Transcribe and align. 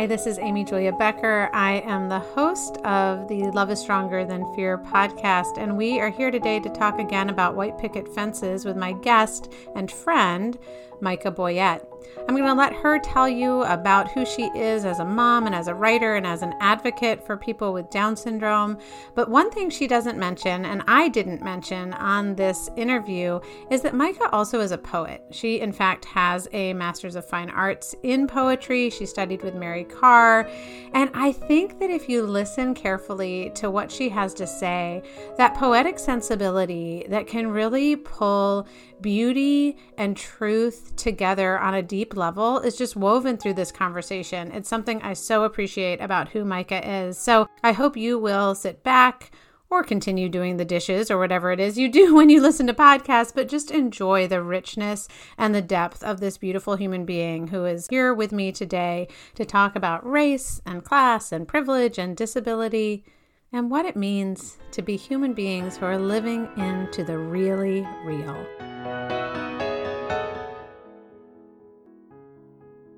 Hi, 0.00 0.06
this 0.06 0.26
is 0.26 0.38
Amy 0.38 0.64
Julia 0.64 0.92
Becker. 0.92 1.50
I 1.52 1.82
am 1.84 2.08
the 2.08 2.20
host 2.20 2.78
of 2.86 3.28
the 3.28 3.50
Love 3.50 3.70
is 3.70 3.80
Stronger 3.80 4.24
Than 4.24 4.50
Fear 4.54 4.78
podcast, 4.78 5.58
and 5.58 5.76
we 5.76 6.00
are 6.00 6.08
here 6.08 6.30
today 6.30 6.58
to 6.58 6.70
talk 6.70 6.98
again 6.98 7.28
about 7.28 7.54
white 7.54 7.76
picket 7.76 8.08
fences 8.08 8.64
with 8.64 8.78
my 8.78 8.92
guest 8.92 9.52
and 9.76 9.92
friend, 9.92 10.58
Micha 11.02 11.36
Boyett. 11.36 11.84
I'm 12.28 12.36
going 12.36 12.48
to 12.48 12.54
let 12.54 12.72
her 12.74 12.98
tell 12.98 13.28
you 13.28 13.62
about 13.64 14.10
who 14.12 14.24
she 14.24 14.44
is 14.54 14.84
as 14.84 15.00
a 15.00 15.04
mom 15.04 15.46
and 15.46 15.54
as 15.54 15.68
a 15.68 15.74
writer 15.74 16.14
and 16.14 16.26
as 16.26 16.42
an 16.42 16.54
advocate 16.60 17.24
for 17.26 17.36
people 17.36 17.72
with 17.72 17.90
Down 17.90 18.16
syndrome. 18.16 18.78
But 19.14 19.30
one 19.30 19.50
thing 19.50 19.70
she 19.70 19.86
doesn't 19.86 20.18
mention, 20.18 20.64
and 20.64 20.82
I 20.86 21.08
didn't 21.08 21.42
mention 21.42 21.92
on 21.94 22.34
this 22.36 22.70
interview, 22.76 23.40
is 23.70 23.82
that 23.82 23.94
Micha 23.94 24.28
also 24.32 24.60
is 24.60 24.72
a 24.72 24.78
poet. 24.78 25.22
She, 25.30 25.60
in 25.60 25.72
fact, 25.72 26.04
has 26.04 26.48
a 26.52 26.72
Master's 26.74 27.16
of 27.16 27.26
Fine 27.26 27.50
Arts 27.50 27.94
in 28.02 28.26
poetry. 28.26 28.90
She 28.90 29.06
studied 29.06 29.42
with 29.42 29.54
Mary 29.54 29.84
Karr. 29.84 30.48
And 30.94 31.10
I 31.14 31.32
think 31.32 31.78
that 31.80 31.90
if 31.90 32.08
you 32.08 32.22
listen 32.22 32.74
carefully 32.74 33.50
to 33.56 33.70
what 33.70 33.90
she 33.90 34.08
has 34.10 34.34
to 34.34 34.46
say, 34.46 35.02
that 35.36 35.54
poetic 35.54 35.98
sensibility 35.98 37.06
that 37.08 37.26
can 37.26 37.48
really 37.48 37.96
pull 37.96 38.66
beauty 39.02 39.78
and 39.96 40.16
truth 40.16 40.94
together 40.96 41.58
on 41.58 41.74
a 41.74 41.82
deep 41.82 42.16
level 42.16 42.58
is 42.58 42.76
just 42.76 42.96
woven 42.96 43.36
through 43.36 43.54
this 43.54 43.72
conversation. 43.72 44.52
It's 44.52 44.68
something 44.68 45.02
I 45.02 45.14
so 45.14 45.44
appreciate 45.44 46.00
about 46.00 46.28
who 46.28 46.44
Micha 46.44 47.08
is. 47.08 47.18
So 47.18 47.48
I 47.62 47.72
hope 47.72 47.96
you 47.96 48.18
will 48.18 48.54
sit 48.54 48.82
back 48.82 49.32
or 49.70 49.84
continue 49.84 50.28
doing 50.28 50.56
the 50.56 50.64
dishes 50.64 51.10
or 51.10 51.18
whatever 51.18 51.52
it 51.52 51.60
is 51.60 51.78
you 51.78 51.88
do 51.88 52.14
when 52.16 52.28
you 52.28 52.42
listen 52.42 52.66
to 52.66 52.74
podcasts, 52.74 53.32
but 53.34 53.48
just 53.48 53.70
enjoy 53.70 54.26
the 54.26 54.42
richness 54.42 55.08
and 55.38 55.54
the 55.54 55.62
depth 55.62 56.02
of 56.02 56.20
this 56.20 56.36
beautiful 56.36 56.76
human 56.76 57.04
being 57.04 57.48
who 57.48 57.64
is 57.64 57.86
here 57.88 58.12
with 58.12 58.32
me 58.32 58.50
today 58.50 59.08
to 59.36 59.44
talk 59.44 59.76
about 59.76 60.08
race 60.08 60.60
and 60.66 60.84
class 60.84 61.32
and 61.32 61.46
privilege 61.46 61.98
and 61.98 62.16
disability 62.16 63.04
and 63.52 63.70
what 63.70 63.86
it 63.86 63.96
means 63.96 64.58
to 64.72 64.82
be 64.82 64.96
human 64.96 65.32
beings 65.32 65.76
who 65.76 65.86
are 65.86 65.98
living 65.98 66.48
into 66.56 67.04
the 67.04 67.18
really 67.18 67.86
real. 68.04 68.46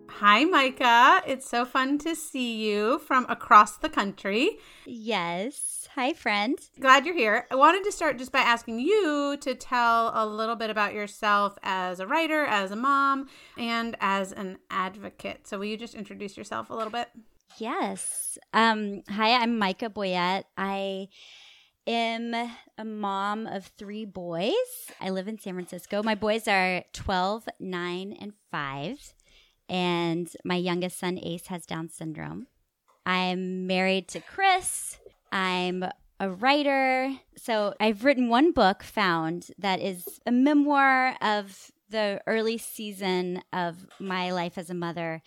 Hi, 0.08 0.44
Micha. 0.44 1.22
It's 1.26 1.48
so 1.48 1.64
fun 1.64 1.98
to 1.98 2.14
see 2.14 2.54
you 2.70 3.00
from 3.00 3.26
across 3.28 3.76
the 3.76 3.88
country. 3.88 4.58
Yes. 4.86 5.88
Hi, 5.96 6.12
friend. 6.12 6.58
Glad 6.78 7.06
you're 7.06 7.14
here. 7.16 7.46
I 7.50 7.56
wanted 7.56 7.82
to 7.84 7.92
start 7.92 8.18
just 8.18 8.30
by 8.30 8.38
asking 8.38 8.78
you 8.78 9.36
to 9.40 9.54
tell 9.56 10.12
a 10.14 10.24
little 10.24 10.54
bit 10.54 10.70
about 10.70 10.94
yourself 10.94 11.58
as 11.64 11.98
a 11.98 12.06
writer, 12.06 12.44
as 12.44 12.70
a 12.70 12.76
mom, 12.76 13.28
and 13.58 13.96
as 14.00 14.32
an 14.32 14.58
advocate. 14.70 15.48
So, 15.48 15.58
will 15.58 15.64
you 15.64 15.76
just 15.76 15.96
introduce 15.96 16.36
yourself 16.36 16.70
a 16.70 16.74
little 16.74 16.92
bit? 16.92 17.08
Yes. 17.58 18.38
Um, 18.52 19.02
hi, 19.08 19.34
I'm 19.34 19.60
Micha 19.60 19.92
Boyett. 19.92 20.44
I 20.56 21.08
am 21.86 22.34
a 22.78 22.84
mom 22.84 23.46
of 23.46 23.66
three 23.78 24.04
boys. 24.04 24.52
I 25.00 25.10
live 25.10 25.28
in 25.28 25.38
San 25.38 25.54
Francisco. 25.54 26.02
My 26.02 26.14
boys 26.14 26.48
are 26.48 26.84
12, 26.92 27.48
9, 27.60 28.16
and 28.20 28.32
5 28.50 29.14
and 29.68 30.30
my 30.44 30.56
youngest 30.56 30.98
son, 30.98 31.18
Ace, 31.22 31.46
has 31.46 31.66
Down 31.66 31.88
syndrome. 31.88 32.46
I'm 33.06 33.66
married 33.66 34.08
to 34.08 34.20
Chris. 34.20 34.98
I'm 35.32 35.84
a 36.20 36.30
writer. 36.30 37.12
So 37.36 37.74
I've 37.80 38.04
written 38.04 38.28
one 38.28 38.52
book, 38.52 38.82
Found, 38.82 39.48
that 39.58 39.80
is 39.80 40.20
a 40.26 40.30
memoir 40.30 41.16
of 41.20 41.72
the 41.88 42.20
early 42.26 42.58
season 42.58 43.42
of 43.52 43.86
my 43.98 44.30
life 44.32 44.58
as 44.58 44.70
a 44.70 44.74
mother. 44.74 45.22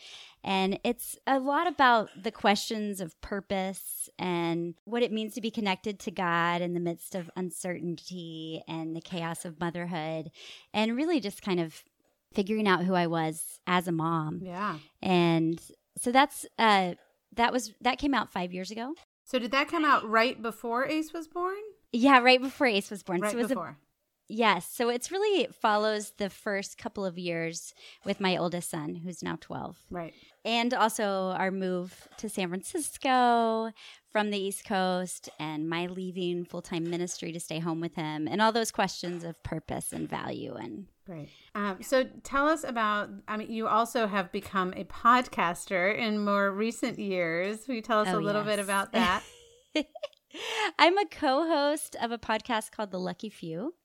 And 0.45 0.79
it's 0.83 1.17
a 1.25 1.39
lot 1.39 1.65
about 1.65 2.09
the 2.23 2.31
questions 2.31 3.01
of 3.01 3.19
purpose 3.19 4.07
and 4.19 4.75
what 4.85 5.02
it 5.02 5.11
means 5.11 5.33
to 5.33 5.41
be 5.41 5.49
connected 5.49 5.99
to 6.02 6.11
God 6.11 6.61
in 6.61 6.75
the 6.75 6.80
midst 6.80 7.15
of 7.15 7.31
uncertainty 7.36 8.61
and 8.67 8.95
the 8.95 9.02
chaos 9.02 9.43
of 9.43 9.59
motherhood, 9.59 10.30
and 10.71 10.95
really 10.95 11.20
just 11.20 11.42
kind 11.42 11.59
of 11.59 11.83
figuring 12.31 12.67
out 12.67 12.83
who 12.83 12.93
I 12.93 13.08
was 13.08 13.59
as 13.65 13.87
a 13.87 13.92
mom. 13.92 14.39
Yeah. 14.43 14.77
And 15.02 15.59
so 15.97 16.11
that's 16.11 16.45
uh 16.59 16.93
that 17.33 17.52
was 17.52 17.73
that 17.81 17.97
came 17.97 18.14
out 18.14 18.31
5 18.31 18.53
years 18.53 18.70
ago. 18.70 18.93
So 19.23 19.39
did 19.39 19.49
that 19.52 19.67
come 19.67 19.83
out 19.83 20.08
right 20.08 20.39
before 20.39 20.86
Ace 20.86 21.11
was 21.11 21.27
born? 21.27 21.58
Yeah, 21.91 22.20
right 22.20 22.41
before 22.41 22.67
Ace 22.67 22.91
was 22.91 23.02
born. 23.02 23.21
Right 23.21 23.31
so 23.31 23.39
it 23.39 23.41
was 23.41 23.47
before. 23.49 23.77
Yes. 24.27 24.67
So 24.71 24.89
it's 24.89 25.11
really 25.11 25.47
follows 25.61 26.13
the 26.17 26.30
first 26.30 26.77
couple 26.77 27.05
of 27.05 27.17
years 27.17 27.73
with 28.05 28.19
my 28.19 28.37
oldest 28.37 28.69
son, 28.71 28.95
who's 28.95 29.21
now 29.21 29.37
12. 29.39 29.77
Right. 29.91 30.13
And 30.43 30.73
also 30.73 31.33
our 31.37 31.52
move 31.52 32.08
to 32.17 32.30
San 32.30 32.49
Francisco 32.49 33.71
from 34.11 34.31
the 34.31 34.37
East 34.39 34.65
Coast 34.65 35.30
and 35.39 35.69
my 35.69 35.87
leaving 35.87 36.45
full 36.45 36.61
time 36.61 36.89
ministry 36.89 37.31
to 37.33 37.39
stay 37.39 37.59
home 37.59 37.81
with 37.81 37.95
him 37.95 38.27
and 38.27 38.41
all 38.41 38.52
those 38.52 38.71
questions 38.71 39.23
of 39.23 39.41
purpose 39.43 39.93
and 39.93 40.09
value 40.09 40.55
and 40.55 40.87
Great. 41.05 41.30
Um, 41.53 41.83
so 41.83 42.03
tell 42.23 42.47
us 42.47 42.64
about, 42.64 43.09
I 43.27 43.37
mean, 43.37 43.52
you 43.52 43.67
also 43.67 44.08
have 44.08 44.31
become 44.31 44.73
a 44.75 44.85
podcaster 44.85 45.95
in 45.95 46.17
more 46.25 46.52
recent 46.52 46.97
years. 46.97 47.67
Will 47.67 47.75
you 47.75 47.81
tell 47.83 47.99
us 47.99 48.08
Oh, 48.09 48.17
a 48.17 48.19
little 48.19 48.41
bit 48.43 48.58
about 48.58 48.91
that? 48.93 49.21
I'm 50.80 50.97
a 50.97 51.05
co 51.05 51.47
host 51.47 51.95
of 52.02 52.11
a 52.11 52.17
podcast 52.17 52.71
called 52.71 52.89
The 52.89 52.99
Lucky 52.99 53.30
Few. 53.30 53.75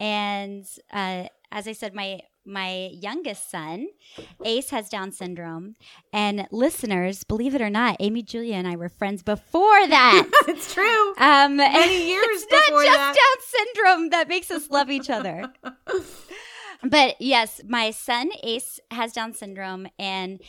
And 0.00 0.66
uh, 0.92 1.24
as 1.50 1.66
I 1.66 1.72
said, 1.72 1.94
my 1.94 2.20
my 2.48 2.88
youngest 2.94 3.50
son, 3.50 3.88
Ace, 4.44 4.70
has 4.70 4.88
Down 4.88 5.12
syndrome. 5.12 5.76
And 6.12 6.48
listeners, 6.50 7.22
believe 7.22 7.54
it 7.54 7.60
or 7.60 7.68
not, 7.68 7.96
Amy, 8.00 8.22
Julia, 8.22 8.54
and 8.54 8.66
I 8.66 8.74
were 8.74 8.88
friends 8.88 9.22
before 9.22 9.86
that. 9.86 10.28
it's 10.48 10.72
true. 10.72 11.14
Um, 11.18 11.56
Many 11.58 12.08
years 12.08 12.24
it's 12.26 12.50
not 12.50 12.84
just 12.84 12.96
that. 12.96 13.14
Down 13.14 13.66
syndrome 13.66 14.10
that 14.10 14.28
makes 14.28 14.50
us 14.50 14.70
love 14.70 14.90
each 14.90 15.10
other. 15.10 15.52
but 16.82 17.20
yes, 17.20 17.60
my 17.68 17.90
son 17.90 18.30
Ace 18.42 18.80
has 18.90 19.12
Down 19.12 19.34
syndrome, 19.34 19.86
and 19.98 20.40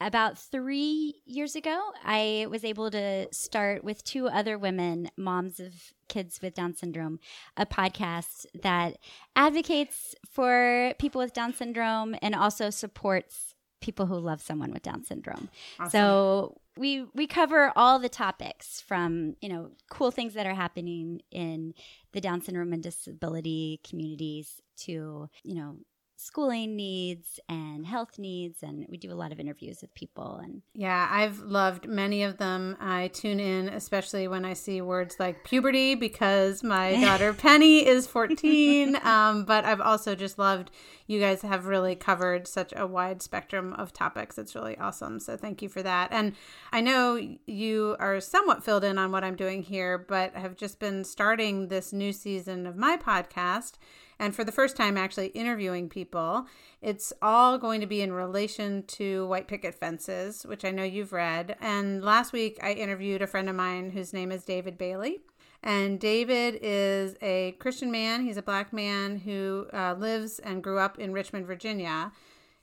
about 0.00 0.38
three 0.38 1.22
years 1.24 1.56
ago, 1.56 1.90
I 2.04 2.46
was 2.50 2.64
able 2.64 2.90
to 2.90 3.28
start 3.32 3.82
with 3.82 4.04
two 4.04 4.28
other 4.28 4.58
women, 4.58 5.10
moms 5.16 5.58
of 5.58 5.72
kids 6.08 6.40
with 6.42 6.54
Down 6.54 6.74
syndrome, 6.74 7.18
a 7.56 7.64
podcast 7.64 8.46
that 8.62 8.98
advocates 9.34 10.14
for 10.30 10.92
people 10.98 11.20
with 11.20 11.32
Down 11.32 11.54
syndrome 11.54 12.14
and 12.20 12.34
also 12.34 12.70
supports 12.70 13.54
people 13.80 14.06
who 14.06 14.18
love 14.18 14.40
someone 14.40 14.72
with 14.72 14.82
Down 14.82 15.04
syndrome. 15.04 15.48
Awesome. 15.78 15.90
So 15.90 16.60
we 16.76 17.06
we 17.14 17.26
cover 17.26 17.72
all 17.74 17.98
the 17.98 18.08
topics 18.08 18.80
from 18.80 19.36
you 19.40 19.48
know 19.48 19.70
cool 19.90 20.10
things 20.10 20.34
that 20.34 20.46
are 20.46 20.54
happening 20.54 21.20
in 21.30 21.72
the 22.12 22.20
Down 22.20 22.42
syndrome 22.42 22.72
and 22.72 22.82
disability 22.82 23.80
communities 23.88 24.60
to 24.78 25.28
you 25.42 25.54
know 25.54 25.76
schooling 26.26 26.74
needs 26.74 27.38
and 27.48 27.86
health 27.86 28.18
needs 28.18 28.62
and 28.62 28.84
we 28.88 28.96
do 28.96 29.12
a 29.12 29.14
lot 29.14 29.30
of 29.30 29.38
interviews 29.38 29.78
with 29.80 29.94
people 29.94 30.40
and 30.42 30.60
Yeah, 30.74 31.08
I've 31.08 31.38
loved 31.38 31.86
many 31.86 32.24
of 32.24 32.38
them. 32.38 32.76
I 32.80 33.08
tune 33.08 33.38
in, 33.38 33.68
especially 33.68 34.26
when 34.26 34.44
I 34.44 34.54
see 34.54 34.80
words 34.80 35.16
like 35.20 35.44
puberty, 35.44 35.94
because 35.94 36.64
my 36.64 37.00
daughter 37.00 37.32
Penny 37.32 37.86
is 37.86 38.08
14. 38.08 38.98
Um, 39.04 39.44
but 39.44 39.64
I've 39.64 39.80
also 39.80 40.16
just 40.16 40.36
loved 40.36 40.72
you 41.06 41.20
guys 41.20 41.42
have 41.42 41.66
really 41.66 41.94
covered 41.94 42.48
such 42.48 42.72
a 42.74 42.86
wide 42.86 43.22
spectrum 43.22 43.72
of 43.74 43.92
topics. 43.92 44.36
It's 44.36 44.56
really 44.56 44.76
awesome. 44.78 45.20
So 45.20 45.36
thank 45.36 45.62
you 45.62 45.68
for 45.68 45.82
that. 45.84 46.08
And 46.10 46.34
I 46.72 46.80
know 46.80 47.36
you 47.46 47.94
are 48.00 48.20
somewhat 48.20 48.64
filled 48.64 48.82
in 48.82 48.98
on 48.98 49.12
what 49.12 49.22
I'm 49.22 49.36
doing 49.36 49.62
here, 49.62 49.96
but 49.96 50.34
have 50.34 50.56
just 50.56 50.80
been 50.80 51.04
starting 51.04 51.68
this 51.68 51.92
new 51.92 52.12
season 52.12 52.66
of 52.66 52.76
my 52.76 52.96
podcast 52.96 53.74
and 54.18 54.34
for 54.34 54.44
the 54.44 54.52
first 54.52 54.76
time 54.76 54.96
actually 54.96 55.28
interviewing 55.28 55.88
people. 55.88 56.46
It's 56.80 57.12
all 57.20 57.58
going 57.58 57.80
to 57.80 57.86
be 57.86 58.00
in 58.00 58.12
relation 58.12 58.84
to 58.84 59.26
white 59.26 59.48
picket 59.48 59.74
fences, 59.74 60.44
which 60.44 60.64
I 60.64 60.70
know 60.70 60.84
you've 60.84 61.12
read. 61.12 61.56
And 61.60 62.02
last 62.02 62.32
week 62.32 62.58
I 62.62 62.72
interviewed 62.72 63.22
a 63.22 63.26
friend 63.26 63.48
of 63.48 63.56
mine 63.56 63.90
whose 63.90 64.12
name 64.12 64.32
is 64.32 64.44
David 64.44 64.78
Bailey. 64.78 65.20
And 65.62 65.98
David 65.98 66.58
is 66.62 67.16
a 67.20 67.52
Christian 67.58 67.90
man. 67.90 68.22
He's 68.22 68.36
a 68.36 68.42
black 68.42 68.72
man 68.72 69.18
who 69.18 69.66
uh, 69.72 69.94
lives 69.98 70.38
and 70.38 70.62
grew 70.62 70.78
up 70.78 70.98
in 70.98 71.12
Richmond, 71.12 71.46
Virginia. 71.46 72.12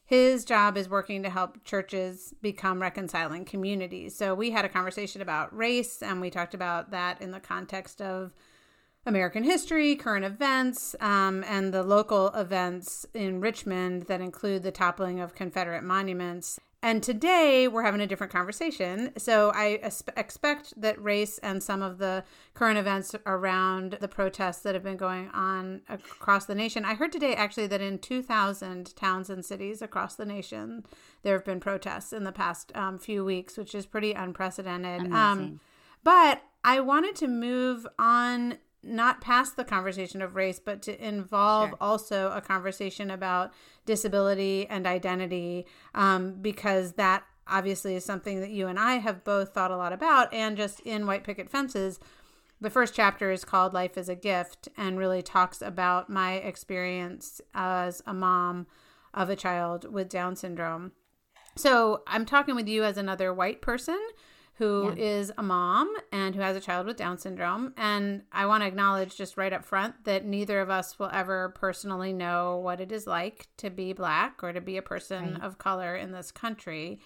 His 0.05 0.45
job 0.45 0.77
is 0.77 0.89
working 0.89 1.23
to 1.23 1.29
help 1.29 1.63
churches 1.63 2.33
become 2.41 2.81
reconciling 2.81 3.45
communities. 3.45 4.15
So 4.15 4.35
we 4.35 4.51
had 4.51 4.63
a 4.63 4.69
conversation 4.69 5.21
about 5.21 5.55
race, 5.55 6.01
and 6.01 6.21
we 6.21 6.29
talked 6.29 6.53
about 6.53 6.91
that 6.91 7.21
in 7.21 7.31
the 7.31 7.39
context 7.39 8.01
of 8.01 8.33
American 9.05 9.43
history, 9.43 9.95
current 9.95 10.23
events, 10.23 10.95
um, 11.01 11.43
and 11.47 11.73
the 11.73 11.83
local 11.83 12.27
events 12.29 13.05
in 13.13 13.41
Richmond 13.41 14.03
that 14.03 14.21
include 14.21 14.63
the 14.63 14.71
toppling 14.71 15.19
of 15.19 15.35
Confederate 15.35 15.83
monuments. 15.83 16.59
And 16.81 17.01
today 17.01 17.69
we're 17.69 17.83
having 17.83 18.01
a 18.01 18.07
different 18.07 18.33
conversation. 18.33 19.13
So 19.17 19.51
I 19.55 19.79
expect 20.17 20.73
that 20.81 21.01
race 21.01 21.37
and 21.37 21.63
some 21.63 21.81
of 21.81 21.97
the 21.97 22.25
current 22.53 22.77
events 22.77 23.15
around 23.25 23.97
the 24.01 24.09
protests 24.09 24.61
that 24.63 24.73
have 24.73 24.83
been 24.83 24.97
going 24.97 25.29
on 25.29 25.81
across 25.87 26.45
the 26.45 26.55
nation. 26.55 26.83
I 26.83 26.95
heard 26.95 27.13
today 27.13 27.35
actually 27.35 27.67
that 27.67 27.79
in 27.79 27.99
2,000 27.99 28.95
towns 28.97 29.29
and 29.29 29.45
cities 29.45 29.81
across 29.81 30.15
the 30.15 30.25
nation, 30.25 30.85
there 31.23 31.35
have 31.35 31.45
been 31.45 31.61
protests 31.61 32.11
in 32.11 32.25
the 32.25 32.33
past 32.33 32.73
um, 32.75 32.99
few 32.99 33.23
weeks, 33.23 33.57
which 33.57 33.73
is 33.73 33.85
pretty 33.85 34.11
unprecedented. 34.11 35.09
Um, 35.13 35.61
but 36.03 36.41
I 36.65 36.81
wanted 36.81 37.15
to 37.17 37.27
move 37.29 37.87
on 37.97 38.57
not 38.83 39.21
past 39.21 39.55
the 39.55 39.63
conversation 39.63 40.21
of 40.21 40.35
race, 40.35 40.59
but 40.59 40.81
to 40.83 41.05
involve 41.05 41.69
sure. 41.69 41.77
also 41.79 42.31
a 42.31 42.41
conversation 42.41 43.09
about 43.09 43.53
disability 43.85 44.67
and 44.69 44.85
identity, 44.85 45.65
um, 45.95 46.33
because 46.41 46.93
that 46.93 47.23
obviously 47.47 47.95
is 47.95 48.05
something 48.05 48.41
that 48.41 48.51
you 48.51 48.67
and 48.67 48.79
I 48.79 48.95
have 48.95 49.23
both 49.23 49.53
thought 49.53 49.71
a 49.71 49.77
lot 49.77 49.93
about. 49.93 50.33
And 50.33 50.57
just 50.57 50.79
in 50.81 51.05
White 51.05 51.23
Picket 51.23 51.49
Fences, 51.49 51.99
the 52.61 52.69
first 52.69 52.93
chapter 52.93 53.31
is 53.31 53.43
called 53.43 53.73
Life 53.73 53.97
is 53.97 54.07
a 54.07 54.15
Gift 54.15 54.69
and 54.77 54.97
really 54.97 55.21
talks 55.21 55.61
about 55.61 56.09
my 56.09 56.35
experience 56.35 57.41
as 57.53 58.01
a 58.05 58.13
mom 58.13 58.67
of 59.13 59.29
a 59.29 59.35
child 59.35 59.91
with 59.91 60.09
Down 60.09 60.35
syndrome. 60.35 60.93
So 61.55 62.03
I'm 62.07 62.25
talking 62.25 62.55
with 62.55 62.67
you 62.67 62.83
as 62.83 62.97
another 62.97 63.33
white 63.33 63.61
person 63.61 63.99
who 64.57 64.93
yeah. 64.95 65.03
is 65.03 65.31
a 65.37 65.43
mom 65.43 65.91
and 66.11 66.35
who 66.35 66.41
has 66.41 66.55
a 66.55 66.61
child 66.61 66.85
with 66.85 66.95
Down 66.95 67.17
syndrome. 67.17 67.73
And 67.75 68.21
I 68.31 68.45
want 68.45 68.61
to 68.61 68.67
acknowledge 68.67 69.15
just 69.15 69.35
right 69.35 69.51
up 69.51 69.65
front 69.65 70.03
that 70.05 70.25
neither 70.25 70.61
of 70.61 70.69
us 70.69 70.99
will 70.99 71.09
ever 71.11 71.49
personally 71.49 72.13
know 72.13 72.57
what 72.57 72.79
it 72.79 72.91
is 72.91 73.07
like 73.07 73.47
to 73.57 73.69
be 73.69 73.93
Black 73.93 74.43
or 74.43 74.53
to 74.53 74.61
be 74.61 74.77
a 74.77 74.83
person 74.83 75.33
right. 75.33 75.41
of 75.41 75.57
color 75.57 75.95
in 75.95 76.11
this 76.11 76.31
country. 76.31 76.99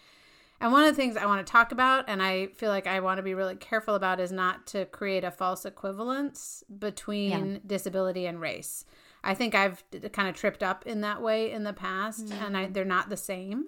And 0.60 0.72
one 0.72 0.84
of 0.84 0.90
the 0.90 0.96
things 0.96 1.16
I 1.16 1.26
want 1.26 1.46
to 1.46 1.52
talk 1.52 1.72
about, 1.72 2.06
and 2.08 2.22
I 2.22 2.48
feel 2.48 2.70
like 2.70 2.88
I 2.88 3.00
want 3.00 3.18
to 3.18 3.24
be 3.24 3.36
really 3.36 3.56
careful 3.56 3.96
about, 3.96 4.20
is 4.20 4.32
not 4.32 4.66
to 4.68 4.86
create 4.86 5.24
a 5.24 5.32
false 5.32 5.66
equivalence 5.66 6.64
between 6.80 7.52
yeah. 7.52 7.58
disability 7.66 8.26
and 8.26 8.42
race. 8.42 8.84
I 9.24 9.36
think 9.36 9.56
I've 9.56 9.84
kind 10.14 10.28
of 10.28 10.36
tripped 10.36 10.64
up 10.64 10.86
in 10.88 11.02
that 11.02 11.22
way 11.22 11.52
in 11.52 11.64
the 11.64 11.74
past, 11.74 12.26
mm-hmm. 12.26 12.44
and 12.44 12.58
I, 12.58 12.68
they're 12.68 12.86
not 12.86 13.10
the 13.10 13.18
same. 13.18 13.68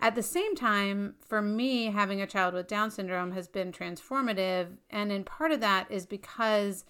At 0.00 0.14
the 0.14 0.22
same 0.22 0.54
time, 0.54 1.14
for 1.26 1.42
me, 1.42 1.86
having 1.86 2.20
a 2.20 2.26
child 2.26 2.54
with 2.54 2.68
Down 2.68 2.90
syndrome 2.90 3.32
has 3.32 3.48
been 3.48 3.72
transformative. 3.72 4.76
And 4.90 5.10
in 5.10 5.24
part 5.24 5.50
of 5.50 5.60
that 5.60 5.90
is 5.90 6.06
because 6.06 6.84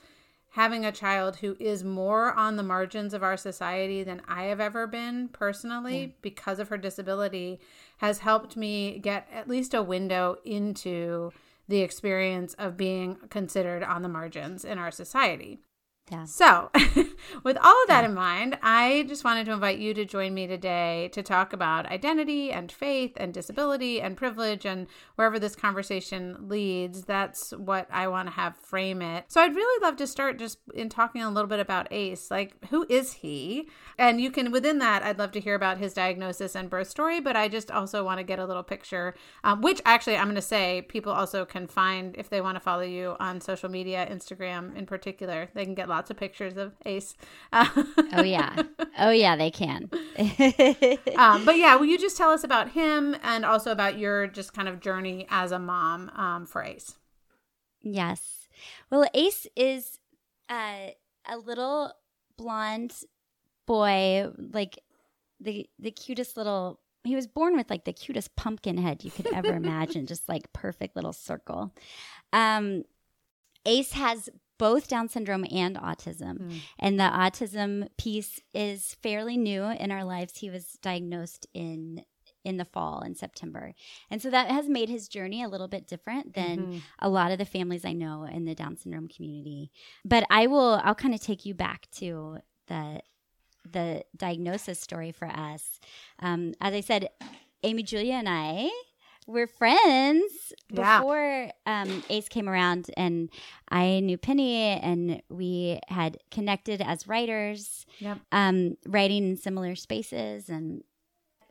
having 0.50 0.84
a 0.84 0.92
child 0.92 1.36
who 1.36 1.56
is 1.58 1.84
more 1.84 2.32
on 2.32 2.56
the 2.56 2.62
margins 2.62 3.14
of 3.14 3.22
our 3.22 3.36
society 3.36 4.02
than 4.02 4.22
I 4.28 4.44
have 4.44 4.60
ever 4.60 4.86
been 4.86 5.28
personally, 5.28 6.00
yeah. 6.00 6.12
because 6.20 6.58
of 6.58 6.68
her 6.68 6.76
disability, 6.76 7.60
has 7.98 8.18
helped 8.18 8.56
me 8.56 8.98
get 8.98 9.26
at 9.32 9.48
least 9.48 9.72
a 9.72 9.82
window 9.82 10.36
into 10.44 11.32
the 11.66 11.80
experience 11.80 12.54
of 12.54 12.76
being 12.76 13.16
considered 13.30 13.82
on 13.82 14.02
the 14.02 14.08
margins 14.08 14.64
in 14.64 14.78
our 14.78 14.90
society. 14.90 15.60
Yeah. 16.10 16.24
So, 16.24 16.70
with 17.44 17.58
all 17.58 17.82
of 17.82 17.88
that 17.88 18.02
yeah. 18.02 18.06
in 18.06 18.14
mind, 18.14 18.58
I 18.62 19.04
just 19.08 19.24
wanted 19.24 19.44
to 19.46 19.52
invite 19.52 19.78
you 19.78 19.92
to 19.94 20.04
join 20.04 20.32
me 20.32 20.46
today 20.46 21.10
to 21.12 21.22
talk 21.22 21.52
about 21.52 21.86
identity 21.86 22.50
and 22.50 22.72
faith 22.72 23.12
and 23.16 23.34
disability 23.34 24.00
and 24.00 24.16
privilege 24.16 24.64
and 24.64 24.86
wherever 25.16 25.38
this 25.38 25.54
conversation 25.54 26.48
leads. 26.48 27.02
That's 27.02 27.50
what 27.52 27.88
I 27.90 28.08
want 28.08 28.28
to 28.28 28.34
have 28.34 28.56
frame 28.56 29.02
it. 29.02 29.24
So, 29.28 29.40
I'd 29.40 29.54
really 29.54 29.82
love 29.82 29.96
to 29.96 30.06
start 30.06 30.38
just 30.38 30.58
in 30.74 30.88
talking 30.88 31.22
a 31.22 31.30
little 31.30 31.48
bit 31.48 31.60
about 31.60 31.88
Ace. 31.90 32.30
Like, 32.30 32.54
who 32.70 32.86
is 32.88 33.14
he? 33.14 33.68
And 33.98 34.20
you 34.20 34.30
can, 34.30 34.50
within 34.50 34.78
that, 34.78 35.02
I'd 35.02 35.18
love 35.18 35.32
to 35.32 35.40
hear 35.40 35.54
about 35.54 35.78
his 35.78 35.92
diagnosis 35.92 36.54
and 36.54 36.70
birth 36.70 36.88
story, 36.88 37.20
but 37.20 37.36
I 37.36 37.48
just 37.48 37.70
also 37.70 38.04
want 38.04 38.18
to 38.18 38.24
get 38.24 38.38
a 38.38 38.46
little 38.46 38.62
picture, 38.62 39.14
um, 39.44 39.60
which 39.60 39.82
actually 39.84 40.16
I'm 40.16 40.26
going 40.26 40.36
to 40.36 40.42
say 40.42 40.82
people 40.88 41.12
also 41.12 41.44
can 41.44 41.66
find 41.66 42.16
if 42.16 42.30
they 42.30 42.40
want 42.40 42.56
to 42.56 42.60
follow 42.60 42.82
you 42.82 43.16
on 43.20 43.40
social 43.40 43.68
media, 43.68 44.08
Instagram 44.10 44.76
in 44.76 44.86
particular. 44.86 45.48
They 45.54 45.64
can 45.64 45.74
get 45.74 45.88
lots 45.98 46.12
of 46.12 46.16
pictures 46.16 46.56
of 46.56 46.76
Ace. 46.86 47.16
oh 47.52 48.22
yeah, 48.22 48.62
oh 49.00 49.10
yeah, 49.10 49.34
they 49.34 49.50
can. 49.50 49.90
um, 51.16 51.44
but 51.44 51.56
yeah, 51.56 51.74
will 51.74 51.86
you 51.86 51.98
just 51.98 52.16
tell 52.16 52.30
us 52.30 52.44
about 52.44 52.70
him 52.70 53.16
and 53.20 53.44
also 53.44 53.72
about 53.72 53.98
your 53.98 54.28
just 54.28 54.52
kind 54.54 54.68
of 54.68 54.78
journey 54.78 55.26
as 55.28 55.50
a 55.50 55.58
mom 55.58 56.08
um, 56.14 56.46
for 56.46 56.62
Ace? 56.62 56.94
Yes. 57.82 58.46
Well, 58.90 59.08
Ace 59.12 59.48
is 59.56 59.98
uh, 60.48 60.90
a 61.28 61.36
little 61.36 61.92
blonde 62.36 62.94
boy, 63.66 64.28
like 64.52 64.78
the 65.40 65.68
the 65.80 65.90
cutest 65.90 66.36
little. 66.36 66.78
He 67.02 67.16
was 67.16 67.26
born 67.26 67.56
with 67.56 67.70
like 67.70 67.84
the 67.84 67.92
cutest 67.92 68.36
pumpkin 68.36 68.78
head 68.78 69.02
you 69.02 69.10
could 69.10 69.32
ever 69.34 69.52
imagine, 69.64 70.06
just 70.06 70.28
like 70.28 70.52
perfect 70.52 70.94
little 70.94 71.12
circle. 71.12 71.74
Um, 72.32 72.84
Ace 73.66 73.92
has 73.94 74.30
both 74.58 74.88
Down 74.88 75.08
syndrome 75.08 75.46
and 75.50 75.76
autism. 75.76 76.38
Mm. 76.38 76.60
And 76.78 77.00
the 77.00 77.04
autism 77.04 77.88
piece 77.96 78.40
is 78.52 78.96
fairly 79.02 79.36
new 79.36 79.64
in 79.64 79.90
our 79.90 80.04
lives. 80.04 80.38
He 80.38 80.50
was 80.50 80.78
diagnosed 80.82 81.46
in 81.54 82.04
in 82.44 82.56
the 82.56 82.64
fall 82.64 83.00
in 83.00 83.14
September. 83.14 83.74
And 84.10 84.22
so 84.22 84.30
that 84.30 84.50
has 84.50 84.68
made 84.68 84.88
his 84.88 85.08
journey 85.08 85.42
a 85.42 85.48
little 85.48 85.68
bit 85.68 85.86
different 85.86 86.34
than 86.34 86.58
mm-hmm. 86.58 86.78
a 86.98 87.08
lot 87.08 87.30
of 87.30 87.38
the 87.38 87.44
families 87.44 87.84
I 87.84 87.92
know 87.92 88.24
in 88.24 88.44
the 88.44 88.54
Down 88.54 88.76
syndrome 88.76 89.08
community. 89.08 89.70
But 90.04 90.24
I 90.30 90.46
will 90.46 90.80
I'll 90.82 90.94
kind 90.94 91.14
of 91.14 91.20
take 91.20 91.44
you 91.44 91.54
back 91.54 91.88
to 91.96 92.38
the 92.66 93.00
the 93.70 94.04
diagnosis 94.16 94.80
story 94.80 95.12
for 95.12 95.28
us. 95.28 95.80
Um, 96.20 96.54
as 96.60 96.74
I 96.74 96.80
said, 96.80 97.08
Amy 97.62 97.82
Julia 97.82 98.14
and 98.14 98.28
I 98.28 98.70
we're 99.28 99.46
friends 99.46 100.54
before 100.68 101.50
yeah. 101.50 101.52
um, 101.66 102.02
Ace 102.08 102.28
came 102.30 102.48
around, 102.48 102.90
and 102.96 103.28
I 103.68 104.00
knew 104.00 104.16
Penny, 104.16 104.56
and 104.56 105.22
we 105.28 105.78
had 105.88 106.16
connected 106.30 106.80
as 106.80 107.06
writers, 107.06 107.84
yep. 107.98 108.18
um, 108.32 108.78
writing 108.86 109.28
in 109.28 109.36
similar 109.36 109.76
spaces. 109.76 110.48
And 110.48 110.82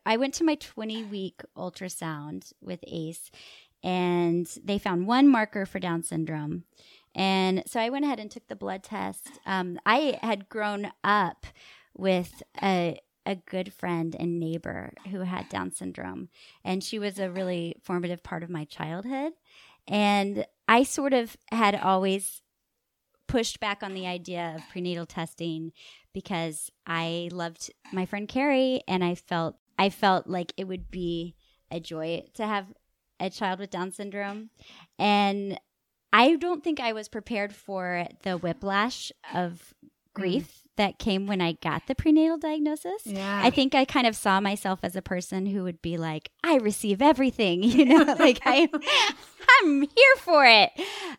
I 0.07 0.17
went 0.17 0.33
to 0.35 0.43
my 0.43 0.55
20 0.55 1.03
week 1.03 1.41
ultrasound 1.55 2.51
with 2.59 2.79
Ace, 2.87 3.29
and 3.83 4.47
they 4.63 4.79
found 4.79 5.05
one 5.05 5.29
marker 5.29 5.67
for 5.67 5.79
Down 5.79 6.01
syndrome. 6.01 6.63
And 7.13 7.63
so 7.67 7.79
I 7.79 7.89
went 7.89 8.05
ahead 8.05 8.19
and 8.19 8.29
took 8.29 8.47
the 8.47 8.55
blood 8.55 8.83
test. 8.83 9.27
Um, 9.45 9.79
I 9.85 10.19
had 10.23 10.49
grown 10.49 10.91
up 11.03 11.45
with 11.95 12.41
a 12.61 12.99
a 13.27 13.35
good 13.35 13.73
friend 13.73 14.15
and 14.17 14.39
neighbor 14.39 14.93
who 15.11 15.19
had 15.19 15.49
Down 15.49 15.71
syndrome. 15.71 16.29
And 16.63 16.83
she 16.83 16.97
was 16.97 17.19
a 17.19 17.29
really 17.29 17.75
formative 17.83 18.23
part 18.23 18.41
of 18.41 18.49
my 18.49 18.63
childhood. 18.63 19.33
And 19.87 20.47
I 20.67 20.83
sort 20.83 21.13
of 21.13 21.35
had 21.51 21.75
always 21.75 22.41
pushed 23.27 23.59
back 23.59 23.83
on 23.83 23.93
the 23.93 24.07
idea 24.07 24.53
of 24.55 24.69
prenatal 24.69 25.05
testing 25.05 25.73
because 26.13 26.71
I 26.87 27.29
loved 27.33 27.69
my 27.91 28.05
friend 28.05 28.27
Carrie 28.27 28.81
and 28.87 29.03
I 29.03 29.15
felt 29.15 29.57
I 29.77 29.89
felt 29.89 30.27
like 30.27 30.53
it 30.57 30.63
would 30.63 30.89
be 30.89 31.35
a 31.69 31.79
joy 31.79 32.23
to 32.35 32.47
have 32.47 32.65
a 33.19 33.29
child 33.29 33.59
with 33.59 33.69
Down 33.69 33.91
syndrome. 33.91 34.49
And 34.97 35.59
I 36.13 36.35
don't 36.37 36.63
think 36.63 36.79
I 36.79 36.93
was 36.93 37.09
prepared 37.09 37.53
for 37.53 38.07
the 38.23 38.37
whiplash 38.37 39.11
of 39.33 39.73
grief 40.13 40.61
mm. 40.63 40.66
That 40.77 40.99
came 40.99 41.27
when 41.27 41.41
I 41.41 41.53
got 41.53 41.87
the 41.87 41.95
prenatal 41.95 42.37
diagnosis. 42.37 43.05
Yeah. 43.05 43.41
I 43.43 43.49
think 43.49 43.75
I 43.75 43.85
kind 43.85 44.07
of 44.07 44.15
saw 44.15 44.39
myself 44.39 44.79
as 44.83 44.95
a 44.95 45.01
person 45.01 45.45
who 45.45 45.63
would 45.63 45.81
be 45.81 45.97
like, 45.97 46.31
I 46.43 46.57
receive 46.57 47.01
everything, 47.01 47.63
you 47.63 47.85
know, 47.85 48.03
like 48.19 48.39
I 48.45 48.69
I'm 49.61 49.81
here 49.81 50.15
for 50.19 50.45
it. 50.45 50.71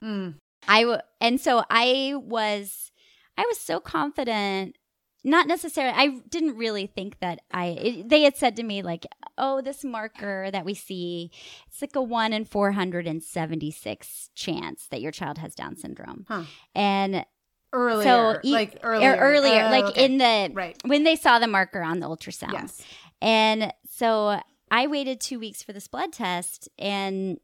Mm. 0.02 0.34
I 0.66 0.80
w- 0.82 1.00
and 1.20 1.40
so 1.40 1.64
I 1.70 2.14
was 2.16 2.90
I 3.36 3.44
was 3.46 3.58
so 3.58 3.80
confident 3.80 4.76
not 5.24 5.46
necessarily 5.46 5.94
i 5.96 6.20
didn't 6.28 6.56
really 6.56 6.86
think 6.86 7.18
that 7.20 7.40
i 7.50 7.66
it, 7.66 8.08
they 8.08 8.22
had 8.22 8.36
said 8.36 8.54
to 8.56 8.62
me 8.62 8.82
like 8.82 9.04
oh 9.36 9.60
this 9.60 9.84
marker 9.84 10.48
that 10.50 10.64
we 10.64 10.74
see 10.74 11.30
it's 11.66 11.80
like 11.80 11.96
a 11.96 12.02
1 12.02 12.32
in 12.32 12.44
476 12.44 14.30
chance 14.34 14.86
that 14.86 15.00
your 15.00 15.12
child 15.12 15.38
has 15.38 15.54
down 15.54 15.76
syndrome 15.76 16.24
huh. 16.28 16.44
and 16.74 17.24
earlier, 17.72 18.04
so 18.04 18.40
e- 18.42 18.52
like 18.52 18.78
earlier, 18.82 19.16
earlier, 19.16 19.64
uh, 19.64 19.70
like 19.70 19.84
okay. 19.86 20.04
in 20.04 20.18
the 20.18 20.50
right 20.54 20.76
when 20.84 21.04
they 21.04 21.16
saw 21.16 21.38
the 21.38 21.46
marker 21.46 21.82
on 21.82 22.00
the 22.00 22.08
ultrasound. 22.08 22.52
Yes. 22.52 22.82
And 23.20 23.72
so 23.88 24.40
I 24.70 24.86
waited 24.86 25.20
two 25.20 25.38
weeks 25.38 25.62
for 25.62 25.72
this 25.72 25.88
blood 25.88 26.12
test 26.12 26.68
and 26.78 27.38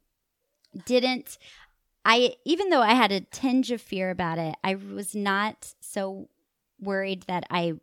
didn't. 0.85 1.37
I 2.03 2.35
even 2.45 2.69
though 2.69 2.81
I 2.81 2.93
had 2.93 3.11
a 3.11 3.21
tinge 3.21 3.71
of 3.71 3.81
fear 3.81 4.09
about 4.11 4.37
it, 4.37 4.55
I 4.63 4.75
was 4.75 5.15
not 5.15 5.73
so 5.81 6.29
worried 6.79 7.23
that 7.23 7.45
I 7.49 7.73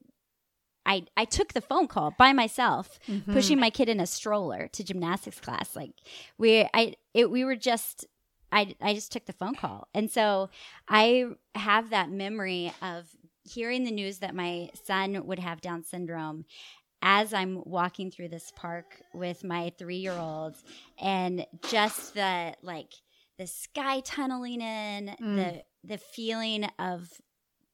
I 0.87 1.05
I 1.17 1.25
took 1.25 1.53
the 1.53 1.61
phone 1.61 1.89
call 1.89 2.15
by 2.19 2.33
myself, 2.33 2.99
mm-hmm. 3.09 3.33
pushing 3.33 3.59
my 3.59 3.71
kid 3.71 3.89
in 3.89 4.01
a 4.01 4.07
stroller 4.07 4.69
to 4.69 4.85
gymnastics 4.85 5.41
class. 5.41 5.75
Like 5.75 5.93
we 6.39 6.69
I 6.75 6.95
it, 7.15 7.31
we 7.31 7.45
were 7.45 7.57
just 7.57 8.07
I, 8.53 8.75
I 8.81 8.95
just 8.95 9.11
took 9.11 9.25
the 9.25 9.33
phone 9.33 9.55
call. 9.55 9.89
And 9.95 10.11
so 10.11 10.51
I 10.89 11.27
have 11.55 11.91
that 11.91 12.11
memory 12.11 12.73
of 12.83 13.09
hearing 13.45 13.85
the 13.85 13.91
news 13.91 14.19
that 14.19 14.35
my 14.35 14.71
son 14.85 15.27
would 15.27 15.39
have 15.39 15.61
Down 15.61 15.83
syndrome 15.83 16.45
as 17.01 17.35
I'm 17.35 17.63
walking 17.65 18.11
through 18.11 18.29
this 18.29 18.53
park 18.55 19.03
with 19.13 19.43
my 19.43 19.73
three 19.77 19.97
year 19.97 20.13
old, 20.13 20.57
and 21.01 21.45
just 21.69 22.15
the 22.15 22.55
like 22.63 22.93
the 23.39 23.49
sky 23.49 24.01
tunneling 24.01 24.61
in, 24.61 25.17
mm. 25.21 25.37
the 25.37 25.63
the 25.83 25.99
feeling 25.99 26.65
of 26.79 27.11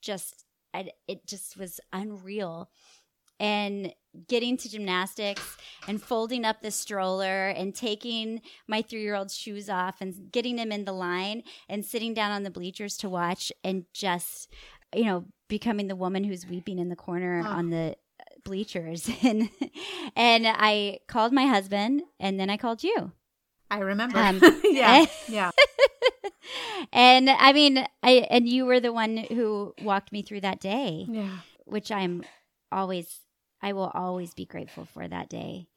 just 0.01 0.47
I, 0.73 0.91
it 1.07 1.27
just 1.27 1.59
was 1.59 1.79
unreal 1.93 2.71
and 3.41 3.93
getting 4.27 4.57
to 4.57 4.69
gymnastics 4.69 5.57
and 5.87 6.03
folding 6.03 6.45
up 6.45 6.63
the 6.63 6.71
stroller 6.71 7.49
and 7.49 7.75
taking 7.75 8.41
my 8.67 8.83
three 8.83 9.03
year 9.03 9.15
old's 9.15 9.37
shoes 9.37 9.69
off 9.69 10.01
and 10.01 10.33
getting 10.33 10.59
him 10.59 10.73
in 10.73 10.85
the 10.85 10.93
line 10.93 11.43
and 11.69 11.85
sitting 11.85 12.15
down 12.15 12.33
on 12.33 12.43
the 12.43 12.51
bleachers 12.51 12.97
to 12.97 13.09
watch 13.09 13.53
and 13.63 13.85
just, 13.93 14.53
you 14.95 15.05
know, 15.05 15.25
becoming 15.49 15.89
the 15.89 15.97
woman 15.97 16.25
who's 16.25 16.47
weeping 16.47 16.79
in 16.79 16.89
the 16.89 16.97
corner 16.97 17.43
oh. 17.45 17.49
on 17.49 17.71
the 17.71 17.97
bleachers 18.45 19.11
and 19.23 19.51
and 20.17 20.47
I 20.47 21.01
called 21.07 21.33
my 21.33 21.47
husband 21.47 22.03
and 22.19 22.39
then 22.41 22.51
I 22.51 22.57
called 22.57 22.83
you. 22.83 23.13
I 23.71 23.81
remember. 23.81 24.19
Um, 24.19 24.41
yeah. 24.65 25.05
yeah. 25.29 25.51
and 26.93 27.29
I 27.29 27.53
mean, 27.53 27.87
I 28.03 28.27
and 28.31 28.49
you 28.49 28.65
were 28.65 28.81
the 28.81 28.93
one 28.93 29.19
who 29.19 29.75
walked 29.83 30.11
me 30.11 30.23
through 30.23 30.41
that 30.41 30.61
day. 30.61 31.07
Yeah. 31.09 31.39
Which 31.67 31.93
I'm 31.93 32.25
always 32.73 33.21
I 33.63 33.73
will 33.73 33.91
always 33.95 34.35
be 34.35 34.45
grateful 34.45 34.85
for 34.85 35.09
that 35.09 35.29
day. 35.29 35.69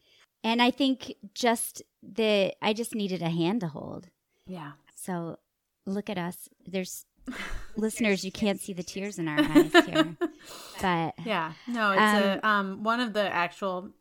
And 0.44 0.62
I 0.62 0.72
think 0.72 1.14
just 1.34 1.84
the 2.02 2.54
I 2.62 2.74
just 2.74 2.96
needed 2.96 3.22
a 3.22 3.30
hand 3.30 3.62
to 3.62 3.68
hold. 3.68 4.08
Yeah. 4.48 4.74
So 4.96 5.38
look 5.86 6.10
at 6.10 6.18
us. 6.18 6.50
There's 6.66 7.06
listeners, 7.78 8.24
you 8.24 8.32
can't 8.32 8.60
see 8.60 8.74
the 8.74 8.84
tears 8.84 9.20
in 9.20 9.28
our 9.28 9.40
eyes 9.40 9.72
here. 9.86 10.16
But 10.82 11.14
yeah, 11.26 11.54
no, 11.68 11.92
it's 11.92 12.02
um, 12.02 12.24
a 12.24 12.40
um 12.44 12.84
one 12.84 13.00
of 13.00 13.14
the 13.14 13.32
actual 13.32 13.92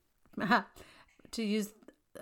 to 1.32 1.42
use 1.42 1.70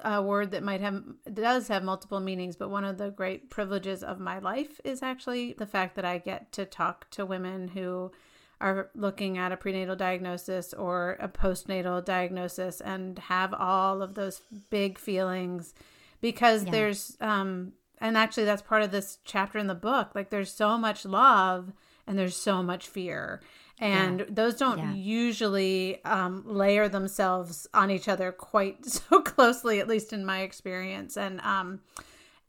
a 0.05 0.23
word 0.23 0.51
that 0.51 0.63
might 0.63 0.81
have 0.81 1.03
does 1.33 1.69
have 1.69 1.83
multiple 1.83 2.21
meanings, 2.21 2.57
but 2.57 2.71
one 2.71 2.85
of 2.85 2.99
the 2.99 3.11
great 3.11 3.51
privileges 3.51 4.03
of 4.03 4.21
my 4.21 4.39
life 4.39 4.81
is 4.85 5.03
actually 5.03 5.55
the 5.55 5.67
fact 5.67 5.97
that 5.97 6.05
I 6.05 6.19
get 6.19 6.53
to 6.53 6.65
talk 6.65 7.09
to 7.11 7.25
women 7.25 7.69
who 7.69 8.13
are 8.61 8.91
looking 8.95 9.39
at 9.39 9.53
a 9.53 9.57
prenatal 9.57 9.97
diagnosis 9.97 10.75
or 10.75 11.17
a 11.21 11.29
postnatal 11.29 12.05
diagnosis 12.05 12.81
and 12.81 13.19
have 13.19 13.55
all 13.55 14.03
of 14.03 14.15
those 14.15 14.43
big 14.71 14.99
feelings 14.99 15.75
because 16.21 16.65
yeah. 16.65 16.71
there's 16.71 17.17
um 17.21 17.73
and 18.01 18.17
actually 18.17 18.45
that's 18.45 18.63
part 18.63 18.83
of 18.83 18.91
this 18.91 19.19
chapter 19.25 19.59
in 19.59 19.67
the 19.67 19.75
book 19.75 20.11
like 20.15 20.31
there's 20.31 20.53
so 20.53 20.77
much 20.77 21.05
love 21.05 21.73
and 22.07 22.19
there's 22.19 22.37
so 22.37 22.63
much 22.63 22.89
fear 22.89 23.41
and 23.81 24.21
yeah. 24.21 24.27
those 24.29 24.57
don't 24.57 24.79
yeah. 24.79 24.93
usually 24.93 26.05
um, 26.05 26.43
layer 26.45 26.89
themselves 26.89 27.69
on 27.73 27.91
each 27.91 28.09
other 28.09 28.33
quite 28.33 28.85
so 28.87 29.21
closely 29.21 29.79
at 29.79 29.89
least 29.89 30.13
in 30.13 30.25
my 30.25 30.41
experience 30.41 31.17
and 31.17 31.41
um 31.43 31.81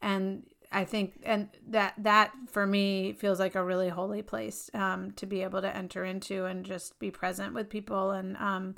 and 0.02 0.44
I 0.72 0.84
think, 0.84 1.20
and 1.24 1.48
that 1.68 1.94
that 1.98 2.32
for 2.48 2.66
me 2.66 3.12
feels 3.12 3.40
like 3.40 3.56
a 3.56 3.64
really 3.64 3.88
holy 3.88 4.22
place 4.22 4.70
um, 4.72 5.10
to 5.12 5.26
be 5.26 5.42
able 5.42 5.60
to 5.62 5.76
enter 5.76 6.04
into 6.04 6.44
and 6.44 6.64
just 6.64 6.98
be 6.98 7.10
present 7.10 7.54
with 7.54 7.68
people. 7.68 8.12
And 8.12 8.36
um, 8.36 8.76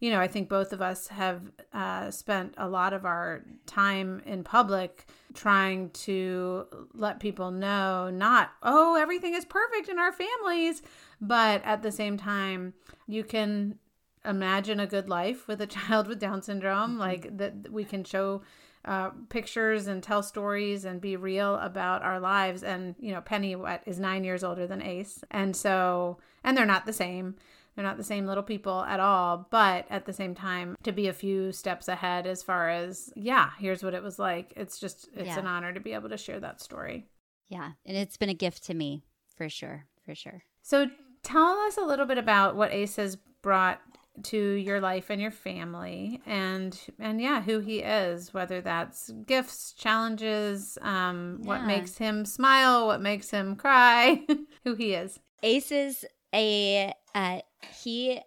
you 0.00 0.10
know, 0.10 0.20
I 0.20 0.28
think 0.28 0.48
both 0.48 0.72
of 0.72 0.82
us 0.82 1.08
have 1.08 1.42
uh, 1.72 2.10
spent 2.10 2.54
a 2.56 2.68
lot 2.68 2.92
of 2.92 3.04
our 3.04 3.42
time 3.66 4.22
in 4.26 4.44
public 4.44 5.06
trying 5.34 5.90
to 5.90 6.66
let 6.94 7.20
people 7.20 7.50
know, 7.50 8.10
not 8.10 8.50
oh 8.62 8.96
everything 8.96 9.34
is 9.34 9.44
perfect 9.44 9.88
in 9.88 9.98
our 9.98 10.12
families, 10.12 10.82
but 11.20 11.62
at 11.64 11.82
the 11.82 11.92
same 11.92 12.16
time, 12.18 12.74
you 13.06 13.24
can 13.24 13.78
imagine 14.24 14.80
a 14.80 14.86
good 14.86 15.08
life 15.08 15.48
with 15.48 15.60
a 15.60 15.66
child 15.78 16.06
with 16.06 16.18
Down 16.18 16.42
syndrome, 16.42 16.92
mm-hmm. 16.92 17.00
like 17.00 17.36
that 17.38 17.70
we 17.70 17.84
can 17.84 18.04
show 18.04 18.42
uh, 18.84 19.10
pictures 19.28 19.86
and 19.86 20.02
tell 20.02 20.22
stories 20.22 20.84
and 20.84 21.00
be 21.00 21.16
real 21.16 21.56
about 21.56 22.02
our 22.02 22.18
lives. 22.18 22.62
And, 22.62 22.94
you 22.98 23.12
know, 23.12 23.20
Penny 23.20 23.54
what, 23.56 23.82
is 23.86 23.98
nine 24.00 24.24
years 24.24 24.42
older 24.42 24.66
than 24.66 24.82
Ace. 24.82 25.22
And 25.30 25.54
so, 25.54 26.18
and 26.42 26.56
they're 26.56 26.66
not 26.66 26.86
the 26.86 26.92
same. 26.92 27.36
They're 27.74 27.84
not 27.84 27.98
the 27.98 28.04
same 28.04 28.26
little 28.26 28.42
people 28.42 28.82
at 28.84 29.00
all. 29.00 29.46
But 29.50 29.86
at 29.90 30.06
the 30.06 30.12
same 30.12 30.34
time, 30.34 30.76
to 30.82 30.92
be 30.92 31.08
a 31.08 31.12
few 31.12 31.52
steps 31.52 31.88
ahead 31.88 32.26
as 32.26 32.42
far 32.42 32.70
as, 32.70 33.12
yeah, 33.14 33.50
here's 33.58 33.82
what 33.82 33.94
it 33.94 34.02
was 34.02 34.18
like. 34.18 34.52
It's 34.56 34.78
just, 34.78 35.08
it's 35.14 35.26
yeah. 35.26 35.38
an 35.38 35.46
honor 35.46 35.72
to 35.72 35.80
be 35.80 35.92
able 35.92 36.08
to 36.08 36.16
share 36.16 36.40
that 36.40 36.60
story. 36.60 37.06
Yeah. 37.48 37.72
And 37.84 37.96
it's 37.96 38.16
been 38.16 38.28
a 38.28 38.34
gift 38.34 38.64
to 38.64 38.74
me 38.74 39.04
for 39.36 39.48
sure. 39.48 39.86
For 40.04 40.14
sure. 40.14 40.42
So 40.62 40.86
tell 41.22 41.58
us 41.60 41.76
a 41.76 41.84
little 41.84 42.06
bit 42.06 42.18
about 42.18 42.56
what 42.56 42.72
Ace 42.72 42.96
has 42.96 43.16
brought 43.42 43.80
to 44.22 44.38
your 44.38 44.80
life 44.80 45.10
and 45.10 45.20
your 45.20 45.30
family 45.30 46.20
and 46.26 46.78
and 46.98 47.20
yeah 47.20 47.40
who 47.40 47.60
he 47.60 47.78
is 47.78 48.34
whether 48.34 48.60
that's 48.60 49.10
gifts 49.26 49.72
challenges 49.72 50.76
um 50.82 51.38
yeah. 51.40 51.48
what 51.48 51.64
makes 51.64 51.96
him 51.96 52.24
smile 52.24 52.86
what 52.86 53.00
makes 53.00 53.30
him 53.30 53.56
cry 53.56 54.22
who 54.64 54.74
he 54.74 54.94
is 54.94 55.18
ace 55.42 55.70
is 55.70 56.04
a 56.34 56.92
uh 57.14 57.40
he 57.72 58.20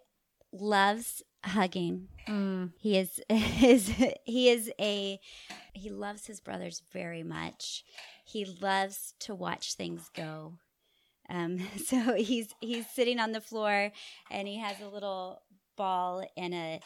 loves 0.52 1.22
hugging 1.44 2.08
mm. 2.26 2.72
he 2.78 2.96
is 2.96 3.20
is 3.30 3.88
he 4.24 4.48
is 4.48 4.72
a 4.80 5.20
he 5.74 5.90
loves 5.90 6.26
his 6.26 6.40
brothers 6.40 6.82
very 6.92 7.22
much 7.22 7.84
he 8.24 8.44
loves 8.44 9.14
to 9.20 9.34
watch 9.34 9.74
things 9.74 10.10
go 10.14 10.54
um, 11.28 11.58
so 11.86 12.14
he's 12.14 12.54
he's 12.60 12.86
sitting 12.88 13.18
on 13.18 13.32
the 13.32 13.40
floor 13.40 13.92
and 14.30 14.48
he 14.48 14.58
has 14.58 14.80
a 14.80 14.88
little 14.88 15.40
ball 15.76 16.24
and 16.36 16.54
a, 16.54 16.80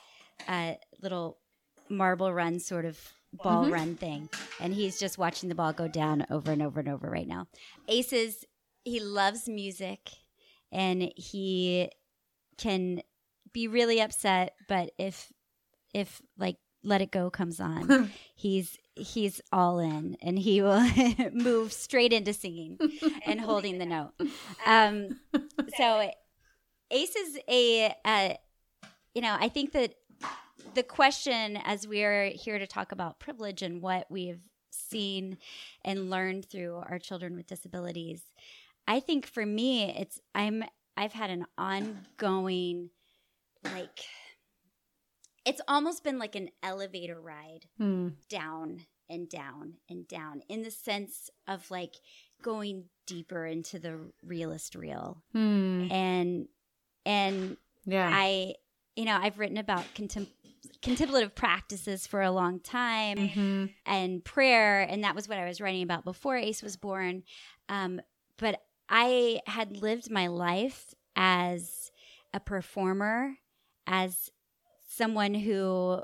a 0.48 0.78
little 1.02 1.38
marble 1.88 2.32
run 2.32 2.58
sort 2.58 2.84
of 2.84 2.98
ball 3.32 3.64
mm-hmm. 3.64 3.72
run 3.72 3.96
thing. 3.96 4.28
And 4.60 4.74
he's 4.74 4.98
just 4.98 5.18
watching 5.18 5.48
the 5.48 5.54
ball 5.54 5.72
go 5.72 5.88
down 5.88 6.26
over 6.30 6.50
and 6.52 6.62
over 6.62 6.80
and 6.80 6.88
over 6.88 7.08
right 7.08 7.28
now. 7.28 7.46
Aces, 7.88 8.44
he 8.84 9.00
loves 9.00 9.48
music 9.48 10.10
and 10.72 11.12
he 11.16 11.90
can 12.56 13.02
be 13.52 13.68
really 13.68 14.00
upset, 14.00 14.54
but 14.68 14.90
if 14.98 15.32
if 15.94 16.20
like 16.36 16.56
let 16.82 17.00
it 17.00 17.10
go 17.10 17.30
comes 17.30 17.60
on, 17.60 18.10
he's 18.34 18.78
he's 18.94 19.40
all 19.52 19.78
in 19.78 20.16
and 20.20 20.38
he 20.38 20.60
will 20.60 20.86
move 21.32 21.72
straight 21.72 22.12
into 22.12 22.32
singing 22.32 22.78
and 23.24 23.40
holding 23.40 23.78
the 23.78 23.86
note. 23.86 24.12
Um, 24.66 25.20
so 25.76 26.10
Ace 26.90 27.16
is 27.16 27.38
a, 27.48 27.94
a 28.06 28.36
you 29.14 29.22
know, 29.22 29.36
I 29.38 29.48
think 29.48 29.72
that 29.72 29.94
the 30.74 30.82
question 30.82 31.56
as 31.64 31.86
we're 31.86 32.26
here 32.26 32.58
to 32.58 32.66
talk 32.66 32.92
about 32.92 33.18
privilege 33.18 33.62
and 33.62 33.80
what 33.80 34.06
we've 34.10 34.42
seen 34.70 35.38
and 35.84 36.10
learned 36.10 36.46
through 36.46 36.82
our 36.88 36.98
children 36.98 37.36
with 37.36 37.46
disabilities, 37.46 38.22
I 38.86 39.00
think 39.00 39.26
for 39.26 39.44
me, 39.44 39.90
it's 39.96 40.20
I'm 40.34 40.64
I've 40.96 41.12
had 41.12 41.30
an 41.30 41.46
ongoing 41.56 42.90
like 43.64 44.00
it's 45.44 45.60
almost 45.66 46.04
been 46.04 46.18
like 46.18 46.34
an 46.34 46.50
elevator 46.62 47.20
ride 47.20 47.66
hmm. 47.78 48.08
down 48.28 48.86
and 49.08 49.28
down 49.28 49.74
and 49.88 50.06
down 50.06 50.42
in 50.48 50.62
the 50.62 50.70
sense 50.70 51.30
of 51.46 51.70
like 51.70 51.94
going 52.42 52.84
deeper 53.06 53.46
into 53.46 53.78
the 53.78 53.98
realist 54.22 54.74
real 54.74 55.22
hmm. 55.32 55.88
and 55.90 56.48
and 57.06 57.56
yeah 57.86 58.10
i 58.12 58.54
you 58.98 59.04
know, 59.04 59.16
I've 59.16 59.38
written 59.38 59.58
about 59.58 59.84
contem- 59.94 60.26
contemplative 60.82 61.32
practices 61.36 62.04
for 62.04 62.20
a 62.20 62.32
long 62.32 62.58
time 62.58 63.16
mm-hmm. 63.16 63.66
and 63.86 64.24
prayer, 64.24 64.80
and 64.80 65.04
that 65.04 65.14
was 65.14 65.28
what 65.28 65.38
I 65.38 65.46
was 65.46 65.60
writing 65.60 65.84
about 65.84 66.04
before 66.04 66.36
Ace 66.36 66.64
was 66.64 66.76
born. 66.76 67.22
Um, 67.68 68.00
but 68.38 68.60
I 68.88 69.40
had 69.46 69.76
lived 69.76 70.10
my 70.10 70.26
life 70.26 70.94
as 71.14 71.92
a 72.34 72.40
performer, 72.40 73.34
as 73.86 74.32
someone 74.88 75.34
who 75.34 76.02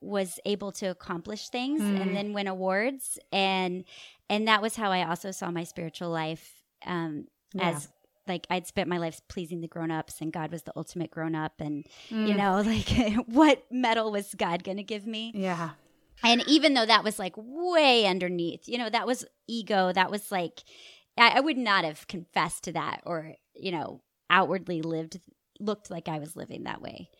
was 0.00 0.40
able 0.44 0.72
to 0.72 0.86
accomplish 0.86 1.48
things 1.48 1.80
mm. 1.80 2.00
and 2.00 2.16
then 2.16 2.32
win 2.32 2.48
awards 2.48 3.20
and 3.30 3.84
and 4.28 4.48
that 4.48 4.60
was 4.60 4.74
how 4.74 4.90
I 4.90 5.08
also 5.08 5.30
saw 5.30 5.52
my 5.52 5.62
spiritual 5.62 6.10
life 6.10 6.64
um, 6.84 7.26
yeah. 7.54 7.70
as 7.70 7.88
like 8.26 8.46
I'd 8.50 8.66
spent 8.66 8.88
my 8.88 8.98
life 8.98 9.20
pleasing 9.28 9.60
the 9.60 9.68
grown-ups 9.68 10.20
and 10.20 10.32
God 10.32 10.52
was 10.52 10.62
the 10.62 10.72
ultimate 10.76 11.10
grown-up 11.10 11.54
and 11.58 11.86
mm. 12.10 12.28
you 12.28 12.34
know 12.34 12.60
like 12.66 13.16
what 13.26 13.64
medal 13.70 14.10
was 14.12 14.34
God 14.34 14.64
going 14.64 14.76
to 14.76 14.82
give 14.82 15.06
me? 15.06 15.32
Yeah. 15.34 15.70
And 16.24 16.44
even 16.46 16.74
though 16.74 16.86
that 16.86 17.02
was 17.02 17.18
like 17.18 17.34
way 17.36 18.06
underneath, 18.06 18.68
you 18.68 18.78
know, 18.78 18.90
that 18.90 19.06
was 19.06 19.24
ego, 19.48 19.92
that 19.92 20.10
was 20.10 20.30
like 20.30 20.62
I, 21.18 21.38
I 21.38 21.40
would 21.40 21.58
not 21.58 21.84
have 21.84 22.06
confessed 22.06 22.64
to 22.64 22.72
that 22.72 23.00
or, 23.04 23.34
you 23.54 23.72
know, 23.72 24.02
outwardly 24.30 24.82
lived 24.82 25.20
looked 25.58 25.90
like 25.90 26.08
I 26.08 26.18
was 26.18 26.36
living 26.36 26.64
that 26.64 26.82
way. 26.82 27.10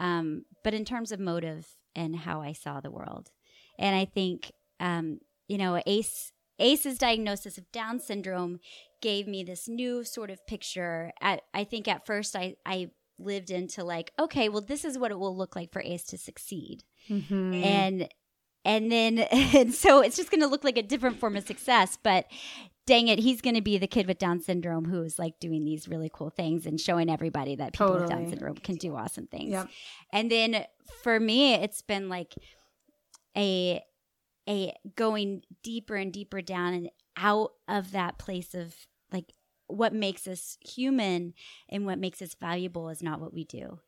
Um, 0.00 0.44
but 0.62 0.74
in 0.74 0.84
terms 0.84 1.12
of 1.12 1.20
motive 1.20 1.66
and 1.94 2.14
how 2.14 2.42
I 2.42 2.52
saw 2.52 2.80
the 2.80 2.90
world. 2.90 3.30
And 3.78 3.94
I 3.96 4.04
think 4.04 4.52
um, 4.80 5.20
you 5.48 5.58
know, 5.58 5.80
Ace 5.86 6.32
Ace's 6.58 6.98
diagnosis 6.98 7.58
of 7.58 7.70
Down 7.72 8.00
syndrome 8.00 8.60
gave 9.00 9.26
me 9.26 9.44
this 9.44 9.68
new 9.68 10.04
sort 10.04 10.30
of 10.30 10.46
picture. 10.46 11.12
At, 11.20 11.42
I 11.52 11.64
think 11.64 11.88
at 11.88 12.06
first 12.06 12.34
I, 12.34 12.56
I 12.64 12.90
lived 13.18 13.50
into 13.50 13.84
like, 13.84 14.12
okay, 14.18 14.48
well, 14.48 14.62
this 14.62 14.84
is 14.84 14.98
what 14.98 15.10
it 15.10 15.18
will 15.18 15.36
look 15.36 15.56
like 15.56 15.72
for 15.72 15.82
Ace 15.82 16.04
to 16.04 16.18
succeed. 16.18 16.84
Mm-hmm. 17.08 17.54
And 17.54 18.08
and 18.64 18.90
then 18.90 19.18
and 19.30 19.74
so 19.74 20.00
it's 20.00 20.16
just 20.16 20.30
going 20.30 20.42
to 20.42 20.46
look 20.46 20.64
like 20.64 20.78
a 20.78 20.82
different 20.82 21.20
form 21.20 21.36
of 21.36 21.46
success, 21.46 21.98
but 22.02 22.26
dang 22.86 23.08
it, 23.08 23.18
he's 23.18 23.40
going 23.40 23.56
to 23.56 23.62
be 23.62 23.78
the 23.78 23.86
kid 23.86 24.06
with 24.06 24.18
Down 24.18 24.40
syndrome 24.40 24.84
who's 24.84 25.18
like 25.18 25.38
doing 25.40 25.64
these 25.64 25.88
really 25.88 26.10
cool 26.12 26.30
things 26.30 26.66
and 26.66 26.80
showing 26.80 27.10
everybody 27.10 27.56
that 27.56 27.72
people 27.72 27.94
with 27.94 28.08
Down 28.08 28.28
syndrome 28.28 28.56
can 28.56 28.76
do 28.76 28.94
awesome 28.94 29.26
things. 29.26 29.50
Yep. 29.50 29.68
And 30.12 30.30
then 30.30 30.64
for 31.02 31.18
me, 31.18 31.54
it's 31.54 31.82
been 31.82 32.08
like 32.08 32.34
a 33.36 33.82
a 34.48 34.72
going 34.94 35.42
deeper 35.62 35.96
and 35.96 36.12
deeper 36.12 36.40
down 36.40 36.74
and 36.74 36.90
out 37.16 37.52
of 37.68 37.92
that 37.92 38.18
place 38.18 38.54
of 38.54 38.74
like 39.12 39.32
what 39.66 39.92
makes 39.92 40.26
us 40.26 40.58
human 40.60 41.34
and 41.68 41.86
what 41.86 41.98
makes 41.98 42.22
us 42.22 42.36
valuable 42.38 42.88
is 42.88 43.02
not 43.02 43.20
what 43.20 43.34
we 43.34 43.44
do. 43.44 43.80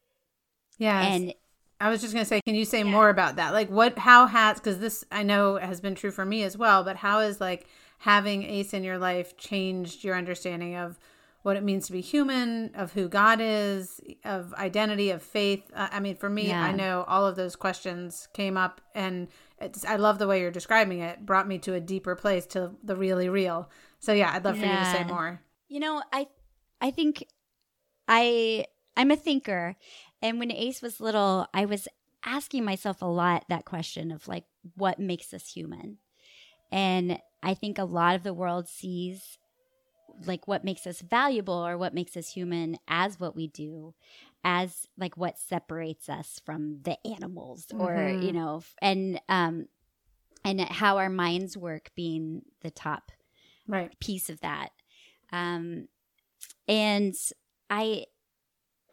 Yeah. 0.79 1.03
And 1.03 1.35
I 1.81 1.91
was 1.91 2.01
just 2.01 2.13
going 2.13 2.25
to 2.25 2.29
say, 2.29 2.41
can 2.41 2.55
you 2.55 2.65
say 2.65 2.83
more 2.83 3.09
about 3.09 3.37
that? 3.37 3.53
Like, 3.53 3.71
what, 3.71 3.99
how 3.99 4.27
has, 4.27 4.59
because 4.59 4.81
this 4.81 5.05
I 5.13 5.23
know 5.23 5.57
has 5.57 5.81
been 5.81 5.95
true 5.95 6.11
for 6.11 6.25
me 6.25 6.43
as 6.43 6.57
well, 6.57 6.83
but 6.83 6.97
how 6.97 7.21
is 7.21 7.41
like 7.41 7.67
having 7.99 8.43
Ace 8.43 8.75
in 8.75 8.83
your 8.83 8.99
life 8.99 9.37
changed 9.37 10.03
your 10.03 10.17
understanding 10.17 10.75
of 10.77 10.99
what 11.43 11.57
it 11.57 11.63
means 11.63 11.87
to 11.87 11.93
be 11.93 12.01
human, 12.01 12.75
of 12.75 12.93
who 12.93 13.09
God 13.09 13.39
is, 13.41 14.01
of 14.25 14.53
identity, 14.55 15.11
of 15.11 15.23
faith? 15.23 15.63
Uh, 15.75 15.89
I 15.93 16.01
mean, 16.01 16.17
for 16.17 16.29
me, 16.29 16.49
Yeah. 16.49 16.63
I 16.63 16.73
know 16.73 17.05
all 17.07 17.27
of 17.27 17.37
those 17.37 17.57
questions 17.57 18.29
came 18.33 18.57
up, 18.57 18.81
and 18.95 19.29
it's, 19.61 19.85
I 19.85 19.97
love 19.97 20.19
the 20.19 20.27
way 20.27 20.41
you're 20.41 20.51
describing 20.51 21.01
it, 21.01 21.25
brought 21.25 21.49
me 21.49 21.59
to 21.61 21.75
a 21.75 21.81
deeper 21.81 22.15
place, 22.17 22.47
to 22.47 22.73
the 22.83 22.97
really 22.97 23.29
real. 23.29 23.71
So, 23.99 24.13
yeah, 24.13 24.33
I'd 24.33 24.45
love 24.45 24.59
for 24.59 24.67
you 24.67 24.73
to 24.73 24.85
say 24.85 25.05
more. 25.05 25.41
You 25.69 25.81
know, 25.81 26.03
I 26.13 26.29
I 26.81 26.91
think 26.91 27.25
I 28.07 28.65
I'm 28.97 29.11
a 29.11 29.17
thinker 29.17 29.77
and 30.23 30.39
when 30.39 30.51
Ace 30.51 30.83
was 30.83 31.01
little, 31.01 31.47
I 31.55 31.65
was 31.65 31.87
asking 32.25 32.65
myself 32.65 33.03
a 33.03 33.07
lot 33.07 33.45
that 33.49 33.65
question 33.65 34.11
of 34.11 34.27
like 34.27 34.45
what 34.75 34.99
makes 34.99 35.33
us 35.33 35.53
human. 35.53 35.99
And 36.73 37.19
I 37.43 37.55
think 37.55 37.79
a 37.79 37.85
lot 37.85 38.17
of 38.17 38.23
the 38.25 38.35
world 38.35 38.69
sees 38.69 39.39
like 40.25 40.47
what 40.49 40.65
makes 40.65 40.87
us 40.87 41.01
valuable 41.01 41.55
or 41.55 41.77
what 41.79 41.95
makes 41.95 42.17
us 42.17 42.31
human 42.33 42.77
as 42.89 43.19
what 43.21 43.37
we 43.37 43.47
do 43.49 43.95
as 44.45 44.87
like 44.99 45.17
what 45.17 45.39
separates 45.39 46.09
us 46.09 46.41
from 46.45 46.81
the 46.83 46.97
animals 47.07 47.67
or 47.79 48.15
Mhm. 48.15 48.23
you 48.23 48.33
know 48.33 48.63
and 48.81 49.21
um 49.29 49.67
and 50.45 50.61
how 50.61 50.99
our 50.99 51.11
minds 51.11 51.57
work 51.57 51.91
being 51.95 52.43
the 52.63 52.71
top 52.71 53.11
Right. 53.67 53.93
piece 54.01 54.31
of 54.31 54.41
that. 54.41 54.71
Um, 55.33 55.89
and 56.67 57.15
I, 57.71 58.07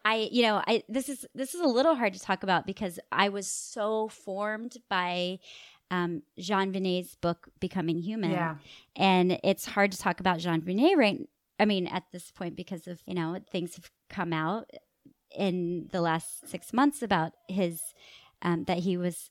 I, 0.03 0.29
you 0.31 0.43
know, 0.43 0.61
I 0.67 0.83
this 0.87 1.09
is 1.09 1.25
this 1.33 1.55
is 1.55 1.61
a 1.61 1.67
little 1.67 1.95
hard 1.95 2.13
to 2.13 2.19
talk 2.19 2.43
about 2.43 2.65
because 2.65 2.99
I 3.11 3.29
was 3.29 3.47
so 3.47 4.07
formed 4.07 4.77
by 4.89 5.39
um, 5.91 6.23
Jean 6.39 6.71
Vanier's 6.71 7.15
book 7.15 7.47
Becoming 7.59 7.99
Human, 7.99 8.31
Yeah. 8.31 8.55
and 8.95 9.39
it's 9.43 9.65
hard 9.65 9.91
to 9.91 9.97
talk 9.97 10.19
about 10.19 10.39
Jean 10.39 10.61
Vanier 10.61 10.95
right. 10.97 11.19
I 11.59 11.65
mean, 11.65 11.87
at 11.87 12.03
this 12.11 12.31
point 12.31 12.55
because 12.55 12.85
of 12.87 13.01
you 13.05 13.13
know 13.15 13.39
things 13.51 13.75
have 13.75 13.89
come 14.09 14.33
out 14.33 14.69
in 15.35 15.87
the 15.91 16.01
last 16.01 16.47
six 16.49 16.71
months 16.73 17.01
about 17.01 17.33
his 17.47 17.81
um, 18.41 18.63
that 18.65 18.79
he 18.79 18.97
was 18.97 19.29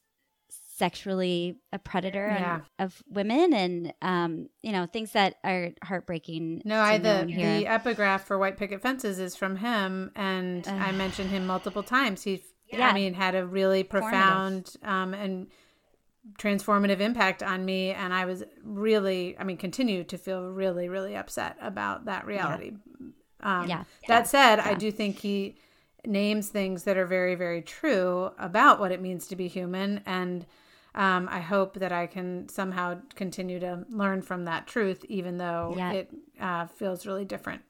sexually 0.77 1.57
a 1.73 1.79
predator 1.79 2.27
and- 2.27 2.63
of 2.79 3.03
women 3.09 3.53
and 3.55 3.93
um, 4.03 4.49
you 4.63 4.73
know 4.73 4.87
things 4.87 5.13
that 5.13 5.37
are 5.45 5.71
heartbreaking. 5.83 6.63
No, 6.65 6.81
I 6.81 6.99
the 6.99 7.25
the 7.27 7.67
epigraph 7.67 8.25
for 8.27 8.39
White 8.39 8.57
Picket 8.57 8.81
Fences 8.83 9.19
is 9.19 9.37
from 9.37 9.57
him, 9.57 10.11
and 10.17 10.67
I 10.67 10.93
mentioned 10.93 11.31
him 11.31 11.47
multiple 11.47 11.83
times. 11.83 12.23
He, 12.23 12.43
Yeah. 12.73 12.89
I 12.89 12.93
mean, 12.95 13.15
had 13.15 13.35
a 13.35 13.47
really 13.47 13.85
profound 13.85 14.75
um, 14.83 15.15
and 15.15 15.49
transformative 16.38 17.00
impact 17.00 17.43
on 17.43 17.64
me, 17.64 17.90
and 17.90 18.12
I 18.14 18.25
was 18.25 18.43
really, 18.62 19.37
I 19.38 19.45
mean, 19.45 19.57
continue 19.57 20.04
to 20.04 20.19
feel 20.19 20.50
really, 20.50 20.88
really 20.88 21.16
upset 21.16 21.57
about 21.61 22.07
that 22.07 22.26
reality. 22.26 22.73
Um, 23.40 23.69
Yeah. 23.69 23.85
That 24.09 24.26
said, 24.26 24.59
I 24.59 24.75
do 24.75 24.90
think 24.90 25.19
he 25.19 25.57
names 26.07 26.49
things 26.49 26.85
that 26.85 26.97
are 26.97 27.07
very, 27.07 27.35
very 27.35 27.62
true 27.62 28.31
about 28.38 28.81
what 28.81 28.93
it 28.93 29.00
means 29.00 29.26
to 29.28 29.37
be 29.37 29.49
human, 29.49 30.00
and 30.07 30.47
um, 30.95 31.28
I 31.31 31.40
hope 31.40 31.75
that 31.75 31.93
I 31.93 32.07
can 32.07 32.49
somehow 32.49 33.00
continue 33.16 33.59
to 33.61 33.85
learn 33.88 34.23
from 34.23 34.45
that 34.45 34.66
truth, 34.66 35.05
even 35.09 35.38
though 35.38 35.75
Yeah. 35.77 35.92
it 35.92 36.11
uh, 36.40 36.66
feels 36.66 37.05
really 37.07 37.25
different. 37.25 37.62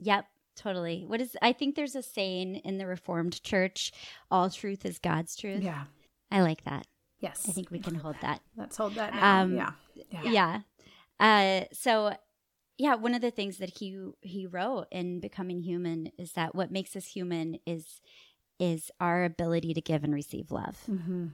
Yep, 0.00 0.26
totally. 0.56 1.04
What 1.06 1.20
is? 1.20 1.36
I 1.42 1.52
think 1.52 1.74
there's 1.74 1.96
a 1.96 2.02
saying 2.02 2.56
in 2.56 2.78
the 2.78 2.86
Reformed 2.86 3.42
Church: 3.42 3.92
"All 4.30 4.50
truth 4.50 4.84
is 4.86 4.98
God's 4.98 5.36
truth." 5.36 5.62
Yeah. 5.62 5.84
I 6.30 6.42
like 6.42 6.64
that. 6.64 6.86
Yes. 7.24 7.46
I 7.48 7.52
think 7.52 7.70
we 7.70 7.78
can 7.78 7.94
hold 7.96 8.16
that. 8.20 8.40
Let's 8.56 8.76
hold 8.76 8.94
that 8.94 9.14
now. 9.14 9.40
Um, 9.40 9.54
yeah. 9.54 9.70
Yeah. 10.22 10.30
Yeah. 10.30 10.60
Uh, 11.18 11.64
so, 11.72 12.14
yeah, 12.76 12.94
one 12.96 13.14
of 13.14 13.22
the 13.22 13.30
things 13.30 13.58
that 13.58 13.78
he 13.78 13.96
he 14.20 14.46
wrote 14.46 14.86
in 14.90 15.20
Becoming 15.20 15.62
Human 15.62 16.10
is 16.18 16.32
that 16.32 16.54
what 16.54 16.70
makes 16.70 16.94
us 16.96 17.06
human 17.06 17.58
is 17.66 18.00
is 18.58 18.90
our 19.00 19.24
ability 19.24 19.74
to 19.74 19.80
give 19.80 20.04
and 20.04 20.14
receive 20.14 20.50
love. 20.50 20.76
hmm 20.86 21.28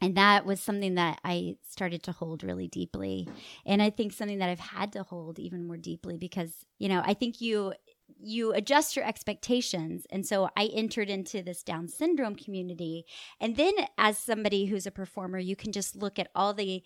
And 0.00 0.16
that 0.16 0.44
was 0.46 0.60
something 0.60 0.94
that 0.96 1.20
I 1.24 1.56
started 1.68 2.02
to 2.04 2.12
hold 2.12 2.42
really 2.42 2.68
deeply. 2.68 3.28
And 3.64 3.80
I 3.82 3.90
think 3.90 4.12
something 4.12 4.38
that 4.38 4.48
I've 4.50 4.58
had 4.58 4.92
to 4.92 5.02
hold 5.02 5.38
even 5.38 5.66
more 5.66 5.76
deeply 5.76 6.16
because, 6.16 6.64
you 6.78 6.88
know, 6.88 7.02
I 7.04 7.14
think 7.14 7.40
you 7.40 7.74
you 8.22 8.52
adjust 8.52 8.96
your 8.96 9.04
expectations. 9.04 10.06
And 10.10 10.26
so 10.26 10.50
I 10.56 10.66
entered 10.66 11.10
into 11.10 11.42
this 11.42 11.62
Down 11.62 11.88
syndrome 11.88 12.34
community. 12.34 13.04
And 13.40 13.56
then 13.56 13.74
as 13.98 14.18
somebody 14.18 14.66
who's 14.66 14.86
a 14.86 14.90
performer, 14.90 15.38
you 15.38 15.56
can 15.56 15.72
just 15.72 15.96
look 15.96 16.18
at 16.18 16.28
all 16.34 16.54
the 16.54 16.82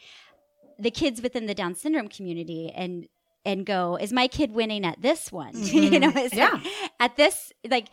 the 0.77 0.91
kids 0.91 1.23
within 1.23 1.47
the 1.47 1.55
Down 1.55 1.75
syndrome 1.75 2.09
community 2.09 2.73
and 2.75 3.09
and 3.47 3.67
go, 3.67 3.97
is 4.01 4.11
my 4.13 4.27
kid 4.27 4.53
winning 4.53 4.87
at 4.87 5.03
this 5.03 5.31
one? 5.31 5.53
you 5.55 5.91
mm-hmm. 5.91 6.01
know, 6.01 6.23
is 6.23 6.33
Yeah. 6.33 6.59
at 6.99 7.17
this 7.17 7.53
like 7.69 7.89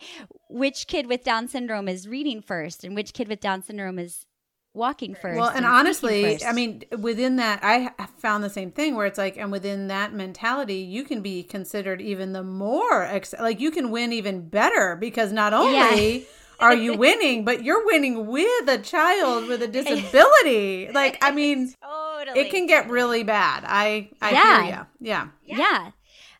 which 0.48 0.86
kid 0.86 1.06
with 1.06 1.24
Down 1.24 1.48
syndrome 1.48 1.88
is 1.88 2.08
reading 2.08 2.42
first 2.42 2.84
and 2.84 2.94
which 2.94 3.12
kid 3.12 3.28
with 3.28 3.40
Down 3.40 3.62
syndrome 3.62 3.98
is 3.98 4.26
walking 4.74 5.14
first. 5.14 5.36
Well, 5.38 5.48
and 5.48 5.56
speaking 5.58 5.70
honestly. 5.70 6.44
I 6.44 6.52
mean, 6.52 6.82
within 6.98 7.36
that, 7.36 7.60
I 7.62 7.90
found 8.18 8.42
the 8.42 8.50
same 8.50 8.70
thing 8.70 8.94
where 8.94 9.06
it's 9.06 9.18
like, 9.18 9.36
and 9.36 9.52
within 9.52 9.88
that 9.88 10.12
mentality, 10.12 10.76
you 10.76 11.04
can 11.04 11.20
be 11.22 11.42
considered 11.42 12.00
even 12.00 12.32
the 12.32 12.42
more, 12.42 13.02
ex- 13.04 13.34
like, 13.38 13.60
you 13.60 13.70
can 13.70 13.90
win 13.90 14.12
even 14.12 14.48
better 14.48 14.96
because 14.96 15.32
not 15.32 15.52
only 15.52 16.26
are 16.60 16.74
you 16.74 16.94
winning, 16.94 17.44
but 17.44 17.64
you're 17.64 17.84
winning 17.84 18.26
with 18.26 18.68
a 18.68 18.78
child 18.78 19.48
with 19.48 19.62
a 19.62 19.68
disability. 20.12 20.88
Like, 20.92 21.18
I 21.22 21.30
mean, 21.34 21.74
totally, 21.82 22.40
it 22.40 22.50
can 22.50 22.66
get 22.66 22.88
really 22.88 23.24
bad. 23.24 23.64
I, 23.66 24.10
I 24.20 24.30
Yeah. 24.30 24.62
hear 24.64 24.74
you. 25.00 25.08
Yeah. 25.08 25.28
yeah. 25.44 25.90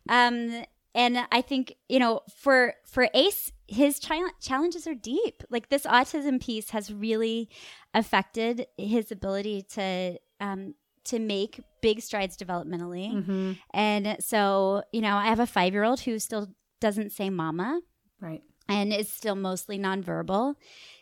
Um, 0.09 0.63
and 0.95 1.17
I 1.31 1.41
think 1.41 1.75
you 1.89 1.99
know, 1.99 2.21
for 2.37 2.75
for 2.85 3.07
Ace, 3.13 3.51
his 3.73 3.99
chal- 3.99 4.31
challenges 4.39 4.85
are 4.87 4.95
deep. 4.95 5.43
Like 5.49 5.69
this 5.69 5.83
autism 5.83 6.41
piece 6.41 6.69
has 6.71 6.93
really 6.93 7.49
affected 7.93 8.67
his 8.77 9.11
ability 9.11 9.63
to 9.73 10.17
um 10.39 10.75
to 11.05 11.19
make 11.19 11.59
big 11.81 12.01
strides 12.01 12.37
developmentally. 12.37 13.23
hmm 13.25 13.51
And 13.73 14.15
so, 14.19 14.83
you 14.93 15.01
know, 15.01 15.15
I 15.15 15.25
have 15.25 15.39
a 15.41 15.45
five 15.47 15.73
year 15.73 15.83
old 15.83 15.99
who 16.01 16.17
still 16.19 16.47
doesn't 16.79 17.11
say 17.11 17.29
mama. 17.29 17.81
Right. 18.21 18.41
and 18.69 18.93
is 18.93 19.09
still 19.11 19.35
mostly 19.35 19.77
nonverbal. 19.77 20.55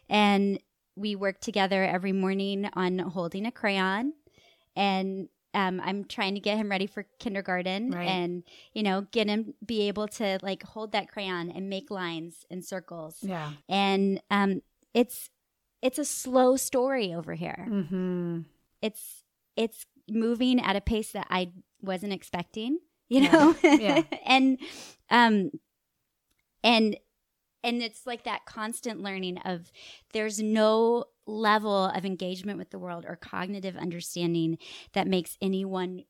And 0.09 0.59
we 0.95 1.15
work 1.15 1.39
together 1.39 1.83
every 1.83 2.11
morning 2.13 2.67
on 2.73 2.97
holding 2.97 3.45
a 3.45 3.51
crayon. 3.51 4.13
And 4.75 5.29
um, 5.53 5.81
I'm 5.83 6.05
trying 6.05 6.33
to 6.35 6.39
get 6.39 6.57
him 6.57 6.69
ready 6.69 6.87
for 6.87 7.05
kindergarten 7.19 7.91
Right. 7.91 8.07
and, 8.07 8.43
you 8.73 8.83
know, 8.83 9.01
get 9.11 9.27
him 9.27 9.53
be 9.65 9.87
able 9.87 10.07
to 10.09 10.39
like 10.41 10.63
hold 10.63 10.91
that 10.93 11.09
crayon 11.11 11.51
and 11.51 11.69
make 11.69 11.89
lines 11.91 12.45
and 12.49 12.63
circles. 12.63 13.17
Yeah. 13.21 13.51
And 13.69 14.21
um, 14.31 14.61
it's 14.93 15.29
it's 15.81 15.97
a 15.99 16.05
slow 16.05 16.55
story 16.57 17.13
over 17.13 17.33
here. 17.33 17.65
hmm 17.67 18.39
It's 18.81 19.23
it's 19.55 19.85
moving 20.09 20.59
at 20.59 20.75
a 20.75 20.81
pace 20.81 21.11
that 21.11 21.27
I 21.29 21.51
wasn't 21.81 22.13
expecting, 22.13 22.79
you 23.09 23.21
Yeah. 23.21 23.31
know? 23.31 23.55
Yeah. 23.79 24.01
and 24.25 24.57
um 25.09 25.51
and 26.63 26.95
and 27.63 27.81
it's 27.81 28.05
like 28.05 28.23
that 28.23 28.45
constant 28.45 29.01
learning 29.01 29.37
of 29.39 29.71
there's 30.13 30.41
no 30.41 31.05
level 31.25 31.85
of 31.85 32.05
engagement 32.05 32.57
with 32.57 32.71
the 32.71 32.79
world 32.79 33.05
or 33.07 33.15
cognitive 33.15 33.75
understanding 33.77 34.57
that 34.93 35.07
makes 35.07 35.37
anyone 35.41 36.03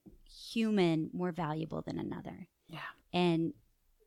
human 0.52 1.10
more 1.14 1.32
valuable 1.32 1.82
than 1.82 2.00
another. 2.00 2.48
Yeah. 2.68 2.80
and 3.14 3.54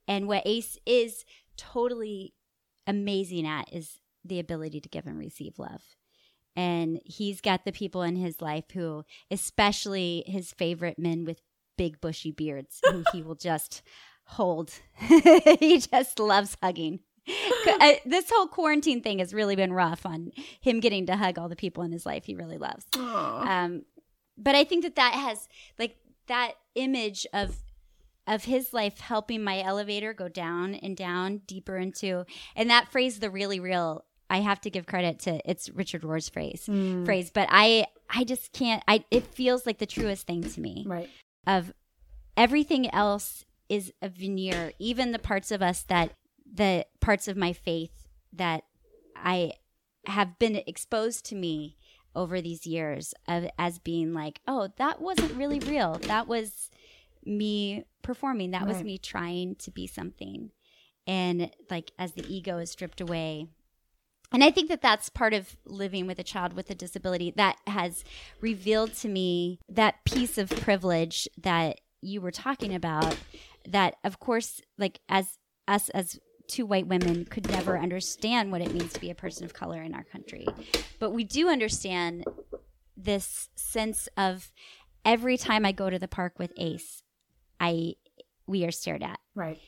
and 0.09 0.27
what 0.27 0.43
ace 0.47 0.79
is 0.87 1.25
totally 1.57 2.35
amazing 2.87 3.47
at 3.47 3.73
is 3.73 3.99
the 4.25 4.39
ability 4.39 4.81
to 4.81 4.89
give 4.89 5.07
and 5.07 5.19
receive 5.19 5.59
love. 5.59 5.83
And 6.57 7.01
he's 7.05 7.41
got 7.41 7.65
the 7.65 7.73
people 7.73 8.03
in 8.03 8.17
his 8.17 8.41
life 8.41 8.65
who 8.73 9.05
especially 9.31 10.25
his 10.27 10.53
favorite 10.53 10.99
men 10.99 11.25
with 11.25 11.41
big 11.77 12.01
bushy 12.01 12.31
beards 12.31 12.81
who 12.91 13.05
he 13.13 13.23
will 13.23 13.35
just 13.51 13.83
hold. 14.27 14.73
He 15.61 15.79
just 15.79 16.19
loves 16.19 16.57
hugging 16.63 17.01
This 18.07 18.31
whole 18.31 18.47
quarantine 18.49 19.03
thing 19.03 19.19
has 19.19 19.33
really 19.35 19.57
been 19.57 19.73
rough 19.73 20.05
on 20.07 20.33
him 20.61 20.81
getting 20.81 21.07
to 21.07 21.17
hug 21.17 21.39
all 21.39 21.49
the 21.49 21.57
people 21.57 21.83
in 21.83 21.93
his 21.93 22.05
life 22.07 22.25
he 22.25 22.35
really 22.35 22.59
loves. 22.59 22.85
Um, 22.97 23.83
but 24.37 24.55
I 24.55 24.65
think 24.65 24.83
that 24.85 24.97
that 24.97 25.15
has 25.15 25.49
like 25.79 25.97
that 26.27 26.53
image 26.75 27.27
of 27.33 27.57
of 28.27 28.45
his 28.45 28.73
life 28.73 29.01
helping 29.01 29.45
my 29.45 29.61
elevator 29.63 30.15
go 30.15 30.29
down 30.29 30.75
and 30.75 30.97
down 30.97 31.43
deeper 31.47 31.77
into 31.77 32.25
and 32.57 32.71
that 32.71 32.89
phrase 32.91 33.19
the 33.21 33.29
really 33.31 33.61
real 33.61 34.05
I 34.31 34.39
have 34.41 34.61
to 34.63 34.71
give 34.71 34.87
credit 34.87 35.19
to 35.21 35.41
it's 35.49 35.69
Richard 35.71 36.03
Rohr's 36.05 36.29
phrase 36.31 36.65
Mm. 36.69 37.05
phrase 37.05 37.31
but 37.31 37.49
I 37.51 37.87
I 38.09 38.25
just 38.25 38.53
can't 38.53 38.83
I 38.89 39.05
it 39.11 39.27
feels 39.27 39.67
like 39.67 39.77
the 39.79 39.87
truest 39.87 40.27
thing 40.27 40.43
to 40.43 40.61
me 40.61 40.85
Right. 40.89 41.11
of 41.47 41.73
everything 42.37 42.91
else 42.95 43.45
is 43.69 43.93
a 44.01 44.09
veneer 44.09 44.73
even 44.79 45.13
the 45.13 45.19
parts 45.19 45.51
of 45.51 45.61
us 45.61 45.83
that 45.83 46.13
the 46.55 46.87
parts 47.01 47.29
of 47.29 47.37
my 47.37 47.53
faith 47.53 48.09
that 48.33 48.65
I 49.17 49.53
have 50.07 50.39
been 50.39 50.57
exposed 50.67 51.25
to 51.27 51.35
me 51.35 51.77
over 52.15 52.41
these 52.41 52.67
years 52.67 53.13
of, 53.27 53.47
as 53.59 53.79
being 53.79 54.15
like 54.15 54.41
oh 54.47 54.69
that 54.77 55.01
wasn't 55.01 55.35
really 55.35 55.59
real. 55.59 55.99
That 56.03 56.29
was 56.29 56.71
me 57.25 57.85
performing. 58.03 58.51
That 58.53 58.67
was 58.67 58.83
me 58.83 58.99
trying 58.99 59.57
to 59.57 59.71
be 59.71 59.87
something. 59.87 60.51
And 61.07 61.51
like 61.71 61.91
as 61.99 62.13
the 62.13 62.25
ego 62.33 62.59
is 62.59 62.71
stripped 62.71 63.01
away. 63.01 63.49
And 64.33 64.43
I 64.43 64.51
think 64.51 64.69
that 64.69 64.83
that's 64.83 65.09
part 65.09 65.33
of 65.33 65.57
living 65.65 66.07
with 66.07 66.19
a 66.19 66.25
child 66.25 66.55
with 66.55 66.69
a 66.71 66.75
disability 66.75 67.33
that 67.37 67.57
has 67.67 68.05
revealed 68.41 68.93
to 68.95 69.09
me 69.09 69.61
that 69.69 70.05
piece 70.05 70.39
of 70.39 70.51
privilege 70.51 71.29
that 71.39 71.81
you 72.01 72.21
were 72.21 72.33
talking 72.33 72.75
about. 72.75 73.17
That, 73.67 73.97
of 74.03 74.19
course, 74.19 74.61
like 74.77 75.01
as 75.09 75.39
us 75.69 75.89
as 75.91 76.19
two 76.49 76.67
white 76.67 76.87
women 76.87 77.25
could 77.25 77.49
never 77.51 77.79
understand 77.79 78.53
what 78.53 78.61
it 78.61 78.73
means 78.73 78.93
to 78.93 79.01
be 79.01 79.11
a 79.11 79.15
person 79.15 79.45
of 79.45 79.55
color 79.55 79.83
in 79.83 79.95
our 79.95 80.05
country. 80.05 80.47
But 80.99 81.11
we 81.11 81.25
do 81.25 81.49
understand 81.49 82.25
this 82.97 83.49
sense 83.57 84.09
of 84.17 84.53
every 85.05 85.37
time 85.37 85.65
I 85.67 85.73
go 85.73 85.91
to 85.91 85.99
the 85.99 86.09
park 86.09 86.39
with 86.39 86.53
Ace, 86.57 87.03
I 87.61 87.95
we 88.47 88.65
are 88.65 88.71
stared 88.71 89.03
at 89.03 89.19
Right. 89.35 89.59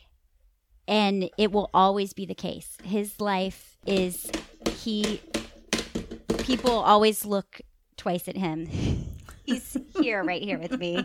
and 0.86 1.30
it 1.38 1.50
will 1.50 1.70
always 1.72 2.12
be 2.12 2.26
the 2.26 2.34
case. 2.34 2.76
His 2.84 3.20
life 3.20 3.78
is 3.86 4.30
he 4.76 5.20
people 6.40 6.70
always 6.72 7.24
look 7.24 7.60
twice 7.96 8.28
at 8.28 8.36
him. 8.36 8.68
He's 9.46 9.76
here 9.98 10.22
right 10.24 10.42
here 10.42 10.58
with 10.58 10.78
me. 10.78 10.96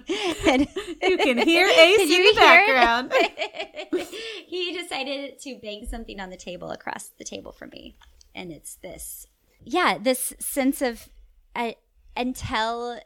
And 0.48 0.68
You 1.02 1.18
can 1.18 1.38
hear 1.38 1.68
Ace 1.78 2.00
in 2.02 2.08
the 2.10 2.34
background. 2.36 3.14
he 4.48 4.78
decided 4.78 5.40
to 5.42 5.60
bang 5.62 5.86
something 5.90 6.20
on 6.20 6.30
the 6.30 6.38
table 6.38 6.72
across 6.72 7.10
the 7.18 7.24
table 7.24 7.52
from 7.52 7.70
me. 7.70 7.96
And 8.36 8.52
it's 8.52 8.76
this. 8.76 9.28
Yeah, 9.64 9.98
this 10.02 10.34
sense 10.40 10.82
of 10.82 11.10
uh, 11.56 11.74
until 12.18 13.00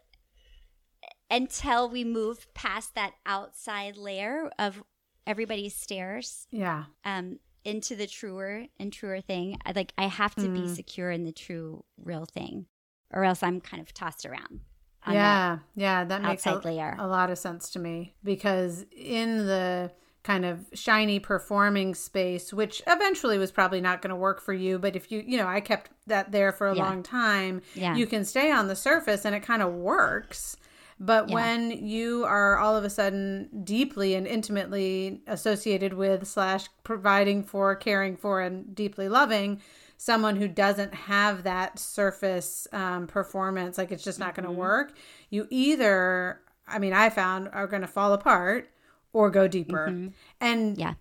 until 1.30 1.90
we 1.90 2.04
move 2.04 2.48
past 2.54 2.96
that 2.96 3.14
outside 3.26 3.98
layer 3.98 4.50
of 4.60 4.84
everybody's 5.28 5.76
stares 5.76 6.48
Yeah. 6.52 6.86
um 7.04 7.40
into 7.64 7.96
the 7.96 8.06
truer 8.06 8.66
and 8.80 8.94
truer 8.94 9.22
thing 9.22 9.58
I, 9.66 9.72
like 9.76 9.92
i 9.98 10.06
have 10.06 10.36
to 10.36 10.48
be 10.48 10.60
Mm. 10.62 10.76
secure 10.76 11.10
in 11.10 11.24
the 11.24 11.32
true 11.32 11.84
real 11.98 12.26
thing 12.26 12.68
or 13.12 13.24
else 13.24 13.42
i'm 13.42 13.60
kind 13.60 13.82
of 13.82 13.92
tossed 13.92 14.24
around 14.26 14.60
that 15.06 15.14
yeah. 15.14 15.58
Yeah. 15.76 16.04
That 16.06 16.22
makes 16.22 16.46
a, 16.46 16.56
layer 16.64 16.96
a 17.00 17.08
lot 17.08 17.30
of 17.30 17.38
sense 17.38 17.70
to 17.72 17.80
me 17.80 18.14
because 18.24 18.86
in 18.96 19.46
the 19.46 19.92
kind 20.24 20.44
of 20.44 20.66
shiny 20.74 21.20
performing 21.20 21.94
space, 21.94 22.52
which 22.52 22.82
eventually 22.88 23.38
was 23.38 23.52
probably 23.52 23.80
not 23.80 24.02
going 24.02 24.10
to 24.10 24.16
work 24.16 24.42
for 24.42 24.54
you, 24.54 24.80
but 24.80 24.96
if 24.96 25.12
you, 25.12 25.24
you 25.26 25.38
know, 25.38 25.46
I 25.48 25.62
kept 25.62 25.92
that 26.08 26.32
there 26.32 26.52
for 26.52 26.68
a 26.70 26.76
Yeah. 26.76 26.84
long 26.84 27.04
time, 27.04 27.62
yeah 27.76 27.96
you 27.96 28.08
can 28.08 28.26
stay 28.26 28.52
on 28.52 28.68
the 28.68 28.76
surface 28.76 29.24
and 29.26 29.36
it 29.36 29.42
kind 29.44 29.62
of 29.62 29.72
works. 29.74 30.58
But 31.00 31.30
Yeah. 31.30 31.36
when 31.36 31.72
you 31.72 32.24
are 32.26 32.58
all 32.58 32.76
of 32.76 32.84
a 32.84 32.90
sudden 32.90 33.50
deeply 33.64 34.16
and 34.16 34.26
intimately 34.26 35.22
associated 35.28 35.94
with, 35.94 36.26
slash, 36.26 36.68
providing 36.84 37.44
for, 37.44 37.76
caring 37.76 38.16
for, 38.18 38.42
and 38.42 38.74
deeply 38.74 39.08
loving 39.10 39.62
someone 40.06 40.36
who 40.36 40.48
doesn't 40.48 40.94
have 40.94 41.44
that 41.44 41.80
surface 41.80 42.68
um, 42.72 43.08
performance, 43.08 43.78
like 43.78 43.92
it's 43.92 44.04
just 44.04 44.20
not 44.20 44.36
going 44.36 44.46
to 44.46 44.52
Mhm. 44.52 44.58
work, 44.58 44.94
you 45.32 45.48
either, 45.50 46.42
I 46.68 46.78
mean, 46.80 46.94
I 46.94 47.10
found 47.10 47.50
are 47.52 47.66
going 47.68 47.82
to 47.82 47.88
fall 47.88 48.14
apart 48.14 48.70
or 49.14 49.32
go 49.32 49.48
deeper. 49.48 49.98
Mhm. 49.98 50.14
And 50.40 50.78
Yeah. 50.78 50.94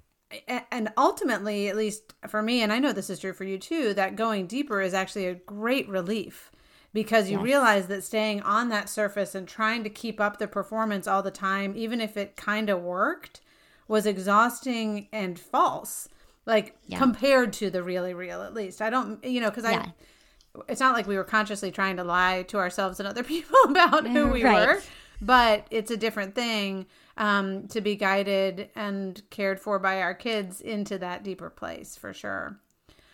and 0.71 0.91
ultimately, 0.97 1.69
at 1.69 1.77
least 1.77 2.15
for 2.27 2.43
me, 2.43 2.63
and 2.63 2.73
I 2.73 2.79
know 2.79 2.93
this 2.93 3.11
is 3.11 3.21
true 3.21 3.33
for 3.35 3.45
you 3.45 3.59
too, 3.59 3.95
that 3.95 4.17
going 4.17 4.47
deeper 4.47 4.81
is 4.81 4.95
actually 4.95 5.27
a 5.27 5.35
great 5.35 5.89
relief 5.89 6.51
because 6.93 7.31
you 7.31 7.39
Yes. 7.39 7.45
realize 7.45 7.87
that 7.89 8.03
staying 8.05 8.41
on 8.43 8.69
that 8.71 8.89
surface 8.89 9.35
and 9.35 9.47
trying 9.47 9.85
to 9.85 9.91
keep 9.91 10.21
up 10.21 10.39
the 10.39 10.49
performance 10.49 11.07
all 11.07 11.23
the 11.23 11.31
time, 11.31 11.75
even 11.77 12.01
if 12.01 12.17
it 12.17 12.37
kind 12.37 12.71
of 12.71 12.81
worked, 12.83 13.41
was 13.87 14.07
exhausting 14.07 15.09
and 15.13 15.39
false. 15.39 16.09
Like 16.47 16.77
Yeah. 16.87 16.99
compared 16.99 17.53
to 17.55 17.71
the 17.71 17.83
really 17.83 18.15
real, 18.15 18.43
at 18.43 18.55
least. 18.55 18.83
I 18.83 18.91
don't, 18.91 19.23
you 19.25 19.41
know, 19.41 19.51
because 19.51 19.65
Yeah. 19.65 19.87
I, 19.87 20.63
it's 20.69 20.81
not 20.81 20.95
like 20.95 21.07
we 21.07 21.17
were 21.17 21.25
consciously 21.25 21.71
trying 21.71 21.97
to 21.97 22.05
lie 22.05 22.43
to 22.45 22.59
ourselves 22.59 23.01
and 23.01 23.09
other 23.09 23.23
people 23.35 23.57
about 23.69 24.07
who 24.07 24.29
we 24.29 24.45
Right. 24.45 24.67
were, 24.69 24.83
but 25.21 25.67
it's 25.71 25.91
a 25.91 25.97
different 25.97 26.35
thing 26.35 26.87
um, 27.17 27.67
to 27.69 27.81
be 27.81 27.97
guided 27.97 28.71
and 28.77 29.23
cared 29.31 29.59
for 29.61 29.79
by 29.79 30.03
our 30.03 30.15
kids 30.15 30.61
into 30.61 30.99
that 30.99 31.23
deeper 31.23 31.51
place 31.51 31.97
for 31.97 32.13
sure. 32.13 32.59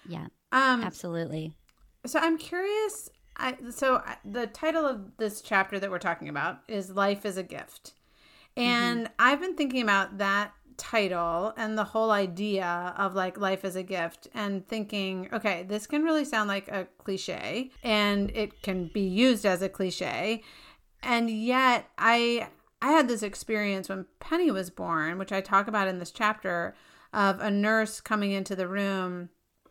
yeah 0.08 0.26
Um, 0.52 0.82
absolutely 0.82 1.52
so 2.06 2.18
I'm 2.18 2.38
curious. 2.38 3.10
I, 3.36 3.56
so 3.70 4.02
the 4.24 4.46
title 4.46 4.84
of 4.86 5.16
this 5.18 5.40
chapter 5.40 5.78
that 5.78 5.90
we're 5.90 5.98
talking 5.98 6.28
about 6.28 6.58
is 6.68 6.90
"Life 6.90 7.24
is 7.24 7.36
a 7.36 7.42
Gift," 7.42 7.92
and 8.56 9.08
I've 9.18 9.40
been 9.40 9.54
thinking 9.54 9.82
about 9.82 10.18
that 10.18 10.52
title 10.80 11.52
and 11.56 11.76
the 11.76 11.84
whole 11.84 12.10
idea 12.10 12.94
of 12.96 13.14
like 13.14 13.38
life 13.38 13.64
as 13.64 13.76
a 13.76 13.82
gift 13.82 14.26
and 14.34 14.66
thinking 14.66 15.28
okay 15.32 15.62
this 15.68 15.86
can 15.86 16.02
really 16.02 16.24
sound 16.24 16.48
like 16.48 16.66
a 16.68 16.88
cliche 16.98 17.70
and 17.82 18.30
it 18.34 18.62
can 18.62 18.90
be 18.92 19.02
used 19.02 19.44
as 19.44 19.62
a 19.62 19.68
cliche. 19.68 20.42
And 21.02 21.30
yet 21.30 21.86
i 21.98 22.48
i 22.80 22.92
had 22.92 23.08
this 23.08 23.22
experience 23.22 23.88
when 23.88 24.06
penny 24.18 24.50
was 24.50 24.70
born 24.70 25.18
which 25.18 25.32
i 25.32 25.40
talk 25.40 25.68
about 25.68 25.88
in 25.88 25.98
this 25.98 26.10
chapter 26.10 26.74
of 27.12 27.40
a 27.40 27.50
nurse 27.50 28.00
coming 28.00 28.32
into 28.32 28.56
the 28.56 28.68
room 28.68 29.28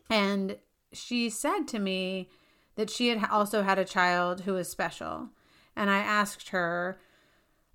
and 0.09 0.57
she 0.93 1.29
said 1.29 1.67
to 1.67 1.79
me 1.79 2.29
that 2.75 2.89
she 2.89 3.09
had 3.09 3.29
also 3.29 3.63
had 3.63 3.77
a 3.77 3.85
child 3.85 4.41
who 4.41 4.53
was 4.53 4.69
special. 4.69 5.29
And 5.75 5.89
i 5.89 5.99
asked 5.99 6.49
her 6.49 6.99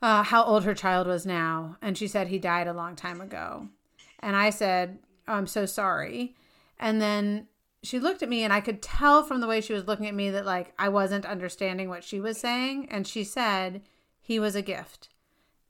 uh, 0.03 0.23
how 0.23 0.45
old 0.45 0.65
her 0.65 0.75
child 0.75 1.07
was 1.07 1.25
now. 1.27 1.77
And 1.81 1.97
she 1.97 2.07
said 2.07 2.29
he 2.29 2.39
died 2.39 2.67
a 2.67 2.73
long 2.73 2.97
time 2.97 3.21
ago. 3.21 3.69
And 4.21 4.37
I 4.37 4.51
said, 4.51 4.99
oh, 5.29 5.35
I'm 5.35 5.47
so 5.47 5.67
sorry. 5.67 6.35
And 6.79 7.01
then 7.01 7.49
she 7.83 7.99
looked 7.99 8.23
at 8.23 8.29
me, 8.29 8.43
and 8.43 8.53
I 8.53 8.61
could 8.61 8.81
tell 8.81 9.23
from 9.23 9.41
the 9.41 9.47
way 9.47 9.61
she 9.61 9.75
was 9.75 9.87
looking 9.87 10.07
at 10.07 10.15
me 10.15 10.31
that, 10.31 10.47
like, 10.47 10.73
I 10.79 10.89
wasn't 10.89 11.27
understanding 11.27 11.89
what 11.89 12.03
she 12.03 12.19
was 12.19 12.39
saying. 12.39 12.89
And 12.91 13.07
she 13.07 13.25
said, 13.25 13.83
He 14.23 14.39
was 14.39 14.55
a 14.55 14.63
gift. 14.63 15.11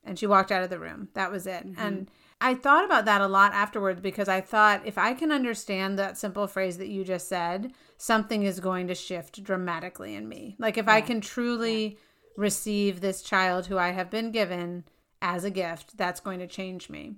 And 0.05 0.19
she 0.19 0.27
walked 0.27 0.53
out 0.53 0.63
of 0.63 0.71
the 0.71 0.79
room. 0.79 1.09
That 1.15 1.33
was 1.33 1.47
it. 1.47 1.67
And 1.77 2.11
I 2.41 2.55
thought 2.55 2.85
about 2.85 3.07
that 3.07 3.23
a 3.23 3.27
lot 3.27 3.55
afterwards 3.55 4.01
because 4.01 4.29
I 4.29 4.43
thought 4.43 4.83
if 4.85 4.99
I 4.99 5.15
can 5.15 5.33
understand 5.33 5.99
that 5.99 6.19
simple 6.19 6.47
phrase 6.47 6.77
that 6.77 6.89
you 6.89 7.03
just 7.03 7.27
said, 7.27 7.73
something 7.97 8.43
is 8.43 8.61
going 8.61 8.87
to 8.89 8.95
shift 8.95 9.43
dramatically 9.43 10.15
in 10.15 10.29
me. 10.29 10.57
Like 10.59 10.77
if 10.77 10.87
I 10.87 11.01
can 11.01 11.23
truly 11.23 11.97
receive 12.37 13.01
this 13.01 13.23
child 13.23 13.67
who 13.67 13.79
I 13.79 13.91
have 13.91 14.11
been 14.11 14.31
given 14.31 14.85
as 15.23 15.45
a 15.45 15.51
gift, 15.51 15.97
that's 15.97 16.21
going 16.21 16.39
to 16.41 16.47
change 16.47 16.91
me. 16.91 17.17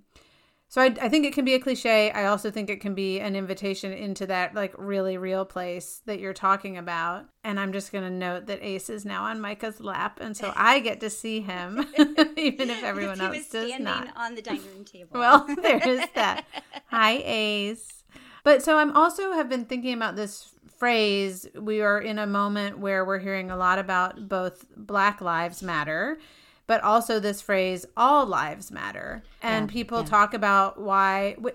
So 0.69 0.83
I, 0.83 0.87
I 1.01 1.09
think 1.09 1.25
it 1.25 1.33
can 1.33 1.45
be 1.45 1.55
a 1.55 1.61
cliche. 1.61 2.11
I 2.11 2.27
also 2.27 2.51
think 2.51 2.69
it 2.69 2.81
can 2.81 2.95
be 2.95 3.21
an 3.21 3.37
invitation 3.37 3.93
into 3.93 4.27
that 4.27 4.55
like 4.55 4.75
really 4.77 5.17
real 5.17 5.45
place 5.45 6.03
that 6.07 6.19
you're 6.19 6.33
talking 6.33 6.77
about. 6.77 7.27
And 7.45 7.61
I'm 7.61 7.73
just 7.73 7.93
going 7.93 8.03
to 8.03 8.11
note 8.11 8.47
that 8.47 8.63
Ace 8.63 8.91
is 8.91 9.05
now 9.05 9.25
on 9.25 9.41
Micha's 9.41 9.81
lap, 9.81 10.19
and 10.21 10.37
so 10.37 10.53
I 10.57 10.81
get 10.81 10.99
to 11.01 11.11
see 11.11 11.41
him, 11.41 11.87
even 12.37 12.71
if 12.71 12.83
everyone 12.83 13.21
he 13.21 13.27
else 13.27 13.37
was 13.37 13.47
does 13.47 13.69
standing 13.69 13.85
not. 13.85 14.09
on 14.17 14.35
the 14.35 14.43
dining 14.43 14.67
room 14.75 14.85
table 14.93 15.11
Well, 15.21 15.47
there 15.63 15.79
is 15.89 16.05
that. 16.17 16.45
Hi, 16.91 17.23
Ace. 17.25 18.03
But 18.43 18.63
so 18.63 18.79
I'm 18.79 18.97
also 18.97 19.33
have 19.33 19.49
been 19.49 19.65
thinking 19.67 19.95
about 19.95 20.17
this 20.17 20.53
phrase. 20.79 21.47
We 21.55 21.81
are 21.81 21.99
in 21.99 22.19
a 22.19 22.27
moment 22.27 22.79
where 22.79 23.05
we're 23.05 23.19
hearing 23.19 23.51
a 23.51 23.57
lot 23.57 23.79
about 23.79 24.29
both 24.29 24.65
Black 24.77 25.21
Lives 25.21 25.63
Matter, 25.63 26.19
but 26.67 26.83
also 26.83 27.21
this 27.21 27.41
phrase, 27.41 27.87
all 27.97 28.27
lives 28.27 28.71
matter. 28.71 29.23
And 29.43 29.69
Yeah, 29.71 29.73
people 29.73 30.01
yeah. 30.01 30.07
talk 30.07 30.35
about 30.35 30.81
why 30.81 31.37
wh- 31.43 31.55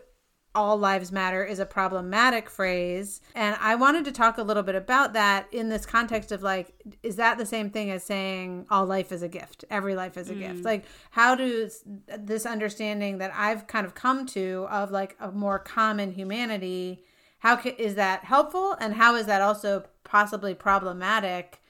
all 0.53 0.77
lives 0.77 1.13
matter 1.13 1.45
is 1.45 1.59
a 1.59 1.65
problematic 1.65 2.49
phrase. 2.49 3.21
And 3.35 3.55
I 3.61 3.75
wanted 3.75 4.03
to 4.05 4.11
talk 4.11 4.37
a 4.37 4.43
little 4.43 4.63
bit 4.63 4.75
about 4.75 5.13
that 5.13 5.47
in 5.53 5.69
this 5.69 5.85
context 5.85 6.31
of 6.33 6.43
like, 6.43 6.73
is 7.03 7.15
that 7.17 7.37
the 7.37 7.45
same 7.45 7.69
thing 7.69 7.89
as 7.89 8.03
saying 8.03 8.65
all 8.69 8.85
life 8.85 9.11
is 9.13 9.21
a 9.21 9.29
gift? 9.29 9.63
Every 9.69 9.95
life 9.95 10.17
is 10.17 10.29
a 10.29 10.35
gift. 10.35 10.61
Mm. 10.61 10.65
Like, 10.65 10.85
how 11.11 11.35
does 11.35 11.83
this 12.19 12.45
understanding 12.45 13.19
that 13.19 13.31
I've 13.33 13.67
kind 13.67 13.85
of 13.85 13.95
come 13.95 14.25
to 14.27 14.67
of 14.69 14.91
like 14.91 15.15
a 15.21 15.31
more 15.31 15.57
common 15.59 16.11
humanity, 16.11 17.03
how 17.41 17.55
ca- 17.57 17.75
is 17.77 17.95
that 17.95 18.23
helpful 18.23 18.73
and 18.79 18.95
how 18.95 19.15
is 19.15 19.25
that 19.27 19.41
also 19.41 19.83
possibly 20.03 20.53
problematic 20.55 21.61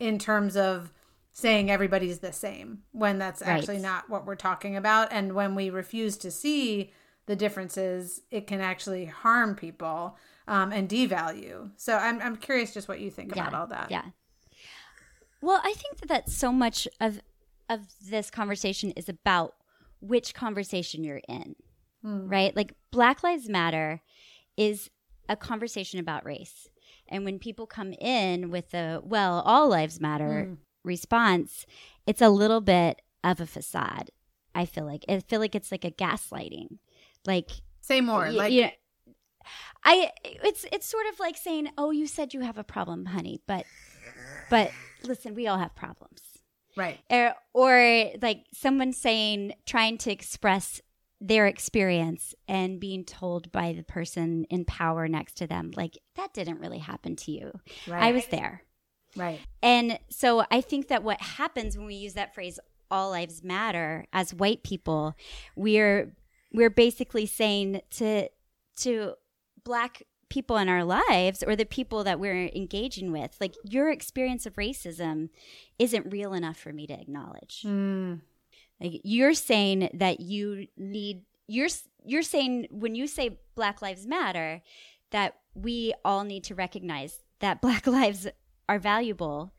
in 0.00 0.18
terms 0.18 0.56
of 0.56 0.92
saying 1.32 1.70
everybody's 1.70 2.18
the 2.20 2.32
same 2.32 2.82
when 2.92 3.18
that's 3.18 3.42
Right. 3.42 3.50
actually 3.50 3.78
not 3.78 4.08
what 4.10 4.24
we're 4.26 4.34
talking 4.36 4.74
about 4.76 5.08
and 5.12 5.34
when 5.34 5.54
we 5.54 5.68
refuse 5.70 6.16
to 6.18 6.30
see 6.30 6.92
the 7.26 7.36
differences 7.36 8.22
it 8.30 8.46
can 8.46 8.60
actually 8.60 9.04
harm 9.06 9.54
people 9.54 10.16
um, 10.48 10.72
and 10.72 10.88
devalue 10.88 11.70
so 11.76 11.96
I'm, 11.96 12.20
I'm 12.22 12.36
curious 12.36 12.72
just 12.72 12.88
what 12.88 13.00
you 13.00 13.10
think 13.10 13.32
about 13.32 13.52
all 13.54 13.66
that 13.68 13.90
Yeah. 13.90 14.04
Well, 15.42 15.60
I 15.62 15.74
think 15.74 15.98
that 15.98 16.08
that's 16.08 16.34
so 16.34 16.50
much 16.52 16.88
of 17.00 17.20
of 17.68 17.80
this 18.08 18.30
conversation 18.30 18.92
is 18.92 19.08
about 19.08 19.54
which 20.00 20.34
conversation 20.34 21.02
you're 21.04 21.20
in, 21.28 21.56
right? 22.02 22.54
Like 22.54 22.74
Black 22.92 23.22
Lives 23.24 23.48
Matter 23.48 24.00
is 24.56 24.88
a 25.28 25.36
conversation 25.36 26.00
about 26.00 26.24
race, 26.24 26.68
and 27.08 27.24
when 27.24 27.38
people 27.38 27.66
come 27.66 27.92
in 27.94 28.50
with 28.50 28.74
a 28.74 29.00
"well, 29.04 29.40
all 29.44 29.68
lives 29.68 30.00
matter" 30.00 30.44
hmm. 30.44 30.54
response, 30.84 31.66
it's 32.06 32.22
a 32.22 32.28
little 32.28 32.60
bit 32.60 33.02
of 33.24 33.40
a 33.40 33.46
facade. 33.46 34.10
I 34.54 34.64
feel 34.64 34.86
like 34.86 35.04
I 35.08 35.20
feel 35.20 35.40
like 35.40 35.54
it's 35.54 35.70
like 35.70 35.84
a 35.84 35.90
gaslighting, 35.90 36.78
like 37.26 37.50
say 37.80 38.00
more 38.00 38.20
Y- 38.22 38.30
like 38.30 38.52
you 38.52 38.62
know, 38.62 38.70
I 39.84 40.10
it's 40.22 40.64
it's 40.72 40.86
sort 40.86 41.06
of 41.12 41.20
like 41.20 41.36
saying, 41.36 41.70
"Oh, 41.78 41.90
you 41.90 42.06
said 42.06 42.34
you 42.34 42.40
have 42.40 42.58
a 42.58 42.64
problem, 42.64 43.06
honey, 43.06 43.40
but 43.46 43.64
but 44.50 44.70
listen, 45.04 45.34
we 45.34 45.46
all 45.46 45.58
have 45.58 45.74
problems." 45.74 46.22
right 46.76 46.98
Or, 47.10 47.34
or 47.54 48.10
like 48.20 48.44
someone 48.52 48.92
saying 48.92 49.54
trying 49.64 49.96
to 49.98 50.12
express 50.12 50.80
their 51.20 51.46
experience 51.46 52.34
and 52.46 52.78
being 52.78 53.04
told 53.04 53.50
by 53.50 53.72
the 53.72 53.82
person 53.82 54.44
in 54.50 54.64
power 54.64 55.08
next 55.08 55.34
to 55.34 55.46
them 55.46 55.70
like 55.74 55.98
that 56.14 56.34
didn't 56.34 56.60
really 56.60 56.78
happen 56.78 57.16
to 57.16 57.32
you. 57.32 57.52
right 57.86 58.02
I 58.02 58.12
was 58.12 58.26
there. 58.26 58.62
right 59.16 59.40
And 59.62 59.98
so 60.10 60.44
I 60.50 60.60
think 60.60 60.88
that 60.88 61.02
what 61.02 61.20
happens 61.20 61.76
when 61.76 61.86
we 61.86 61.94
use 61.94 62.14
that 62.14 62.34
phrase 62.34 62.58
all 62.90 63.10
lives 63.10 63.42
matter 63.42 64.06
as 64.12 64.34
white 64.34 64.62
people, 64.62 65.14
we're 65.56 66.12
we're 66.52 66.70
basically 66.70 67.26
saying 67.26 67.80
to 67.90 68.28
to 68.76 69.14
black 69.64 70.02
people 70.28 70.56
in 70.56 70.68
our 70.68 70.84
lives 70.84 71.42
or 71.46 71.54
the 71.54 71.64
people 71.64 72.04
that 72.04 72.18
we're 72.18 72.50
engaging 72.54 73.12
with, 73.12 73.36
like 73.40 73.54
your 73.64 73.90
experience 73.90 74.44
of 74.46 74.54
racism 74.54 75.28
isn't 75.78 76.10
real 76.12 76.32
enough 76.32 76.56
for 76.56 76.72
me 76.72 76.86
to 76.86 76.92
acknowledge. 76.92 77.62
Mm, 77.64 78.20
Like 78.80 79.00
you're 79.04 79.34
saying 79.34 79.90
that 79.94 80.20
you 80.20 80.66
need 80.76 81.22
you're 81.46 81.68
you're 82.04 82.22
saying 82.22 82.68
when 82.70 82.94
you 82.94 83.06
say 83.06 83.38
Black 83.54 83.82
Lives 83.82 84.06
Matter 84.06 84.62
that 85.10 85.36
we 85.54 85.94
all 86.04 86.24
need 86.24 86.44
to 86.44 86.54
recognize 86.54 87.20
that 87.40 87.60
Black 87.62 87.86
lives 87.86 88.26
are 88.68 88.78
valuable 88.78 89.52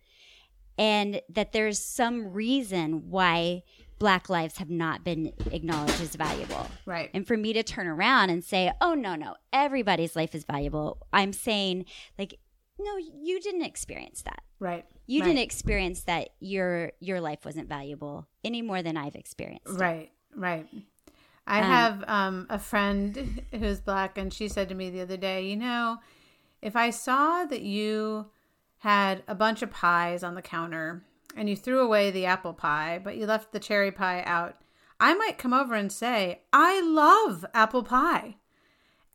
and 0.78 1.22
that 1.30 1.52
there's 1.54 1.80
some 1.80 2.34
reason 2.34 3.10
why 3.10 3.64
Black 4.00 4.30
lives 4.30 4.58
have 4.58 4.70
not 4.70 5.04
been 5.04 5.34
acknowledged 5.52 6.00
as 6.02 6.16
valuable. 6.16 6.68
right 6.86 7.10
And 7.16 7.26
for 7.26 7.36
me 7.36 7.54
to 7.54 7.64
turn 7.64 7.88
around 7.88 8.30
and 8.30 8.44
say, 8.44 8.72
oh, 8.80 8.94
no, 8.94 9.16
no, 9.16 9.36
everybody's 9.52 10.16
life 10.16 10.36
is 10.36 10.44
valuable, 10.44 11.08
I'm 11.12 11.34
saying, 11.34 11.86
like, 12.20 12.38
no, 12.80 12.98
you 12.98 13.40
didn't 13.40 13.64
experience 13.64 14.22
that. 14.24 14.44
right 14.60 14.86
You 15.06 15.22
Right. 15.22 15.28
didn't 15.28 15.44
experience 15.44 16.04
that 16.04 16.30
your 16.40 16.92
your 17.00 17.22
life 17.22 17.46
wasn't 17.46 17.70
valuable 17.70 18.28
any 18.44 18.62
more 18.62 18.82
than 18.82 18.98
I've 18.98 19.16
experienced. 19.16 19.76
it. 19.76 19.80
Right, 19.80 20.12
right. 20.36 20.68
I 21.46 21.60
Um, 21.60 21.64
have 21.64 22.04
um, 22.08 22.48
a 22.50 22.60
friend 22.60 23.42
who's 23.52 23.80
black, 23.80 24.18
and 24.18 24.34
she 24.34 24.48
said 24.50 24.68
to 24.70 24.76
me 24.76 24.90
the 24.90 25.02
other 25.02 25.16
day, 25.18 25.48
you 25.48 25.56
know, 25.56 26.00
if 26.62 26.76
I 26.76 26.90
saw 26.90 27.46
that 27.46 27.62
you 27.62 28.32
had 28.80 29.24
a 29.28 29.36
bunch 29.36 29.62
of 29.62 29.72
pies 29.72 30.24
on 30.24 30.36
the 30.36 30.42
counter 30.42 31.04
and 31.36 31.50
you 31.50 31.56
threw 31.56 31.80
away 31.80 32.12
the 32.12 32.26
apple 32.26 32.54
pie, 32.54 33.00
but 33.02 33.16
you 33.16 33.26
left 33.26 33.52
the 33.54 33.60
cherry 33.60 33.92
pie 33.92 34.24
out, 34.26 34.58
I 35.00 35.14
might 35.14 35.38
come 35.38 35.54
over 35.54 35.74
and 35.74 35.92
say, 35.92 36.42
I 36.52 36.82
love 36.82 37.46
apple 37.54 37.84
pie. 37.84 38.36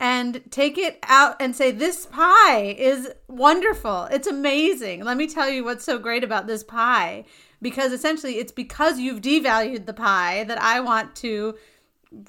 And 0.02 0.42
take 0.50 0.78
it 0.78 0.98
out 1.04 1.36
and 1.40 1.54
say, 1.54 1.70
This 1.70 2.06
pie 2.06 2.74
is 2.76 3.08
wonderful. 3.28 4.08
It's 4.10 4.26
amazing. 4.26 5.04
Let 5.04 5.16
me 5.16 5.28
tell 5.28 5.48
you 5.48 5.62
what's 5.62 5.84
so 5.84 5.96
great 5.96 6.24
about 6.24 6.48
this 6.48 6.64
pie. 6.64 7.24
Because 7.62 7.92
essentially, 7.92 8.38
it's 8.38 8.50
because 8.50 8.98
you've 8.98 9.20
devalued 9.20 9.86
the 9.86 9.92
pie 9.94 10.42
that 10.44 10.60
I 10.60 10.80
want 10.80 11.14
to 11.16 11.54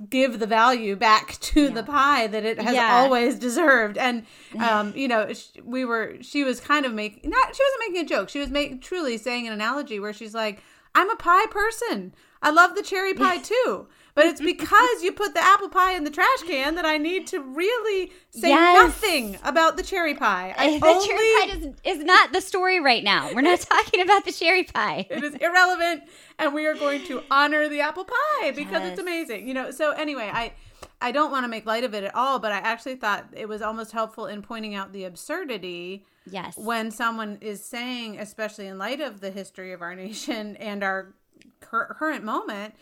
give 0.08 0.38
the 0.38 0.46
value 0.46 0.96
back 0.96 1.38
to 1.42 1.70
the 1.72 1.82
pie 1.84 2.28
that 2.28 2.46
it 2.46 2.62
has 2.62 2.76
Yeah. 2.76 2.94
always 3.02 3.38
deserved 3.40 3.98
and 3.98 4.26
um 4.60 4.94
you 4.96 5.08
know 5.10 5.28
we 5.66 5.84
were 5.84 6.16
she 6.22 6.44
was 6.46 6.62
kind 6.62 6.86
of 6.86 6.94
making 6.94 7.30
not 7.30 7.54
she 7.56 7.62
wasn't 7.64 7.82
making 7.92 8.06
a 8.06 8.08
joke 8.08 8.30
she 8.30 8.40
was 8.40 8.50
making 8.50 8.80
truly 8.80 9.18
saying 9.18 9.46
an 9.46 9.52
analogy 9.52 10.00
where 10.00 10.14
she's 10.14 10.34
like 10.34 10.64
i'm 10.96 11.10
a 11.10 11.18
pie 11.18 11.48
person 11.48 12.14
i 12.42 12.50
love 12.50 12.76
the 12.76 12.82
cherry 12.82 13.14
pie 13.14 13.38
too 13.54 13.86
but 14.16 14.26
it's 14.28 14.40
because 14.42 15.02
you 15.02 15.12
put 15.12 15.34
the 15.34 15.44
apple 15.44 15.70
pie 15.70 15.94
in 15.94 16.04
the 16.04 16.10
trash 16.12 16.44
can 16.46 16.76
that 16.76 16.86
i 16.86 16.98
need 16.98 17.26
to 17.28 17.40
really 17.42 18.12
say 18.30 18.50
Yes. 18.50 18.84
nothing 18.88 19.38
about 19.44 19.78
the 19.78 19.84
cherry 19.84 20.14
pie 20.16 20.54
I 20.58 20.78
the 20.80 20.86
only, 20.86 21.08
cherry 21.08 21.20
pie 21.52 21.58
is, 21.84 21.98
is 22.00 22.04
not 22.04 22.32
the 22.34 22.42
story 22.42 22.80
right 22.80 23.04
now. 23.04 23.32
We're 23.34 23.42
not 23.42 23.60
talking 23.76 24.02
about 24.02 24.26
the 24.26 24.32
cherry 24.32 24.64
pie. 24.64 25.08
it 25.10 25.24
is 25.24 25.36
irrelevant 25.36 26.04
and 26.40 26.54
we 26.54 26.66
are 26.66 26.74
going 26.76 27.06
to 27.06 27.22
honor 27.32 27.68
the 27.70 27.82
apple 27.82 28.06
pie 28.06 28.52
because 28.52 28.82
Yes. 28.82 28.92
it's 28.92 29.00
amazing 29.02 29.48
you 29.48 29.54
know 29.54 29.72
so 29.72 29.92
anyway 29.92 30.30
i 30.34 30.54
i 31.02 31.12
don't 31.12 31.32
want 31.32 31.44
to 31.44 31.48
make 31.48 31.66
light 31.66 31.84
of 31.84 31.94
it 31.94 32.04
at 32.04 32.14
all 32.16 32.40
but 32.40 32.52
i 32.52 32.58
actually 32.58 32.96
thought 32.96 33.26
it 33.34 33.48
was 33.48 33.62
almost 33.62 33.92
helpful 33.92 34.26
in 34.28 34.42
pointing 34.42 34.76
out 34.76 34.94
the 34.94 35.04
absurdity 35.06 36.06
Yes. 36.26 36.56
when 36.58 36.90
someone 36.92 37.38
is 37.42 37.64
saying 37.64 38.18
especially 38.20 38.68
in 38.68 38.78
light 38.78 39.02
of 39.02 39.20
the 39.20 39.30
history 39.32 39.74
of 39.74 39.82
our 39.82 39.94
nation 39.96 40.56
and 40.58 40.84
our 40.84 41.14
cur- 41.60 41.94
current 42.00 42.24
moment 42.24 42.74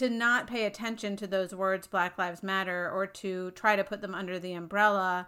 to 0.00 0.10
not 0.10 0.46
pay 0.46 0.64
attention 0.66 1.16
to 1.16 1.26
those 1.26 1.54
words 1.54 1.86
black 1.86 2.18
lives 2.18 2.42
matter 2.42 2.90
or 2.92 3.06
to 3.06 3.50
try 3.52 3.76
to 3.76 3.84
put 3.84 4.00
them 4.02 4.14
under 4.14 4.38
the 4.38 4.52
umbrella 4.52 5.26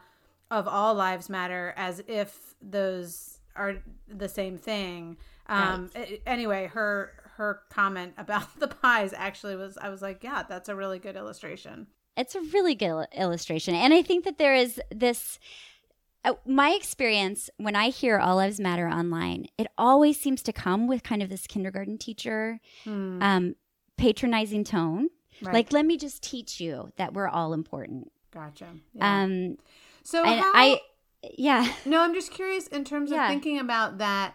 of 0.51 0.67
all 0.69 0.95
lives 0.95 1.29
matter 1.31 1.73
as 1.77 2.03
if 2.09 2.55
those 2.61 3.39
are 3.57 3.77
the 4.09 4.29
same 4.29 4.57
thing 4.59 5.17
um 5.49 5.91
a- 5.97 6.21
anyway 6.27 6.67
her 6.67 7.13
her 7.37 7.61
comment 7.71 8.13
about 8.19 8.47
the 8.61 8.69
pies 8.69 9.13
actually 9.17 9.57
was 9.57 9.77
i 9.79 9.89
was 9.89 10.03
like 10.03 10.23
yeah 10.23 10.43
that's 10.49 10.69
a 10.69 10.75
really 10.77 10.99
good 10.99 11.17
illustration 11.17 11.87
It's 12.17 12.35
a 12.35 12.41
really 12.53 12.75
good 12.75 13.07
illustration. 13.17 13.75
And 13.75 13.95
I 13.95 14.03
think 14.03 14.25
that 14.27 14.37
there 14.37 14.55
is 14.55 14.79
this. 14.91 15.39
Uh, 16.25 16.35
my 16.47 16.71
experience 16.81 17.49
when 17.57 17.75
I 17.75 17.89
hear 17.89 18.19
All 18.19 18.37
Lives 18.37 18.61
Matter 18.61 18.87
online, 18.87 19.47
it 19.59 19.67
always 19.79 20.21
seems 20.21 20.43
to 20.43 20.53
come 20.53 20.87
with 20.87 21.03
kind 21.03 21.23
of 21.23 21.29
this 21.31 21.47
kindergarten 21.47 21.97
teacher 21.99 22.61
um, 22.87 23.57
patronizing 24.03 24.65
tone. 24.65 25.09
Right. 25.41 25.55
Like, 25.55 25.73
let 25.73 25.87
me 25.87 25.97
just 25.97 26.23
teach 26.23 26.61
you 26.61 26.93
that 26.97 27.15
we're 27.15 27.29
all 27.29 27.53
important. 27.53 28.11
gotcha 28.33 28.69
yeah. 28.95 29.23
Um, 29.23 29.57
so 30.03 30.25
how, 30.25 30.53
I, 30.55 30.81
yeah, 31.39 31.73
No, 31.87 32.01
I'm 32.01 32.15
just 32.15 32.31
curious 32.33 32.67
in 32.67 32.85
terms 32.85 33.11
of 33.13 33.19
thinking 33.29 33.59
about 33.59 33.99
that 33.99 34.35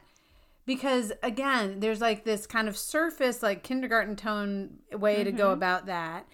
because 0.66 1.12
again, 1.24 1.80
there's 1.80 2.02
like 2.02 2.24
this 2.24 2.46
kind 2.48 2.68
of 2.68 2.78
surface 2.78 3.44
like 3.44 3.64
kindergarten 3.64 4.16
tone 4.16 4.78
way 4.92 5.24
to 5.24 5.30
Mm-hmm. 5.32 5.38
go 5.38 5.52
about 5.52 5.86
that. 5.88 6.28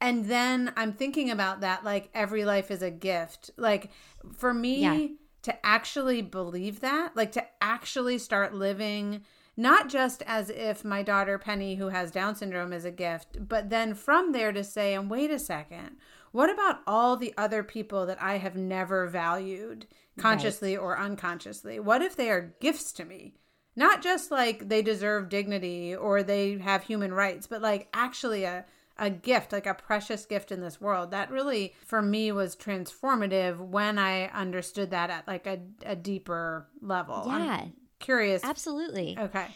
And 0.00 0.24
then 0.26 0.72
I'm 0.76 0.92
thinking 0.94 1.30
about 1.30 1.60
that 1.60 1.84
like 1.84 2.08
every 2.14 2.44
life 2.44 2.70
is 2.70 2.82
a 2.82 2.90
gift. 2.90 3.50
Like 3.56 3.90
for 4.36 4.52
me 4.54 4.80
Yeah. 4.80 5.06
to 5.42 5.66
actually 5.66 6.22
believe 6.22 6.80
that, 6.80 7.16
like 7.16 7.32
to 7.32 7.44
actually 7.60 8.18
start 8.18 8.54
living 8.54 9.22
not 9.60 9.90
just 9.90 10.22
as 10.26 10.48
if 10.48 10.84
my 10.84 11.02
daughter 11.02 11.36
Penny 11.36 11.74
who 11.74 11.88
has 11.88 12.10
down 12.10 12.34
syndrome 12.34 12.72
is 12.72 12.86
a 12.86 12.90
gift, 12.90 13.46
but 13.46 13.68
then 13.68 13.92
from 13.92 14.32
there 14.32 14.52
to 14.52 14.64
say, 14.64 14.94
and 14.94 15.10
wait 15.10 15.30
a 15.30 15.38
second, 15.38 15.96
what 16.32 16.48
about 16.48 16.80
all 16.86 17.16
the 17.16 17.34
other 17.36 17.62
people 17.62 18.06
that 18.06 18.22
I 18.22 18.38
have 18.38 18.56
never 18.56 19.06
valued 19.06 19.86
consciously 20.18 20.76
or 20.76 20.98
unconsciously? 20.98 21.78
What 21.78 22.00
if 22.00 22.16
they 22.16 22.30
are 22.30 22.54
gifts 22.60 22.90
to 22.92 23.04
me? 23.04 23.34
Not 23.76 24.00
just 24.02 24.30
like 24.30 24.70
they 24.70 24.80
deserve 24.80 25.28
dignity 25.28 25.94
or 25.94 26.22
they 26.22 26.56
have 26.58 26.84
human 26.84 27.12
rights, 27.12 27.46
but 27.46 27.60
like 27.60 27.88
actually 27.92 28.44
a 28.44 28.64
a 28.96 29.08
gift, 29.10 29.52
like 29.52 29.66
a 29.66 29.74
precious 29.74 30.26
gift 30.26 30.52
in 30.52 30.60
this 30.60 30.80
world. 30.80 31.10
That 31.10 31.30
really 31.30 31.74
for 31.86 32.02
me 32.02 32.32
was 32.32 32.54
transformative 32.54 33.58
when 33.58 33.98
I 33.98 34.26
understood 34.26 34.90
that 34.90 35.10
at 35.10 35.26
like 35.26 35.46
a, 35.46 35.58
a 35.84 35.96
deeper 35.96 36.68
level. 36.82 37.24
I'm 37.26 37.44
yeah, 37.44 37.64
curious. 38.00 38.42
absolutely. 38.42 39.16
Okay. 39.18 39.46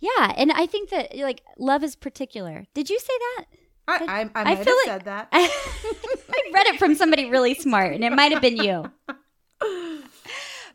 Yeah, 0.00 0.32
and 0.36 0.50
I 0.50 0.66
think 0.66 0.90
that 0.90 1.16
like 1.16 1.42
love 1.58 1.84
is 1.84 1.94
particular. 1.94 2.66
Did 2.74 2.90
you 2.90 2.98
say 2.98 3.12
that? 3.18 3.44
I, 3.86 3.94
I, 3.94 4.20
I 4.20 4.30
I 4.34 4.44
might 4.44 4.56
have 4.56 4.64
feel 4.66 4.74
like- 4.74 4.86
said 4.86 5.04
that. 5.04 5.28
I 5.32 6.50
read 6.52 6.66
it 6.68 6.78
from 6.78 6.94
somebody 6.94 7.30
really 7.30 7.54
smart, 7.54 7.94
and 7.94 8.04
it 8.04 8.12
might 8.12 8.32
have 8.32 8.42
been 8.42 8.56
you. 8.56 8.90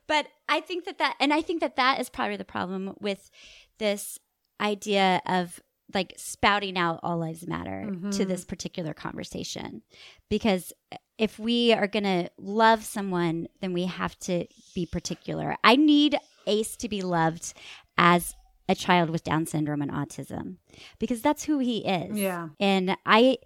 But 0.07 0.27
I 0.47 0.61
think 0.61 0.85
that 0.85 0.97
that, 0.99 1.15
and 1.19 1.33
I 1.33 1.41
think 1.41 1.59
that 1.59 1.75
that 1.75 1.99
is 1.99 2.09
probably 2.09 2.37
the 2.37 2.45
problem 2.45 2.95
with 2.99 3.29
this 3.77 4.17
idea 4.59 5.21
of 5.25 5.59
like 5.93 6.13
spouting 6.17 6.77
out 6.77 6.99
all 7.03 7.17
lives 7.17 7.47
matter 7.47 7.83
to 7.83 7.91
mm-hmm. 7.91 8.23
this 8.29 8.45
particular 8.45 8.93
conversation, 8.93 9.81
because 10.29 10.73
if 11.17 11.37
we 11.39 11.73
are 11.73 11.87
going 11.87 12.03
to 12.03 12.29
love 12.37 12.83
someone, 12.83 13.47
then 13.59 13.73
we 13.73 13.85
have 13.85 14.17
to 14.19 14.45
be 14.73 14.85
particular. 14.85 15.55
I 15.63 15.75
need 15.75 16.17
Ace 16.47 16.75
to 16.77 16.89
be 16.89 17.01
loved 17.01 17.53
as 17.97 18.35
a 18.69 18.75
child 18.75 19.09
with 19.09 19.23
Down 19.23 19.45
syndrome 19.45 19.81
and 19.81 19.91
autism 19.91 20.57
because 20.99 21.21
that's 21.21 21.43
who 21.43 21.59
he 21.59 21.85
is. 21.85 22.17
Yeah. 22.17 22.49
And 22.59 22.97
I 23.05 23.37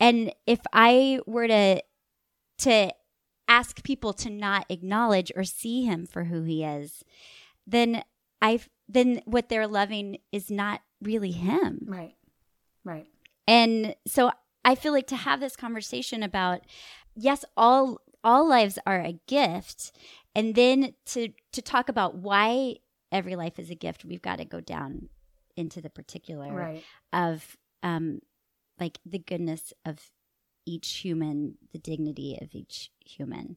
and 0.00 0.32
if 0.46 0.60
I 0.72 1.20
were 1.26 1.48
to 1.48 1.82
to 2.58 2.92
ask 3.48 3.82
people 3.82 4.12
to 4.12 4.30
not 4.30 4.66
acknowledge 4.68 5.32
or 5.34 5.44
see 5.44 5.84
him 5.84 6.06
for 6.06 6.24
who 6.24 6.42
he 6.42 6.62
is, 6.62 7.02
then 7.66 8.02
I 8.40 8.60
then 8.88 9.22
what 9.24 9.48
they're 9.48 9.66
loving 9.66 10.18
is 10.32 10.50
not 10.50 10.80
really 11.02 11.32
him. 11.32 11.80
Right. 11.86 12.14
Right. 12.84 13.06
And 13.46 13.94
so 14.06 14.30
I 14.64 14.74
feel 14.74 14.92
like 14.92 15.06
to 15.08 15.16
have 15.16 15.40
this 15.40 15.56
conversation 15.56 16.22
about 16.22 16.60
yes, 17.14 17.44
all 17.56 18.00
all 18.24 18.48
lives 18.48 18.78
are 18.86 19.00
a 19.00 19.18
gift, 19.26 19.92
and 20.38 20.54
then 20.54 20.94
to 21.06 21.28
to 21.52 21.62
talk 21.62 21.88
about 21.88 22.14
why 22.14 22.76
every 23.10 23.34
life 23.36 23.58
is 23.58 23.70
a 23.70 23.74
gift, 23.74 24.04
we've 24.04 24.22
got 24.22 24.38
to 24.38 24.44
go 24.44 24.60
down 24.60 25.08
into 25.56 25.80
the 25.80 25.90
particular 25.90 26.52
Right. 26.52 26.84
of 27.12 27.56
um 27.82 28.20
like 28.78 28.98
the 29.04 29.18
goodness 29.18 29.72
of 29.84 30.10
each 30.64 30.88
human, 31.04 31.56
the 31.72 31.78
dignity 31.78 32.38
of 32.40 32.54
each 32.54 32.90
human. 33.04 33.56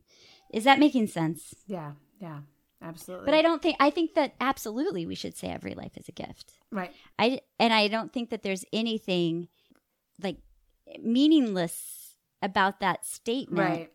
Is 0.51 0.63
that 0.63 0.79
making 0.79 1.07
sense? 1.07 1.53
Yeah. 1.67 1.91
Yeah. 2.19 2.39
Absolutely. 2.81 3.25
But 3.25 3.35
I 3.35 3.41
don't 3.43 3.61
think 3.61 3.77
I 3.79 3.89
think 3.91 4.15
that 4.15 4.33
absolutely 4.39 5.05
we 5.05 5.13
should 5.15 5.35
say 5.37 5.49
every 5.49 5.75
life 5.75 5.95
is 5.97 6.07
a 6.09 6.11
gift. 6.13 6.53
Right. 6.71 6.91
I 7.19 7.41
and 7.59 7.71
I 7.73 7.87
don't 7.89 8.11
think 8.11 8.29
that 8.31 8.41
there's 8.41 8.65
anything 8.73 9.49
like 10.23 10.37
meaningless 10.99 12.15
about 12.41 12.79
that 12.79 13.05
statement. 13.05 13.69
Right. 13.69 13.91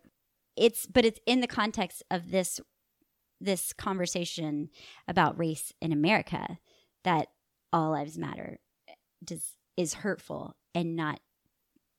It's 0.57 0.87
but 0.87 1.05
it's 1.05 1.21
in 1.27 1.41
the 1.41 1.47
context 1.49 2.03
of 2.11 2.31
this 2.31 2.61
this 3.41 3.73
conversation 3.73 4.71
about 5.07 5.39
race 5.39 5.73
in 5.81 5.93
America 5.93 6.59
that 7.05 7.29
all 7.73 7.93
lives 7.93 8.17
matter 8.19 8.59
does 9.25 9.53
is 9.77 9.95
hurtful 9.95 10.57
and 10.75 10.97
not 10.97 11.21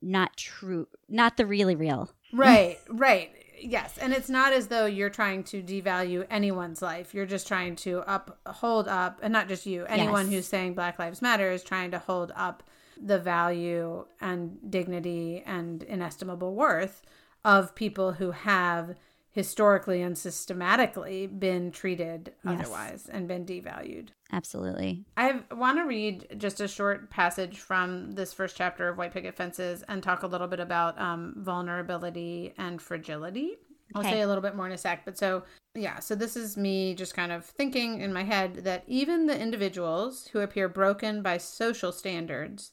not 0.01 0.37
true, 0.37 0.87
not 1.09 1.37
the 1.37 1.45
really 1.45 1.75
real. 1.75 2.11
Right, 2.31 2.77
right. 2.89 3.31
Yes. 3.59 3.97
And 3.97 4.13
it's 4.13 4.29
not 4.29 4.53
as 4.53 4.67
though 4.67 4.85
you're 4.85 5.09
trying 5.09 5.43
to 5.45 5.63
devalue 5.63 6.25
anyone's 6.29 6.83
life. 6.83 7.15
You're 7.15 7.25
just 7.25 7.47
trying 7.47 7.75
to 7.77 7.99
up 8.07 8.39
hold 8.45 8.87
up 8.87 9.19
and 9.23 9.33
not 9.33 9.47
just 9.47 9.65
you. 9.65 9.85
Anyone 9.85 10.25
Yes. 10.25 10.33
who's 10.33 10.47
saying 10.47 10.75
Black 10.75 10.99
Lives 10.99 11.21
Matter 11.21 11.51
is 11.51 11.63
trying 11.63 11.89
to 11.91 11.99
hold 11.99 12.31
up 12.35 12.61
the 13.01 13.17
value 13.19 14.05
and 14.21 14.57
dignity 14.69 15.41
and 15.45 15.81
inestimable 15.83 16.53
worth 16.53 17.01
of 17.43 17.73
people 17.73 18.13
who 18.13 18.31
have 18.31 18.95
historically 19.37 20.01
and 20.01 20.17
systematically 20.17 21.27
been 21.27 21.69
treated 21.71 22.33
Yes. 22.43 22.59
otherwise 22.59 23.07
and 23.07 23.27
been 23.27 23.45
devalued. 23.45 24.07
Absolutely. 24.31 25.05
I 25.15 25.41
want 25.51 25.77
to 25.77 25.83
read 25.83 26.25
just 26.39 26.59
a 26.59 26.67
short 26.67 27.11
passage 27.11 27.59
from 27.59 28.13
this 28.13 28.33
first 28.33 28.57
chapter 28.57 28.89
of 28.89 28.97
White 28.97 29.13
Picket 29.13 29.35
Fences 29.35 29.83
and 29.87 30.01
talk 30.01 30.23
a 30.23 30.27
little 30.27 30.47
bit 30.47 30.59
about 30.59 30.99
um, 30.99 31.35
vulnerability 31.37 32.55
and 32.57 32.81
fragility. 32.81 33.57
I'll 33.93 34.01
Okay. 34.01 34.09
say 34.13 34.21
a 34.21 34.27
little 34.27 34.41
bit 34.41 34.55
more 34.55 34.65
in 34.65 34.71
a 34.71 34.77
sec. 34.77 35.05
But 35.05 35.19
so, 35.19 35.43
yeah, 35.75 35.99
so 35.99 36.15
this 36.15 36.35
is 36.35 36.57
me 36.57 36.95
just 36.95 37.13
kind 37.13 37.31
of 37.31 37.45
thinking 37.45 38.01
in 38.01 38.11
my 38.11 38.23
head 38.23 38.63
that 38.63 38.85
even 38.87 39.27
the 39.27 39.39
individuals 39.39 40.29
who 40.33 40.39
appear 40.39 40.67
broken 40.67 41.21
by 41.21 41.37
social 41.37 41.91
standards 41.91 42.71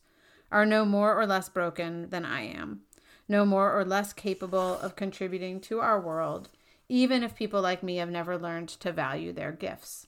are 0.51 0.65
no 0.65 0.87
more 0.87 1.15
or 1.15 1.27
less 1.27 1.51
broken 1.51 2.09
than 2.09 2.25
I 2.25 2.41
am, 2.47 2.81
no 3.29 3.45
more 3.45 3.73
or 3.73 3.85
less 3.85 4.13
capable 4.13 4.79
of 4.79 4.97
contributing 4.97 5.61
to 5.61 5.81
our 5.81 6.01
world, 6.01 6.49
even 6.89 7.23
if 7.23 7.35
people 7.35 7.61
like 7.61 7.83
me 7.83 7.97
have 7.97 8.11
never 8.11 8.39
learned 8.39 8.69
to 8.69 8.93
value 8.93 9.33
their 9.33 9.53
gifts. 9.53 10.07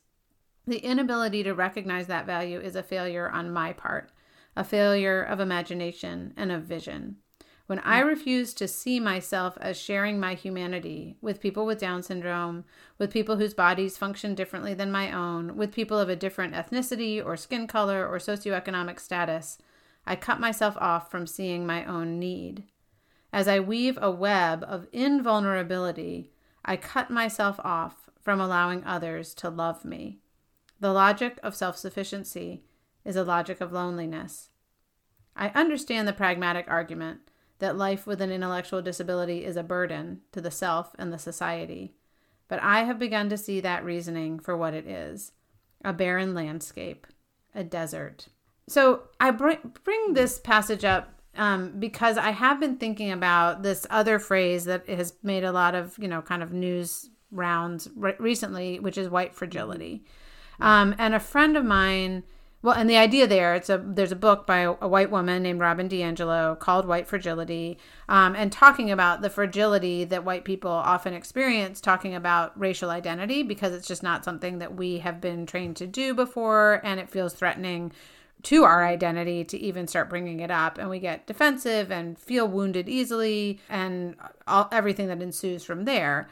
The 0.67 0.79
inability 0.79 1.43
to 1.45 1.55
recognize 1.55 2.09
that 2.09 2.27
value 2.27 2.61
is 2.61 2.77
a 2.77 2.83
failure 2.83 3.29
on 3.29 3.53
my 3.53 3.73
part, 3.73 4.11
a 4.57 4.65
failure 4.65 5.23
of 5.23 5.41
imagination 5.41 6.35
and 6.37 6.51
of 6.51 6.65
vision. 6.65 7.17
When 7.67 7.79
I 7.81 7.99
refuse 7.99 8.55
to 8.55 8.69
see 8.69 9.01
myself 9.01 9.59
as 9.61 9.77
sharing 9.77 10.21
my 10.21 10.35
humanity 10.35 11.17
with 11.21 11.41
people 11.41 11.67
with 11.67 11.81
Down 11.81 12.03
syndrome, 12.03 12.65
with 12.97 13.13
people 13.13 13.37
whose 13.37 13.55
bodies 13.55 13.99
function 13.99 14.37
differently 14.37 14.73
than 14.73 14.93
my 14.93 15.11
own, 15.11 15.57
with 15.57 15.73
people 15.73 15.99
of 15.99 16.09
a 16.09 16.15
different 16.15 16.55
ethnicity 16.55 17.25
or 17.25 17.37
skin 17.37 17.67
color 17.67 18.07
or 18.07 18.19
socioeconomic 18.19 19.01
status, 19.01 19.59
I 20.07 20.15
cut 20.15 20.39
myself 20.39 20.77
off 20.79 21.11
from 21.11 21.27
seeing 21.27 21.67
my 21.67 21.85
own 21.85 22.21
need. 22.21 22.65
As 23.33 23.49
I 23.49 23.61
weave 23.61 23.99
a 24.01 24.11
web 24.11 24.65
of 24.67 24.87
invulnerability, 24.93 26.31
I 26.65 26.77
cut 26.77 27.11
myself 27.11 27.61
off 27.63 28.09
from 28.21 28.41
allowing 28.41 28.85
others 28.85 29.35
to 29.35 29.51
love 29.51 29.85
me. 29.85 30.21
The 30.81 30.93
logic 30.93 31.39
of 31.43 31.55
self 31.55 31.77
sufficiency 31.77 32.65
is 33.05 33.17
a 33.17 33.25
logic 33.25 33.61
of 33.61 33.73
loneliness. 33.73 34.51
I 35.37 35.49
understand 35.49 36.09
the 36.09 36.13
pragmatic 36.13 36.67
argument 36.69 37.21
that 37.59 37.77
life 37.77 38.07
with 38.07 38.21
an 38.21 38.31
intellectual 38.31 38.83
disability 38.83 39.45
is 39.45 39.57
a 39.57 39.63
burden 39.63 40.21
to 40.33 40.41
the 40.41 40.51
self 40.51 40.95
and 40.99 41.13
the 41.13 41.19
society, 41.19 41.95
but 42.49 42.63
I 42.63 42.85
have 42.85 42.99
begun 42.99 43.29
to 43.31 43.39
see 43.39 43.61
that 43.61 43.85
reasoning 43.85 44.39
for 44.39 44.57
what 44.57 44.75
it 44.75 44.87
is 44.87 45.33
a 45.85 45.93
barren 45.93 46.35
landscape, 46.35 47.07
a 47.55 47.63
desert. 47.63 48.29
So 48.69 49.05
I 49.21 49.31
bring, 49.31 50.15
this 50.15 50.39
passage 50.39 50.85
up 50.85 51.16
um, 51.37 51.79
because 51.79 52.19
I 52.19 52.31
have 52.31 52.61
been 52.61 52.77
thinking 52.77 53.11
about 53.11 53.63
this 53.63 53.87
other 53.91 54.19
phrase 54.19 54.65
that 54.65 54.89
has 54.89 55.15
made 55.23 55.45
a 55.45 55.53
lot 55.53 55.75
of, 55.75 55.97
you 55.99 56.09
know, 56.09 56.23
kind 56.23 56.43
of 56.43 56.53
news 56.53 57.11
rounds 57.31 57.89
re- 57.95 58.15
recently, 58.19 58.79
which 58.79 58.99
is 58.99 59.09
white 59.09 59.35
fragility. 59.35 60.05
Um, 60.61 60.95
and 60.99 61.15
a 61.15 61.21
friend 61.21 61.57
of 61.57 61.65
mine, 61.65 62.23
well, 62.63 62.75
and 62.75 62.89
the 62.89 62.97
idea 62.97 63.27
there, 63.27 63.55
it's 63.55 63.69
a 63.69 63.79
there's 63.79 64.13
a 64.13 64.17
book 64.17 64.47
by 64.47 64.61
a, 64.61 64.89
white 64.89 65.11
woman 65.11 65.43
named 65.43 65.61
Robin 65.61 65.89
DiAngelo 65.89 66.59
called 66.59 66.87
White 66.87 67.07
Fragility, 67.07 67.79
um, 68.09 68.35
and 68.35 68.51
talking 68.51 68.91
about 68.91 69.21
the 69.21 69.31
fragility 69.31 70.05
that 70.05 70.25
white 70.25 70.45
people 70.45 70.71
often 70.71 71.15
experience, 71.15 71.81
talking 71.81 72.15
about 72.15 72.59
racial 72.59 72.91
identity 72.91 73.43
because 73.43 73.73
it's 73.73 73.87
just 73.87 74.03
not 74.03 74.25
something 74.25 74.59
that 74.59 74.75
we 74.75 74.99
have 74.99 75.21
been 75.21 75.47
trained 75.47 75.77
to 75.77 75.87
do 75.87 76.15
before, 76.15 76.81
and 76.83 76.99
it 76.99 77.11
feels 77.11 77.35
threatening 77.35 77.93
to 78.47 78.65
our 78.65 78.85
identity 78.85 79.45
to 79.45 79.59
even 79.59 79.87
start 79.87 80.11
bringing 80.11 80.41
it 80.41 80.51
up 80.51 80.79
and 80.79 80.89
we 80.89 80.99
get 80.99 81.27
defensive 81.27 81.91
and 81.91 82.19
feel 82.19 82.47
wounded 82.47 82.89
easily 82.89 83.61
and 83.69 84.17
all, 84.47 84.69
everything 84.71 85.09
that 85.09 85.23
ensues 85.23 85.65
from 85.65 85.85
there 85.85 86.29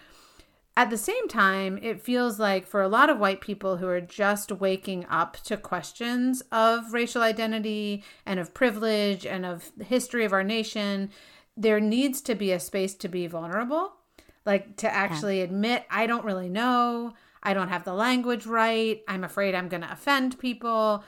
at 0.76 0.90
the 0.90 0.98
same 0.98 1.28
time, 1.28 1.78
it 1.82 2.02
feels 2.02 2.40
like 2.40 2.66
for 2.66 2.82
a 2.82 2.88
lot 2.88 3.08
of 3.08 3.18
white 3.18 3.40
people 3.40 3.76
who 3.76 3.86
are 3.86 4.00
just 4.00 4.50
waking 4.50 5.06
up 5.08 5.36
to 5.44 5.56
questions 5.56 6.42
of 6.50 6.92
racial 6.92 7.22
identity 7.22 8.02
and 8.26 8.40
of 8.40 8.54
privilege 8.54 9.24
and 9.24 9.46
of 9.46 9.70
the 9.76 9.84
history 9.84 10.24
of 10.24 10.32
our 10.32 10.42
nation, 10.42 11.10
there 11.56 11.78
needs 11.78 12.20
to 12.22 12.34
be 12.34 12.50
a 12.50 12.58
space 12.58 12.94
to 12.96 13.08
be 13.08 13.28
vulnerable, 13.28 13.92
like 14.44 14.76
to 14.78 14.92
actually 14.92 15.42
admit, 15.42 15.84
I 15.90 16.08
don't 16.08 16.24
really 16.24 16.48
know. 16.48 17.14
I 17.40 17.54
don't 17.54 17.68
have 17.68 17.84
the 17.84 17.94
language 17.94 18.46
right. 18.46 19.02
I'm 19.06 19.22
afraid 19.22 19.54
I'm 19.54 19.68
going 19.68 19.82
to 19.82 19.92
offend 19.92 20.40
people. 20.40 21.04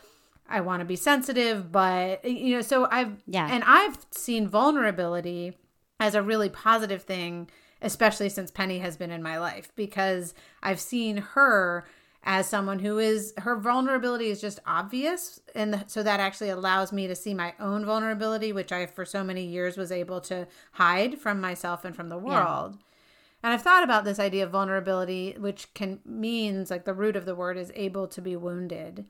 I 0.48 0.60
want 0.60 0.80
to 0.80 0.86
be 0.86 0.96
sensitive, 0.96 1.72
but 1.72 2.24
you 2.24 2.54
know, 2.56 2.62
so 2.62 2.88
I've 2.90 3.22
Yeah. 3.26 3.48
and 3.50 3.64
I've 3.64 3.98
seen 4.10 4.48
vulnerability 4.48 5.56
as 5.98 6.14
a 6.14 6.22
really 6.22 6.48
positive 6.48 7.02
thing, 7.02 7.48
especially 7.82 8.28
since 8.28 8.50
Penny 8.50 8.78
has 8.80 8.96
been 8.96 9.10
in 9.10 9.22
my 9.22 9.38
life 9.38 9.72
because 9.74 10.34
I've 10.62 10.80
seen 10.80 11.18
her 11.18 11.86
as 12.22 12.48
someone 12.48 12.80
who 12.80 12.98
is 12.98 13.32
her 13.38 13.56
vulnerability 13.56 14.26
is 14.30 14.40
just 14.40 14.58
obvious 14.66 15.40
and 15.54 15.84
so 15.86 16.02
that 16.02 16.18
actually 16.18 16.50
allows 16.50 16.92
me 16.92 17.06
to 17.06 17.14
see 17.14 17.32
my 17.32 17.54
own 17.60 17.84
vulnerability 17.86 18.52
which 18.52 18.72
I 18.72 18.86
for 18.86 19.04
so 19.04 19.22
many 19.22 19.44
years 19.44 19.76
was 19.76 19.92
able 19.92 20.20
to 20.22 20.48
hide 20.72 21.18
from 21.20 21.40
myself 21.40 21.84
and 21.84 21.94
from 21.94 22.08
the 22.08 22.18
world. 22.18 22.78
And 23.42 23.52
I've 23.52 23.62
thought 23.62 23.84
about 23.84 24.04
this 24.04 24.18
idea 24.18 24.42
of 24.44 24.50
vulnerability 24.50 25.36
which 25.38 25.72
can 25.74 26.00
means 26.04 26.68
like 26.68 26.84
the 26.84 26.94
root 26.94 27.14
of 27.14 27.26
the 27.26 27.36
word 27.36 27.56
is 27.56 27.70
able 27.76 28.08
to 28.08 28.20
be 28.20 28.34
wounded. 28.34 29.04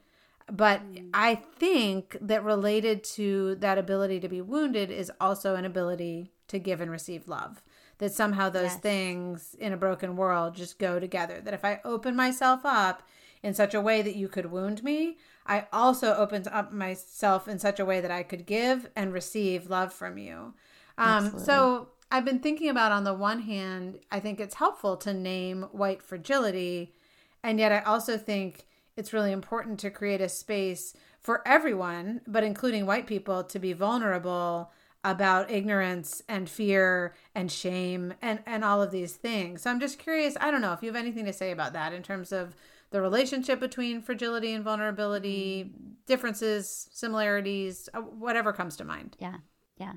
But 0.51 0.81
I 1.13 1.35
think 1.35 2.17
that 2.21 2.45
related 2.45 3.03
to 3.05 3.57
that 3.57 3.79
ability 3.79 4.21
to 4.21 4.29
be 4.29 4.41
wounded 4.41 4.91
is 4.91 5.11
also 5.21 5.57
an 5.57 5.65
ability 5.65 6.33
to 6.49 6.59
give 6.59 6.81
and 6.81 6.91
receive 6.91 7.27
love. 7.27 7.63
That 7.99 8.13
somehow 8.13 8.51
those 8.51 8.73
Yes. 8.73 8.81
things 8.81 9.57
in 9.59 9.73
a 9.73 9.77
broken 9.77 10.17
world 10.17 10.55
just 10.55 10.79
go 10.79 11.01
together. 11.01 11.40
That 11.40 11.55
if 11.55 11.65
I 11.65 11.81
open 11.85 12.15
myself 12.15 12.61
up 12.65 13.03
in 13.42 13.55
such 13.55 13.75
a 13.75 13.81
way 13.81 14.03
that 14.03 14.15
you 14.15 14.29
could 14.29 14.47
wound 14.53 14.85
me, 14.85 15.19
I 15.47 15.67
also 15.73 16.15
opened 16.15 16.47
up 16.49 16.73
myself 16.73 17.49
in 17.49 17.59
such 17.59 17.81
a 17.81 17.85
way 17.85 18.01
that 18.01 18.11
I 18.11 18.23
could 18.23 18.47
give 18.47 18.88
and 18.94 19.13
receive 19.13 19.69
love 19.71 19.92
from 19.92 20.19
you. 20.19 20.55
Um, 20.99 21.38
so 21.38 21.88
I've 22.11 22.25
been 22.25 22.38
thinking 22.40 22.69
about 22.69 22.92
on 22.92 23.05
the 23.05 23.15
one 23.15 23.40
hand, 23.40 23.99
I 24.13 24.21
think 24.21 24.38
it's 24.40 24.55
helpful 24.57 24.97
to 24.99 25.13
name 25.13 25.63
white 25.73 26.03
fragility. 26.03 26.94
And 27.42 27.59
yet 27.59 27.73
I 27.73 27.81
also 27.81 28.17
think 28.19 28.67
it's 28.97 29.13
really 29.13 29.33
important 29.33 29.79
to 29.81 29.90
create 29.90 30.21
a 30.21 30.29
space 30.29 30.94
for 31.21 31.47
everyone, 31.47 32.21
but 32.27 32.44
including 32.44 32.87
white 32.87 33.07
people, 33.07 33.44
to 33.44 33.59
be 33.59 33.73
vulnerable 33.73 34.71
about 35.05 35.51
ignorance 35.51 36.23
and 36.29 36.49
fear 36.49 37.15
and 37.35 37.51
shame 37.53 38.13
and 38.21 38.40
and 38.44 38.65
all 38.65 38.83
of 38.83 38.90
these 38.90 39.13
things. 39.13 39.63
So 39.63 39.71
I'm 39.71 39.79
just 39.79 39.99
curious, 39.99 40.37
I 40.40 40.51
don't 40.51 40.61
know 40.61 40.73
if 40.73 40.83
you 40.83 40.88
have 40.88 40.97
anything 40.97 41.27
to 41.27 41.33
say 41.33 41.53
about 41.53 41.75
that 41.75 41.92
in 41.92 42.03
terms 42.03 42.33
of 42.33 42.57
the 42.90 43.01
relationship 43.01 43.61
between 43.61 44.03
fragility 44.03 44.53
and 44.53 44.65
vulnerability, 44.65 45.71
differences, 46.07 46.88
similarities, 46.92 47.88
uh, 47.94 48.01
whatever 48.01 48.53
comes 48.53 48.77
to 48.77 48.85
mind. 48.85 49.17
Yeah. 49.21 49.37
Yeah. 49.77 49.92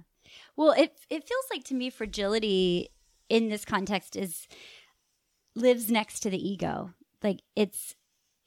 Well, 0.55 0.71
it 0.71 0.99
it 1.09 1.27
feels 1.27 1.45
like 1.51 1.63
to 1.65 1.73
me 1.73 1.89
fragility 1.89 2.89
in 3.29 3.49
this 3.49 3.65
context 3.65 4.15
is 4.15 4.47
lives 5.55 5.89
next 5.89 6.19
to 6.21 6.29
the 6.29 6.49
ego. 6.49 6.93
Like 7.23 7.41
it's 7.55 7.95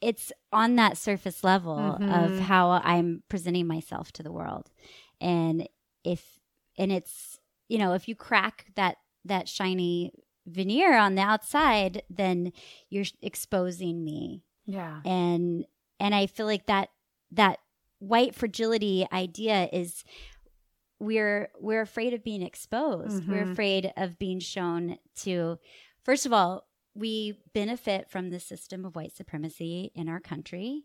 it's 0.03 0.31
on 0.51 0.75
that 0.75 0.97
surface 0.97 1.43
level 1.43 1.77
mm-hmm. 1.77 2.09
of 2.09 2.39
how 2.39 2.71
I'm 2.83 3.23
presenting 3.29 3.67
myself 3.67 4.11
to 4.13 4.23
the 4.23 4.31
world. 4.31 4.69
And 5.21 5.67
if 6.03 6.39
and 6.77 6.91
it's 6.91 7.39
you 7.69 7.77
know, 7.77 7.93
if 7.93 8.07
you 8.07 8.15
crack 8.15 8.65
that 8.75 8.97
that 9.25 9.47
shiny 9.47 10.11
veneer 10.45 10.97
on 10.97 11.15
the 11.15 11.21
outside, 11.21 12.03
then 12.09 12.51
you're 12.89 13.05
exposing 13.21 14.03
me. 14.03 14.43
Yeah. 14.65 14.99
And 15.05 15.65
and 15.99 16.13
I 16.13 16.27
feel 16.27 16.45
like 16.45 16.65
that 16.67 16.89
that 17.31 17.59
white 17.99 18.35
fragility 18.35 19.07
idea 19.11 19.69
is 19.71 20.03
we're 20.99 21.49
we're 21.59 21.81
afraid 21.81 22.13
of 22.13 22.23
being 22.23 22.41
exposed. 22.41 23.23
Mm-hmm. 23.23 23.31
We're 23.31 23.51
afraid 23.51 23.93
of 23.95 24.19
being 24.19 24.39
shown 24.39 24.97
to 25.21 25.59
first 26.03 26.25
of 26.25 26.33
all, 26.33 26.67
we 26.95 27.39
benefit 27.53 28.09
from 28.09 28.29
the 28.29 28.39
system 28.39 28.85
of 28.85 28.95
white 28.95 29.15
supremacy 29.15 29.91
in 29.95 30.09
our 30.09 30.19
country. 30.19 30.83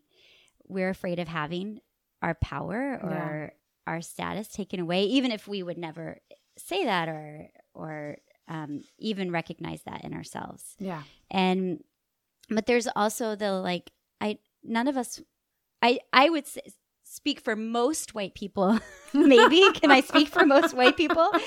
We're 0.67 0.89
afraid 0.89 1.19
of 1.19 1.27
having 1.27 1.79
our 2.21 2.35
power 2.35 2.99
or 3.01 3.11
yeah. 3.11 3.49
our 3.91 4.01
status 4.01 4.47
taken 4.47 4.79
away, 4.79 5.03
even 5.03 5.31
if 5.31 5.47
we 5.47 5.63
would 5.63 5.77
never 5.77 6.19
say 6.57 6.85
that 6.85 7.07
or 7.09 7.49
or 7.73 8.17
um, 8.47 8.81
even 8.97 9.31
recognize 9.31 9.81
that 9.83 10.03
in 10.03 10.13
ourselves. 10.13 10.75
Yeah. 10.79 11.03
And 11.29 11.83
but 12.49 12.65
there's 12.65 12.87
also 12.95 13.35
the 13.35 13.53
like 13.53 13.91
I 14.19 14.39
none 14.63 14.87
of 14.87 14.97
us 14.97 15.21
I 15.81 15.99
I 16.11 16.29
would 16.29 16.47
say, 16.47 16.61
speak 17.03 17.39
for 17.39 17.55
most 17.55 18.13
white 18.13 18.33
people. 18.33 18.79
Maybe 19.13 19.63
can 19.73 19.91
I 19.91 20.01
speak 20.01 20.27
for 20.27 20.45
most 20.45 20.73
white 20.73 20.97
people? 20.97 21.31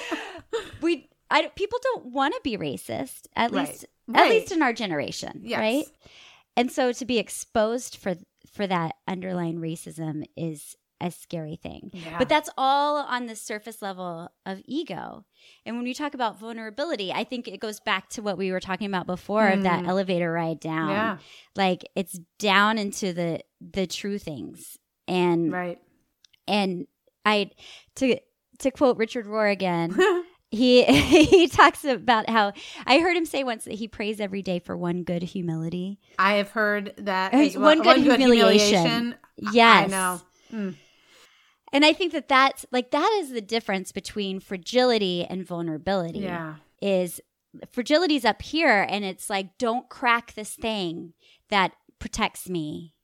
We 0.82 1.08
I, 1.30 1.46
people 1.56 1.78
don't 1.82 2.06
want 2.12 2.34
to 2.34 2.40
be 2.44 2.58
racist 2.58 3.26
at 3.34 3.52
right. 3.52 3.66
least 3.66 3.86
right. 4.06 4.24
at 4.26 4.30
least 4.30 4.52
in 4.52 4.62
our 4.62 4.72
generation, 4.72 5.40
yes. 5.42 5.58
right? 5.58 5.84
And 6.56 6.70
so 6.70 6.92
to 6.92 7.04
be 7.04 7.18
exposed 7.18 7.96
for 7.96 8.14
for 8.52 8.66
that 8.66 8.96
underlying 9.08 9.58
racism 9.58 10.24
is 10.36 10.76
a 11.02 11.10
scary 11.10 11.56
thing. 11.56 11.90
Yeah. 11.92 12.18
But 12.18 12.28
that's 12.28 12.48
all 12.56 12.98
on 12.98 13.26
the 13.26 13.34
surface 13.34 13.82
level 13.82 14.30
of 14.46 14.62
ego. 14.66 15.24
And 15.66 15.76
when 15.76 15.84
we 15.84 15.94
talk 15.94 16.14
about 16.14 16.38
vulnerability, 16.38 17.12
I 17.12 17.24
think 17.24 17.48
it 17.48 17.60
goes 17.60 17.80
back 17.80 18.08
to 18.10 18.22
what 18.22 18.38
we 18.38 18.52
were 18.52 18.60
talking 18.60 18.86
about 18.86 19.06
before 19.06 19.42
mm. 19.42 19.54
of 19.54 19.62
that 19.64 19.84
mm. 19.84 19.88
elevator 19.88 20.30
ride 20.30 20.60
down. 20.60 20.90
Yeah. 20.90 21.18
Like 21.56 21.84
it's 21.96 22.18
down 22.38 22.78
into 22.78 23.12
the 23.12 23.40
the 23.60 23.86
true 23.86 24.18
things. 24.18 24.78
And 25.08 25.52
right. 25.52 25.78
And 26.46 26.86
I 27.24 27.50
to 27.96 28.18
to 28.60 28.70
quote 28.70 28.96
Richard 28.96 29.26
Rohr 29.26 29.50
again, 29.50 29.90
he 30.52 30.84
he 31.24 31.48
talks 31.48 31.84
about 31.84 32.28
how 32.28 32.52
I 32.86 32.98
heard 32.98 33.16
him 33.16 33.24
say 33.24 33.42
once 33.42 33.64
that 33.64 33.74
he 33.74 33.88
prays 33.88 34.20
every 34.20 34.42
day 34.42 34.58
for 34.58 34.76
one 34.76 35.02
good 35.02 35.22
humility. 35.22 35.98
I 36.18 36.34
have 36.34 36.50
heard 36.50 36.94
that 36.98 37.32
one, 37.32 37.54
one, 37.56 37.78
good, 37.78 37.86
one 37.86 38.02
humiliation. 38.02 38.84
humiliation. 38.84 39.14
Yes, 39.52 39.84
I 39.84 39.86
know. 39.86 40.20
Mm. 40.52 40.74
And 41.72 41.84
I 41.86 41.94
think 41.94 42.12
that 42.12 42.28
that's 42.28 42.66
like 42.70 42.90
that 42.90 43.18
is 43.22 43.30
the 43.30 43.40
difference 43.40 43.92
between 43.92 44.40
fragility 44.40 45.24
and 45.24 45.44
vulnerability. 45.46 46.20
Yeah. 46.20 46.56
Is 46.82 47.20
fragility's 47.70 48.26
up 48.26 48.42
here 48.42 48.86
and 48.88 49.04
it's 49.04 49.30
like 49.30 49.56
don't 49.58 49.88
crack 49.88 50.34
this 50.34 50.54
thing 50.54 51.14
that 51.48 51.72
protects 51.98 52.48
me. 52.48 52.94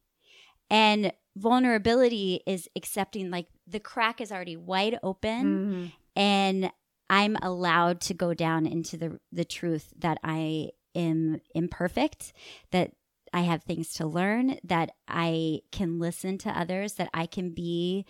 And 0.70 1.12
vulnerability 1.34 2.42
is 2.46 2.68
accepting 2.76 3.30
like 3.30 3.46
the 3.66 3.80
crack 3.80 4.20
is 4.20 4.30
already 4.30 4.56
wide 4.56 4.98
open 5.02 5.44
mm-hmm. 5.44 5.86
and 6.14 6.70
I'm 7.10 7.36
allowed 7.42 8.00
to 8.02 8.14
go 8.14 8.34
down 8.34 8.66
into 8.66 8.96
the 8.96 9.20
the 9.32 9.44
truth 9.44 9.92
that 9.98 10.18
I 10.22 10.70
am 10.94 11.40
imperfect, 11.54 12.32
that 12.70 12.92
I 13.32 13.40
have 13.42 13.62
things 13.62 13.92
to 13.94 14.06
learn, 14.06 14.58
that 14.64 14.90
I 15.06 15.60
can 15.70 15.98
listen 15.98 16.38
to 16.38 16.50
others, 16.50 16.94
that 16.94 17.10
I 17.12 17.26
can 17.26 17.50
be 17.50 18.06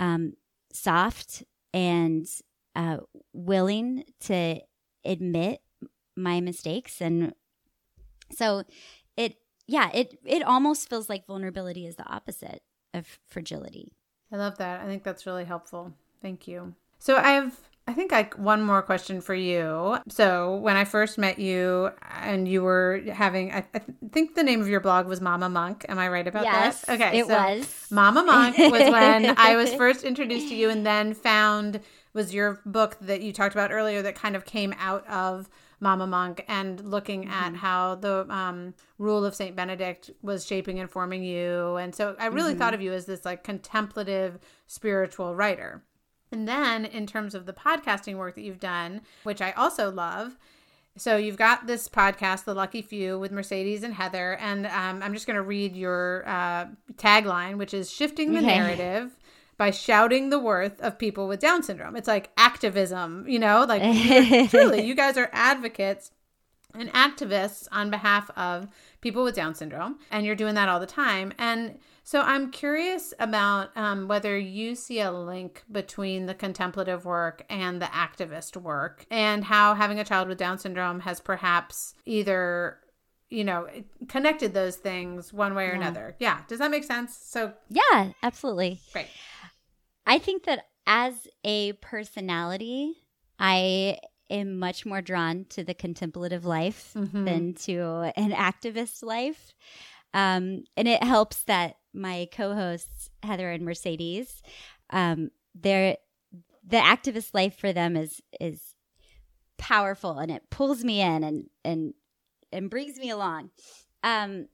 um, 0.00 0.34
soft 0.72 1.44
and 1.72 2.26
uh, 2.74 2.98
willing 3.32 4.04
to 4.20 4.60
admit 5.04 5.60
my 6.16 6.40
mistakes. 6.40 7.00
And 7.00 7.34
so 8.32 8.64
it 9.16 9.36
yeah 9.66 9.90
it 9.92 10.18
it 10.24 10.42
almost 10.42 10.88
feels 10.88 11.08
like 11.08 11.26
vulnerability 11.26 11.86
is 11.86 11.96
the 11.96 12.08
opposite 12.08 12.62
of 12.94 13.18
fragility. 13.26 13.92
I 14.32 14.36
love 14.36 14.58
that. 14.58 14.80
I 14.80 14.86
think 14.86 15.04
that's 15.04 15.26
really 15.26 15.44
helpful. 15.44 15.92
Thank 16.20 16.48
you. 16.48 16.74
So 16.98 17.16
i 17.16 17.32
have 17.32 17.56
I 17.88 17.92
think 17.92 18.10
like 18.10 18.36
one 18.36 18.62
more 18.62 18.82
question 18.82 19.20
for 19.20 19.34
you. 19.34 19.98
So 20.08 20.56
when 20.56 20.76
I 20.76 20.84
first 20.84 21.18
met 21.18 21.38
you, 21.38 21.90
and 22.20 22.48
you 22.48 22.62
were 22.62 23.02
having, 23.12 23.52
I, 23.52 23.64
I 23.74 23.80
think 24.10 24.34
the 24.34 24.42
name 24.42 24.60
of 24.60 24.68
your 24.68 24.80
blog 24.80 25.06
was 25.06 25.20
Mama 25.20 25.48
Monk. 25.48 25.86
Am 25.88 25.98
I 25.98 26.08
right 26.08 26.26
about 26.26 26.44
yes, 26.44 26.82
that? 26.82 27.00
Okay, 27.00 27.20
it 27.20 27.26
so 27.26 27.34
was 27.34 27.86
Mama 27.90 28.24
Monk 28.24 28.58
was 28.58 28.70
when 28.90 29.38
I 29.38 29.54
was 29.54 29.72
first 29.74 30.02
introduced 30.02 30.48
to 30.48 30.56
you, 30.56 30.68
and 30.68 30.84
then 30.84 31.14
found 31.14 31.80
was 32.12 32.34
your 32.34 32.60
book 32.66 32.96
that 33.02 33.22
you 33.22 33.32
talked 33.32 33.54
about 33.54 33.70
earlier 33.70 34.02
that 34.02 34.16
kind 34.16 34.34
of 34.34 34.44
came 34.44 34.74
out 34.78 35.06
of 35.06 35.48
Mama 35.78 36.06
Monk 36.06 36.44
and 36.48 36.80
looking 36.80 37.26
at 37.26 37.48
mm-hmm. 37.48 37.56
how 37.56 37.94
the 37.96 38.26
um, 38.30 38.74
rule 38.98 39.24
of 39.24 39.34
Saint 39.34 39.54
Benedict 39.54 40.10
was 40.22 40.44
shaping 40.44 40.80
and 40.80 40.90
forming 40.90 41.22
you, 41.22 41.76
and 41.76 41.94
so 41.94 42.16
I 42.18 42.26
really 42.26 42.50
mm-hmm. 42.50 42.58
thought 42.58 42.74
of 42.74 42.80
you 42.80 42.92
as 42.92 43.06
this 43.06 43.24
like 43.24 43.44
contemplative 43.44 44.40
spiritual 44.66 45.36
writer. 45.36 45.84
And 46.32 46.48
then, 46.48 46.84
in 46.84 47.06
terms 47.06 47.34
of 47.34 47.46
the 47.46 47.52
podcasting 47.52 48.16
work 48.16 48.34
that 48.34 48.42
you've 48.42 48.60
done, 48.60 49.02
which 49.22 49.40
I 49.40 49.52
also 49.52 49.90
love, 49.90 50.36
so 50.96 51.16
you've 51.16 51.36
got 51.36 51.66
this 51.66 51.88
podcast, 51.88 52.44
The 52.44 52.54
Lucky 52.54 52.82
Few, 52.82 53.18
with 53.18 53.30
Mercedes 53.30 53.82
and 53.82 53.94
Heather, 53.94 54.36
and 54.36 54.66
um, 54.66 55.02
I'm 55.02 55.12
just 55.12 55.26
going 55.26 55.36
to 55.36 55.42
read 55.42 55.76
your 55.76 56.26
uh, 56.26 56.66
tagline, 56.94 57.58
which 57.58 57.74
is 57.74 57.90
"Shifting 57.90 58.32
the 58.32 58.38
okay. 58.38 58.58
narrative." 58.58 59.16
By 59.58 59.70
shouting 59.70 60.28
the 60.28 60.38
worth 60.38 60.78
of 60.82 60.98
people 60.98 61.28
with 61.28 61.40
Down 61.40 61.62
syndrome. 61.62 61.96
It's 61.96 62.06
like 62.06 62.28
activism, 62.36 63.26
you 63.26 63.38
know, 63.38 63.64
like 63.66 63.80
truly, 64.50 64.82
you 64.82 64.94
guys 64.94 65.16
are 65.16 65.30
advocates 65.32 66.10
and 66.74 66.92
activists 66.92 67.66
on 67.72 67.88
behalf 67.88 68.30
of 68.36 68.68
people 69.00 69.24
with 69.24 69.34
Down 69.34 69.54
syndrome, 69.54 69.98
and 70.10 70.26
you're 70.26 70.34
doing 70.34 70.56
that 70.56 70.68
all 70.68 70.78
the 70.78 70.84
time. 70.84 71.32
And 71.38 71.78
so 72.06 72.20
I'm 72.20 72.52
curious 72.52 73.12
about 73.18 73.76
um, 73.76 74.06
whether 74.06 74.38
you 74.38 74.76
see 74.76 75.00
a 75.00 75.10
link 75.10 75.64
between 75.72 76.26
the 76.26 76.34
contemplative 76.34 77.04
work 77.04 77.44
and 77.50 77.82
the 77.82 77.86
activist 77.86 78.56
work, 78.56 79.04
and 79.10 79.42
how 79.42 79.74
having 79.74 79.98
a 79.98 80.04
child 80.04 80.28
with 80.28 80.38
Down 80.38 80.56
syndrome 80.56 81.00
has 81.00 81.18
perhaps 81.18 81.96
either 82.04 82.78
you 83.28 83.42
know 83.42 83.66
connected 84.06 84.54
those 84.54 84.76
things 84.76 85.32
one 85.32 85.56
way 85.56 85.64
or 85.64 85.70
yeah. 85.70 85.76
another. 85.80 86.14
Yeah, 86.20 86.42
does 86.46 86.60
that 86.60 86.70
make 86.70 86.84
sense? 86.84 87.16
So 87.16 87.54
yeah, 87.68 88.12
absolutely. 88.22 88.78
Great. 88.92 89.08
I 90.06 90.20
think 90.20 90.44
that 90.44 90.66
as 90.86 91.26
a 91.42 91.72
personality, 91.72 92.94
I 93.40 93.98
am 94.30 94.60
much 94.60 94.86
more 94.86 95.02
drawn 95.02 95.46
to 95.50 95.64
the 95.64 95.74
contemplative 95.74 96.44
life 96.44 96.92
mm-hmm. 96.96 97.24
than 97.24 97.54
to 97.54 98.12
an 98.16 98.30
activist 98.30 99.02
life. 99.02 99.54
Um, 100.16 100.64
and 100.78 100.88
it 100.88 101.04
helps 101.04 101.42
that 101.42 101.76
my 101.92 102.26
co-hosts 102.32 103.10
Heather 103.22 103.50
and 103.50 103.66
Mercedes, 103.66 104.42
um, 104.88 105.30
they're 105.54 105.98
the 106.66 106.78
activist 106.78 107.34
life 107.34 107.54
for 107.56 107.72
them 107.72 107.96
is 107.96 108.22
is 108.40 108.74
powerful 109.58 110.18
and 110.18 110.30
it 110.30 110.48
pulls 110.50 110.82
me 110.82 111.02
in 111.02 111.22
and 111.22 111.50
and 111.66 111.92
and 112.50 112.70
brings 112.70 112.98
me 112.98 113.10
along. 113.10 113.50
Um, 114.02 114.48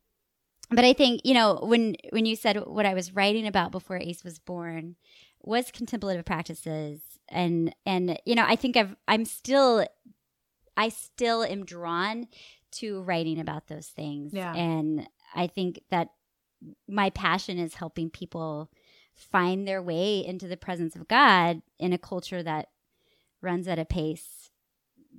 but 0.68 0.84
I 0.84 0.94
think 0.94 1.20
you 1.24 1.32
know 1.32 1.60
when 1.62 1.94
when 2.10 2.26
you 2.26 2.34
said 2.34 2.56
what 2.66 2.84
I 2.84 2.94
was 2.94 3.14
writing 3.14 3.46
about 3.46 3.70
before 3.70 3.98
Ace 3.98 4.24
was 4.24 4.40
born 4.40 4.96
was 5.44 5.70
contemplative 5.70 6.24
practices 6.24 7.00
and 7.28 7.72
and 7.86 8.18
you 8.26 8.34
know 8.34 8.44
I 8.44 8.56
think 8.56 8.76
I've 8.76 8.96
I'm 9.06 9.24
still 9.26 9.86
I 10.76 10.88
still 10.88 11.44
am 11.44 11.64
drawn 11.64 12.26
to 12.72 13.02
writing 13.02 13.38
about 13.38 13.68
those 13.68 13.86
things 13.86 14.32
yeah. 14.32 14.54
and 14.54 15.06
I 15.34 15.46
think 15.46 15.82
that 15.90 16.10
my 16.88 17.10
passion 17.10 17.58
is 17.58 17.74
helping 17.74 18.10
people 18.10 18.70
find 19.14 19.66
their 19.66 19.82
way 19.82 20.24
into 20.24 20.48
the 20.48 20.56
presence 20.56 20.96
of 20.96 21.08
God 21.08 21.62
in 21.78 21.92
a 21.92 21.98
culture 21.98 22.42
that 22.42 22.68
runs 23.40 23.68
at 23.68 23.78
a 23.78 23.84
pace 23.84 24.50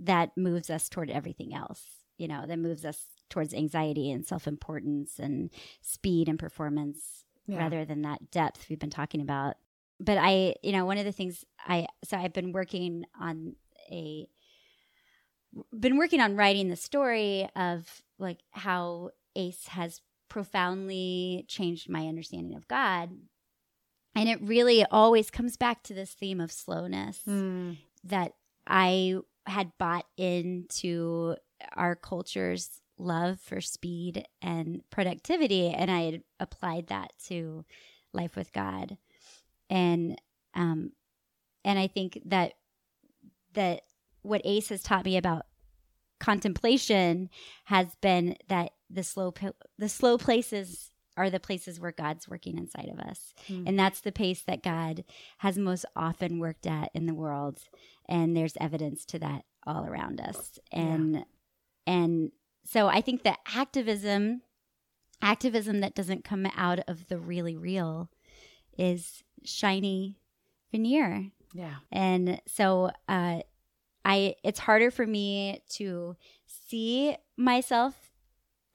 that 0.02 0.36
moves 0.36 0.70
us 0.70 0.90
toward 0.90 1.10
everything 1.10 1.54
else, 1.54 1.84
you 2.18 2.28
know, 2.28 2.46
that 2.48 2.58
moves 2.60 2.86
us 2.86 3.06
towards 3.30 3.54
anxiety 3.54 4.10
and 4.12 4.26
self 4.26 4.48
importance 4.48 5.20
and 5.20 5.50
speed 5.82 6.28
and 6.28 6.40
performance 6.40 7.26
yeah. 7.46 7.58
rather 7.58 7.86
than 7.86 8.02
that 8.02 8.32
depth 8.32 8.68
we've 8.70 8.80
been 8.80 8.90
talking 8.90 9.22
about. 9.22 9.56
but 10.00 10.18
I, 10.18 10.56
you 10.64 10.72
know, 10.72 10.86
one 10.86 10.98
of 10.98 11.06
the 11.06 11.12
things 11.12 11.46
I 11.66 11.88
so 12.04 12.18
I've 12.18 12.34
been 12.34 12.52
working 12.52 13.06
on 13.20 13.56
a 13.92 14.28
been 15.78 15.98
working 15.98 16.20
on 16.20 16.36
writing 16.36 16.70
the 16.70 16.76
story 16.76 17.48
of 17.56 18.02
like 18.18 18.40
how 18.52 19.12
Ace 19.36 19.68
has 19.68 20.02
profoundly 20.30 21.46
changed 21.48 21.90
my 21.90 22.08
understanding 22.08 22.56
of 22.56 22.68
God. 22.68 23.12
And 24.16 24.30
it 24.30 24.42
really 24.42 24.86
always 24.86 25.30
comes 25.32 25.58
back 25.58 25.84
to 25.84 25.94
this 25.94 26.12
theme 26.12 26.40
of 26.40 26.52
slowness 26.52 27.22
Mm. 27.28 27.78
that 28.04 28.34
I 28.68 29.16
had 29.46 29.72
bought 29.78 30.06
into 30.18 31.36
our 31.74 31.96
culture's 31.96 32.82
love 32.98 33.40
for 33.40 33.60
speed 33.60 34.28
and 34.42 34.88
productivity 34.92 35.68
and 35.70 35.90
I 35.90 36.02
had 36.02 36.24
applied 36.40 36.88
that 36.88 37.12
to 37.28 37.66
life 38.14 38.36
with 38.36 38.54
God. 38.54 38.98
And 39.70 40.22
um 40.54 40.92
and 41.66 41.80
I 41.80 41.88
think 41.88 42.22
that 42.26 42.54
that 43.54 43.82
what 44.22 44.42
Ace 44.46 44.70
has 44.70 44.84
taught 44.84 45.06
me 45.06 45.18
about 45.18 45.46
contemplation 46.20 47.30
has 47.66 47.96
been 48.02 48.38
that 48.48 48.72
the 48.94 49.04
slow 49.04 49.34
the 49.78 49.90
slow 49.90 50.18
places 50.18 50.92
are 51.16 51.30
the 51.30 51.40
places 51.40 51.80
where 51.80 51.92
God's 51.92 52.28
working 52.28 52.58
inside 52.58 52.90
of 52.92 53.00
us. 53.00 53.34
Mm. 53.48 53.68
And 53.68 53.80
that's 53.80 54.02
the 54.02 54.12
pace 54.12 54.42
that 54.42 54.64
God 54.64 55.04
has 55.40 55.58
most 55.58 55.86
often 55.96 56.40
worked 56.40 56.66
at 56.66 56.90
in 56.94 57.06
the 57.06 57.14
world. 57.14 57.60
And 58.10 58.36
there's 58.36 58.58
evidence 58.60 59.06
to 59.06 59.20
that 59.20 59.46
all 59.66 59.86
around 59.86 60.20
us. 60.20 60.60
And 60.72 61.26
and 61.86 62.32
so 62.66 62.88
I 62.88 63.02
think 63.02 63.24
that 63.24 63.40
activism 63.56 64.42
activism 65.22 65.80
that 65.80 65.96
doesn't 65.96 66.26
come 66.26 66.48
out 66.56 66.80
of 66.88 67.08
the 67.08 67.18
really 67.18 67.56
real 67.56 68.10
is 68.78 69.24
shiny 69.46 70.18
veneer. 70.72 71.32
Yeah. 71.54 71.76
And 71.92 72.42
so 72.48 72.92
uh 73.08 73.42
I 74.04 74.36
it's 74.44 74.60
harder 74.60 74.92
for 74.92 75.06
me 75.06 75.62
to 75.72 76.18
see 76.46 77.16
myself 77.38 78.13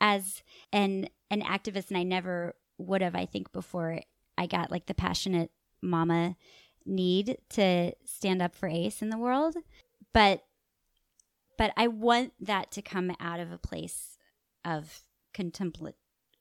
as 0.00 0.42
an 0.72 1.08
an 1.30 1.42
activist 1.42 1.88
and 1.88 1.98
I 1.98 2.02
never 2.02 2.54
would 2.78 3.02
have 3.02 3.14
I 3.14 3.26
think 3.26 3.52
before 3.52 4.00
I 4.36 4.46
got 4.46 4.70
like 4.70 4.86
the 4.86 4.94
passionate 4.94 5.50
mama 5.82 6.36
need 6.86 7.38
to 7.50 7.92
stand 8.04 8.40
up 8.40 8.54
for 8.54 8.68
ace 8.68 9.02
in 9.02 9.10
the 9.10 9.18
world 9.18 9.56
but 10.12 10.44
but 11.56 11.72
I 11.76 11.88
want 11.88 12.32
that 12.40 12.70
to 12.72 12.82
come 12.82 13.12
out 13.20 13.40
of 13.40 13.50
a 13.52 13.58
place 13.58 14.16
of 14.64 15.00
contemplat 15.34 15.94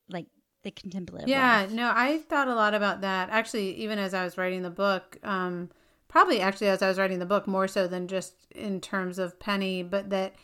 like 0.10 0.28
the 0.64 0.72
contemplative 0.72 1.28
Yeah, 1.28 1.62
life. 1.62 1.72
no, 1.72 1.92
I 1.96 2.20
thought 2.20 2.48
a 2.48 2.56
lot 2.56 2.74
about 2.74 3.02
that. 3.02 3.30
Actually, 3.30 3.72
even 3.76 4.00
as 4.00 4.14
I 4.14 4.24
was 4.24 4.38
writing 4.38 4.62
the 4.64 4.70
book, 4.70 5.18
um, 5.24 5.70
probably 6.08 6.40
actually 6.40 6.68
as 6.68 6.82
I 6.82 6.88
was 6.88 6.98
writing 6.98 7.20
the 7.20 7.26
book, 7.26 7.48
more 7.48 7.68
so 7.68 7.88
than 7.88 8.08
just 8.08 8.34
in 8.52 8.80
terms 8.82 9.18
of 9.20 9.40
Penny, 9.40 9.84
but 9.84 10.10
that 10.10 10.36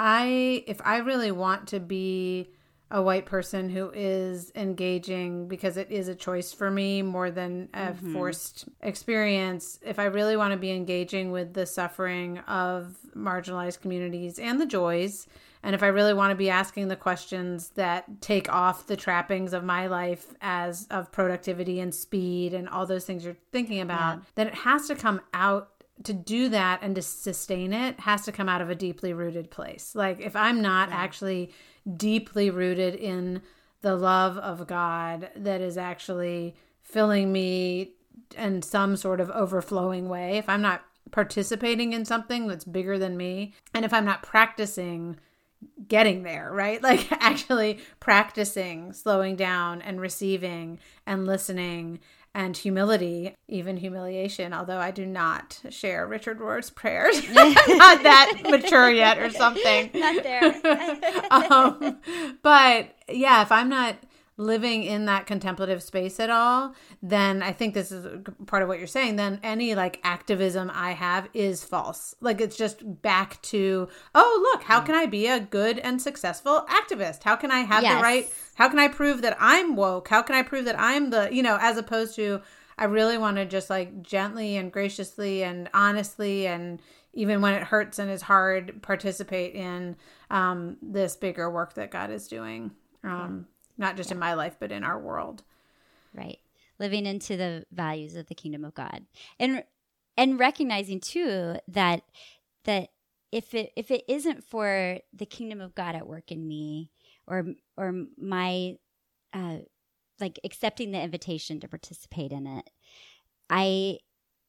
I, 0.00 0.62
if 0.68 0.80
I 0.84 0.98
really 0.98 1.32
want 1.32 1.66
to 1.68 1.80
be 1.80 2.52
a 2.88 3.02
white 3.02 3.26
person 3.26 3.68
who 3.68 3.90
is 3.92 4.52
engaging 4.54 5.48
because 5.48 5.76
it 5.76 5.90
is 5.90 6.06
a 6.06 6.14
choice 6.14 6.52
for 6.52 6.70
me 6.70 7.02
more 7.02 7.32
than 7.32 7.68
a 7.74 7.88
mm-hmm. 7.88 8.12
forced 8.12 8.66
experience, 8.80 9.80
if 9.84 9.98
I 9.98 10.04
really 10.04 10.36
want 10.36 10.52
to 10.52 10.56
be 10.56 10.70
engaging 10.70 11.32
with 11.32 11.52
the 11.52 11.66
suffering 11.66 12.38
of 12.46 12.96
marginalized 13.14 13.80
communities 13.80 14.38
and 14.38 14.60
the 14.60 14.66
joys, 14.66 15.26
and 15.64 15.74
if 15.74 15.82
I 15.82 15.88
really 15.88 16.14
want 16.14 16.30
to 16.30 16.36
be 16.36 16.48
asking 16.48 16.86
the 16.86 16.96
questions 16.96 17.70
that 17.70 18.20
take 18.20 18.50
off 18.50 18.86
the 18.86 18.96
trappings 18.96 19.52
of 19.52 19.64
my 19.64 19.88
life 19.88 20.32
as 20.40 20.86
of 20.92 21.10
productivity 21.10 21.80
and 21.80 21.92
speed 21.92 22.54
and 22.54 22.68
all 22.68 22.86
those 22.86 23.04
things 23.04 23.24
you're 23.24 23.36
thinking 23.50 23.80
about, 23.80 24.22
then 24.36 24.46
it 24.46 24.54
has 24.54 24.86
to 24.86 24.94
come 24.94 25.20
out 25.34 25.72
to 26.04 26.12
do 26.12 26.48
that 26.48 26.80
and 26.82 26.94
to 26.94 27.02
sustain 27.02 27.72
it 27.72 28.00
has 28.00 28.24
to 28.24 28.32
come 28.32 28.48
out 28.48 28.60
of 28.60 28.70
a 28.70 28.74
deeply 28.74 29.12
rooted 29.12 29.50
place. 29.50 29.94
Like 29.94 30.20
if 30.20 30.36
I'm 30.36 30.62
not 30.62 30.90
actually 30.90 31.52
deeply 31.96 32.50
rooted 32.50 32.94
in 32.94 33.42
the 33.80 33.96
love 33.96 34.36
of 34.38 34.66
God 34.66 35.30
that 35.36 35.60
is 35.60 35.76
actually 35.76 36.56
filling 36.82 37.32
me 37.32 37.92
in 38.36 38.62
some 38.62 38.96
sort 38.96 39.20
of 39.20 39.30
overflowing 39.30 40.08
way, 40.08 40.38
if 40.38 40.48
I'm 40.48 40.62
not 40.62 40.84
participating 41.10 41.92
in 41.92 42.04
something 42.04 42.46
that's 42.46 42.64
bigger 42.64 42.98
than 42.98 43.16
me, 43.16 43.54
and 43.74 43.84
if 43.84 43.92
I'm 43.92 44.04
not 44.04 44.22
practicing 44.22 45.18
getting 45.86 46.22
there, 46.22 46.50
right? 46.52 46.82
Like 46.88 47.10
actually 47.12 47.80
practicing 48.00 48.92
slowing 48.92 49.36
down 49.36 49.82
and 49.82 50.00
receiving 50.00 50.78
and 51.06 51.26
listening 51.26 52.00
and 52.34 52.56
humility, 52.56 53.34
even 53.48 53.76
humiliation, 53.76 54.52
although 54.52 54.78
I 54.78 54.90
do 54.90 55.06
not 55.06 55.60
share 55.70 56.06
Richard 56.06 56.40
Rohr's 56.40 56.70
prayers. 56.70 57.20
I'm 57.36 57.52
not 57.78 58.02
that 58.02 58.40
mature 58.44 58.90
yet 58.90 59.18
or 59.18 59.30
something. 59.30 59.90
Not 59.94 60.22
there. 60.22 60.54
um, 61.30 61.98
but 62.42 62.94
yeah, 63.08 63.42
if 63.42 63.50
I'm 63.50 63.68
not 63.68 63.96
living 64.38 64.84
in 64.84 65.04
that 65.04 65.26
contemplative 65.26 65.82
space 65.82 66.18
at 66.18 66.30
all, 66.30 66.74
then 67.02 67.42
I 67.42 67.52
think 67.52 67.74
this 67.74 67.92
is 67.92 68.06
part 68.46 68.62
of 68.62 68.68
what 68.68 68.78
you're 68.78 68.86
saying. 68.86 69.16
Then 69.16 69.40
any 69.42 69.74
like 69.74 70.00
activism 70.04 70.70
I 70.72 70.92
have 70.92 71.28
is 71.34 71.64
false. 71.64 72.14
Like 72.20 72.40
it's 72.40 72.56
just 72.56 73.02
back 73.02 73.42
to, 73.42 73.88
oh, 74.14 74.50
look, 74.52 74.62
how 74.62 74.80
can 74.80 74.94
I 74.94 75.06
be 75.06 75.26
a 75.26 75.40
good 75.40 75.78
and 75.80 76.00
successful 76.00 76.64
activist? 76.70 77.24
How 77.24 77.36
can 77.36 77.50
I 77.50 77.60
have 77.60 77.82
Yes. 77.82 77.98
the 77.98 78.02
right? 78.02 78.32
How 78.54 78.68
can 78.68 78.78
I 78.78 78.88
prove 78.88 79.22
that 79.22 79.36
I'm 79.40 79.76
woke? 79.76 80.08
How 80.08 80.22
can 80.22 80.36
I 80.36 80.42
prove 80.42 80.64
that 80.64 80.78
I'm 80.78 81.10
the, 81.10 81.28
you 81.32 81.42
know, 81.42 81.58
as 81.60 81.76
opposed 81.76 82.14
to, 82.16 82.40
I 82.78 82.84
really 82.84 83.18
want 83.18 83.38
to 83.38 83.44
just 83.44 83.68
like 83.68 84.02
gently 84.02 84.56
and 84.56 84.70
graciously 84.72 85.42
and 85.42 85.68
honestly 85.74 86.46
and 86.46 86.80
even 87.12 87.40
when 87.40 87.54
it 87.54 87.64
hurts 87.64 87.98
and 87.98 88.08
is 88.08 88.22
hard, 88.22 88.80
participate 88.82 89.54
in 89.54 89.96
um, 90.30 90.76
this 90.80 91.16
bigger 91.16 91.50
work 91.50 91.74
that 91.74 91.90
God 91.90 92.10
is 92.12 92.28
doing, 92.28 92.70
um, 93.02 93.46
not 93.78 93.96
just 93.96 94.12
in 94.12 94.18
my 94.18 94.34
life, 94.34 94.56
but 94.58 94.72
in 94.72 94.84
our 94.84 94.98
world. 94.98 95.42
right. 96.14 96.38
Living 96.78 97.06
into 97.06 97.36
the 97.36 97.66
values 97.72 98.14
of 98.14 98.26
the 98.26 98.34
kingdom 98.34 98.64
of 98.64 98.74
god. 98.74 99.06
And 99.40 99.64
and 100.16 100.38
recognizing 100.38 101.00
too 101.00 101.56
that 101.68 102.02
that 102.64 102.90
if 103.32 103.54
it 103.54 103.72
if 103.76 103.90
it 103.90 104.04
isn't 104.08 104.44
for 104.44 104.98
the 105.12 105.26
kingdom 105.26 105.60
of 105.60 105.74
god 105.74 105.94
at 105.94 106.06
work 106.06 106.30
in 106.30 106.46
me 106.46 106.90
or 107.26 107.46
or 107.76 107.92
my 108.18 108.76
uh 109.32 109.58
like 110.20 110.38
accepting 110.44 110.90
the 110.90 111.00
invitation 111.00 111.60
to 111.60 111.68
participate 111.68 112.32
in 112.32 112.46
it 112.46 112.70
i 113.50 113.98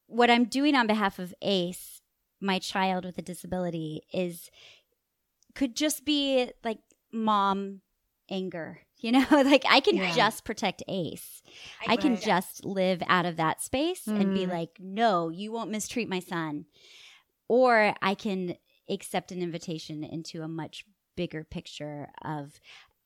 what 0.06 0.30
i'm 0.30 0.44
doing 0.44 0.74
on 0.74 0.86
behalf 0.86 1.18
of 1.18 1.34
ace 1.42 2.00
my 2.40 2.58
child 2.58 3.04
with 3.04 3.18
a 3.18 3.22
disability 3.22 4.02
is 4.12 4.50
could 5.54 5.76
just 5.76 6.04
be 6.04 6.50
like 6.64 6.78
mom 7.12 7.80
anger 8.30 8.80
you 9.04 9.12
know 9.12 9.24
like 9.30 9.64
i 9.68 9.80
can 9.80 9.96
Yeah. 9.96 10.14
just 10.14 10.44
protect 10.44 10.82
ace 10.88 11.42
I 11.88 11.96
can 11.96 12.12
Right. 12.12 12.22
just 12.22 12.64
live 12.64 13.02
out 13.08 13.26
of 13.26 13.36
that 13.36 13.60
space 13.62 14.06
and 14.06 14.32
be 14.34 14.44
Mhm. 14.46 14.50
like, 14.50 14.70
no, 14.78 15.30
you 15.30 15.50
won't 15.50 15.70
mistreat 15.70 16.08
my 16.08 16.20
son. 16.20 16.66
Or 17.48 17.94
I 18.02 18.14
can 18.14 18.56
accept 18.88 19.32
an 19.32 19.42
invitation 19.42 20.04
into 20.04 20.42
a 20.42 20.48
much 20.48 20.84
bigger 21.16 21.42
picture 21.44 22.08
of 22.22 22.60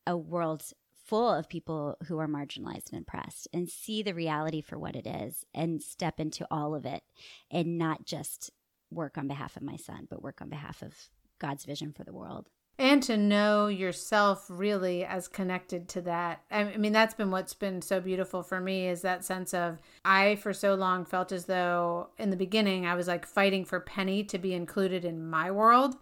a 0.07 0.17
world 0.17 0.65
full 1.05 1.31
of 1.31 1.49
people 1.49 1.97
who 2.07 2.19
are 2.19 2.29
marginalized 2.29 2.93
and 2.93 3.01
oppressed 3.03 3.49
and 3.53 3.69
see 3.69 4.03
the 4.03 4.15
reality 4.15 4.61
for 4.61 4.79
what 4.79 4.97
it 4.97 5.07
is 5.07 5.45
and 5.55 5.83
step 5.83 6.19
into 6.21 6.47
all 6.51 6.75
of 6.75 6.85
it 6.85 7.03
and 7.51 7.79
not 7.79 8.05
just 8.05 8.51
work 8.91 9.17
on 9.17 9.29
behalf 9.29 9.57
of 9.57 9.63
my 9.63 9.77
son, 9.77 10.07
but 10.11 10.23
work 10.23 10.41
on 10.43 10.49
behalf 10.49 10.83
of 10.83 10.95
God's 11.39 11.65
vision 11.65 11.93
for 11.93 12.05
the 12.05 12.13
world. 12.15 12.49
And 12.77 13.03
to 13.05 13.17
know 13.17 13.69
yourself 13.69 14.47
really 14.49 15.05
as 15.05 15.29
connected 15.29 15.89
to 15.91 16.01
that. 16.03 16.43
I 16.51 16.77
mean, 16.77 16.93
that's 16.93 17.15
been 17.15 17.31
what's 17.31 17.55
been 17.55 17.81
so 17.83 18.01
beautiful 18.01 18.43
for 18.43 18.61
me 18.61 18.89
is 18.89 19.03
that 19.03 19.25
sense 19.25 19.55
of 19.55 19.79
I, 20.05 20.37
for 20.37 20.53
so 20.53 20.75
long, 20.75 21.05
felt 21.05 21.31
as 21.31 21.45
though 21.45 22.09
in 22.19 22.31
the 22.31 22.37
beginning 22.37 22.85
I 22.85 22.97
was 22.97 23.07
like 23.07 23.27
fighting 23.27 23.65
for 23.65 23.79
Penny 23.79 24.25
to 24.25 24.39
be 24.39 24.55
included 24.55 25.05
in 25.05 25.31
my 25.31 25.53
world 25.53 25.97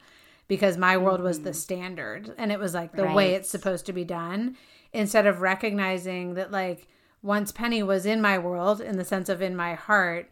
because 0.48 0.76
my 0.76 0.96
world 0.96 1.20
was 1.20 1.40
the 1.40 1.54
standard 1.54 2.34
and 2.36 2.52
it 2.52 2.58
was 2.58 2.74
like 2.74 2.92
the 2.92 3.04
way 3.06 3.28
Mm-hmm. 3.28 3.36
It's 3.36 3.50
supposed 3.50 3.86
to 3.86 3.92
be 3.92 4.04
done 4.04 4.56
instead 4.92 5.26
of 5.26 5.40
recognizing 5.40 6.34
that 6.34 6.50
like 6.50 6.88
once 7.22 7.52
Penny 7.52 7.82
was 7.82 8.04
in 8.04 8.20
my 8.20 8.38
world 8.38 8.80
in 8.80 8.98
the 8.98 9.04
sense 9.04 9.28
of 9.28 9.40
in 9.40 9.56
my 9.56 9.74
heart 9.74 10.28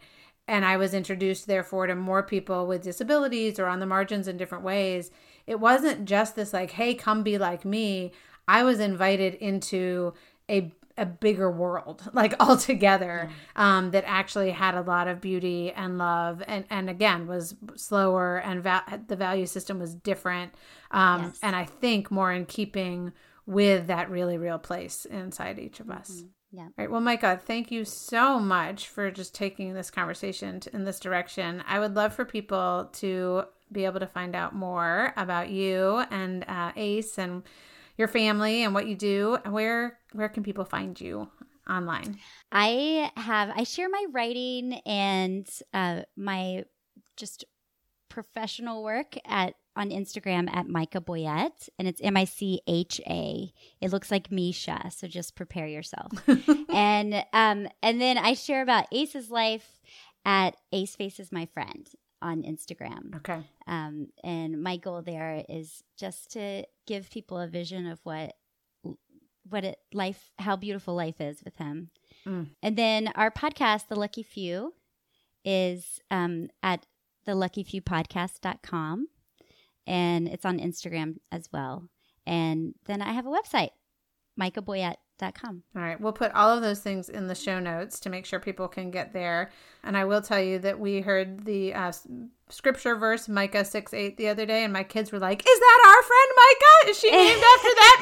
and 0.47 0.65
I 0.65 0.77
was 0.77 0.93
introduced 0.93 1.47
therefore 1.47 1.87
to 1.87 1.95
more 1.95 2.21
people 2.21 2.67
with 2.67 2.83
disabilities 2.83 3.57
or 3.59 3.65
on 3.65 3.79
the 3.79 3.85
margins 3.85 4.27
in 4.27 4.37
different 4.37 4.63
ways 4.63 5.09
it 5.51 5.59
wasn't 5.59 6.05
just 6.05 6.35
this 6.35 6.53
like 6.53 6.71
hey 6.71 6.93
come 6.93 7.23
be 7.23 7.37
like 7.37 7.63
me 7.65 8.11
I 8.47 8.63
was 8.63 8.79
invited 8.79 9.33
into 9.35 10.13
a 10.49 10.71
a 10.97 11.05
bigger 11.05 11.49
world 11.49 12.03
like 12.13 12.33
altogether 12.39 13.29
um, 13.55 13.91
that 13.91 14.03
actually 14.05 14.51
had 14.51 14.75
a 14.75 14.81
lot 14.81 15.07
of 15.07 15.21
beauty 15.21 15.71
and 15.71 15.97
love 15.97 16.43
and 16.47 16.65
and 16.69 16.89
again 16.89 17.27
was 17.27 17.55
slower 17.75 18.37
and 18.37 18.61
va- 18.61 19.01
the 19.07 19.15
value 19.15 19.45
system 19.45 19.79
was 19.79 19.95
different 19.95 20.53
um, 20.91 21.21
Yes. 21.23 21.39
and 21.41 21.55
I 21.55 21.65
think 21.65 22.11
more 22.11 22.31
in 22.31 22.45
keeping 22.45 23.13
with 23.45 23.87
that 23.87 24.09
really 24.11 24.37
real 24.37 24.59
place 24.59 25.05
inside 25.05 25.57
each 25.59 25.79
of 25.79 25.89
us. 25.89 26.23
Yeah. 26.51 26.63
All 26.63 26.73
right. 26.77 26.91
Well, 26.91 27.01
Micha, 27.01 27.41
thank 27.41 27.71
you 27.71 27.85
so 27.85 28.37
much 28.39 28.87
for 28.89 29.09
just 29.09 29.33
taking 29.33 29.73
this 29.73 29.89
conversation 29.89 30.59
in 30.73 30.83
this 30.83 30.99
direction. 30.99 31.63
I 31.67 31.79
would 31.79 31.95
love 31.95 32.13
for 32.13 32.25
people 32.25 32.89
to 33.01 33.43
be 33.71 33.85
able 33.85 33.99
to 33.99 34.07
find 34.07 34.35
out 34.35 34.53
more 34.53 35.13
about 35.17 35.49
you 35.49 36.03
and 36.11 36.45
uh, 36.47 36.71
Ace 36.75 37.17
and 37.17 37.43
your 37.97 38.07
family 38.07 38.63
and 38.63 38.73
what 38.73 38.87
you 38.87 38.95
do. 38.95 39.37
Where 39.49 39.97
where 40.13 40.29
can 40.29 40.43
people 40.43 40.65
find 40.65 40.99
you 40.99 41.29
online? 41.69 42.17
I 42.51 43.11
have 43.15 43.51
I 43.55 43.63
share 43.63 43.89
my 43.89 44.05
writing 44.11 44.73
and 44.85 45.47
uh, 45.73 46.01
my 46.15 46.65
just 47.17 47.45
professional 48.09 48.83
work 48.83 49.15
at 49.25 49.55
on 49.75 49.89
Instagram 49.89 50.53
at 50.53 50.67
Micha 50.67 51.03
Boyett, 51.03 51.69
and 51.79 51.87
it's 51.87 52.01
M 52.01 52.17
I 52.17 52.25
C 52.25 52.61
H 52.67 52.99
A. 53.07 53.51
It 53.79 53.91
looks 53.91 54.11
like 54.11 54.31
Misha, 54.31 54.91
so 54.91 55.07
just 55.07 55.35
prepare 55.35 55.67
yourself. 55.67 56.11
and 56.69 57.13
um, 57.33 57.67
and 57.81 58.01
then 58.01 58.17
I 58.17 58.33
share 58.33 58.61
about 58.61 58.87
Ace's 58.91 59.31
life 59.31 59.79
at 60.25 60.55
Ace 60.71 60.95
Faces 60.95 61.31
My 61.31 61.45
Friend 61.45 61.87
on 62.21 62.43
Instagram. 62.43 63.15
Okay. 63.17 63.41
Um, 63.71 64.09
and 64.21 64.61
my 64.61 64.75
goal 64.75 65.01
there 65.01 65.45
is 65.47 65.81
just 65.97 66.31
to 66.33 66.65
give 66.85 67.09
people 67.09 67.39
a 67.39 67.47
vision 67.47 67.87
of 67.87 67.99
what 68.03 68.35
what 69.49 69.63
it 69.63 69.79
life 69.93 70.29
how 70.37 70.55
beautiful 70.55 70.93
life 70.93 71.19
is 71.19 71.41
with 71.43 71.57
him. 71.57 71.89
Mm. 72.27 72.49
And 72.61 72.77
then 72.77 73.07
our 73.15 73.31
podcast, 73.31 73.87
The 73.87 73.95
Lucky 73.95 74.23
Few, 74.23 74.73
is 75.45 75.99
um, 76.11 76.49
at 76.61 76.85
theluckyfewpodcast.com 77.25 79.07
and 79.87 80.27
it's 80.27 80.45
on 80.45 80.59
Instagram 80.59 81.17
as 81.31 81.49
well. 81.51 81.87
And 82.27 82.75
then 82.85 83.01
I 83.01 83.13
have 83.13 83.25
a 83.25 83.29
website, 83.29 83.71
All 85.75 85.81
right. 85.81 85.99
We'll 85.99 86.13
put 86.13 86.31
all 86.33 86.49
of 86.55 86.61
those 86.61 86.79
things 86.79 87.09
in 87.09 87.27
the 87.27 87.35
show 87.35 87.59
notes 87.59 87.99
to 88.01 88.09
make 88.09 88.25
sure 88.25 88.39
people 88.39 88.67
can 88.67 88.91
get 88.91 89.13
there. 89.13 89.51
And 89.83 89.95
I 89.95 90.05
will 90.05 90.21
tell 90.21 90.41
you 90.41 90.59
that 90.59 90.79
we 90.79 91.01
heard 91.01 91.45
the 91.45 91.73
uh, 91.73 91.91
scripture 92.49 92.95
verse, 92.95 93.27
Micah 93.29 93.65
6 93.65 93.93
8, 93.93 94.17
the 94.17 94.27
other 94.27 94.45
day, 94.45 94.63
and 94.63 94.73
my 94.73 94.83
kids 94.83 95.11
were 95.11 95.19
like, 95.19 95.41
Is 95.41 95.59
that 95.59 95.79
our 95.85 96.03
friend 96.03 96.31
Micha? 96.37 96.89
Is 96.89 96.99
she 96.99 97.11
named 97.11 97.43
after 97.55 97.69
that 97.69 97.97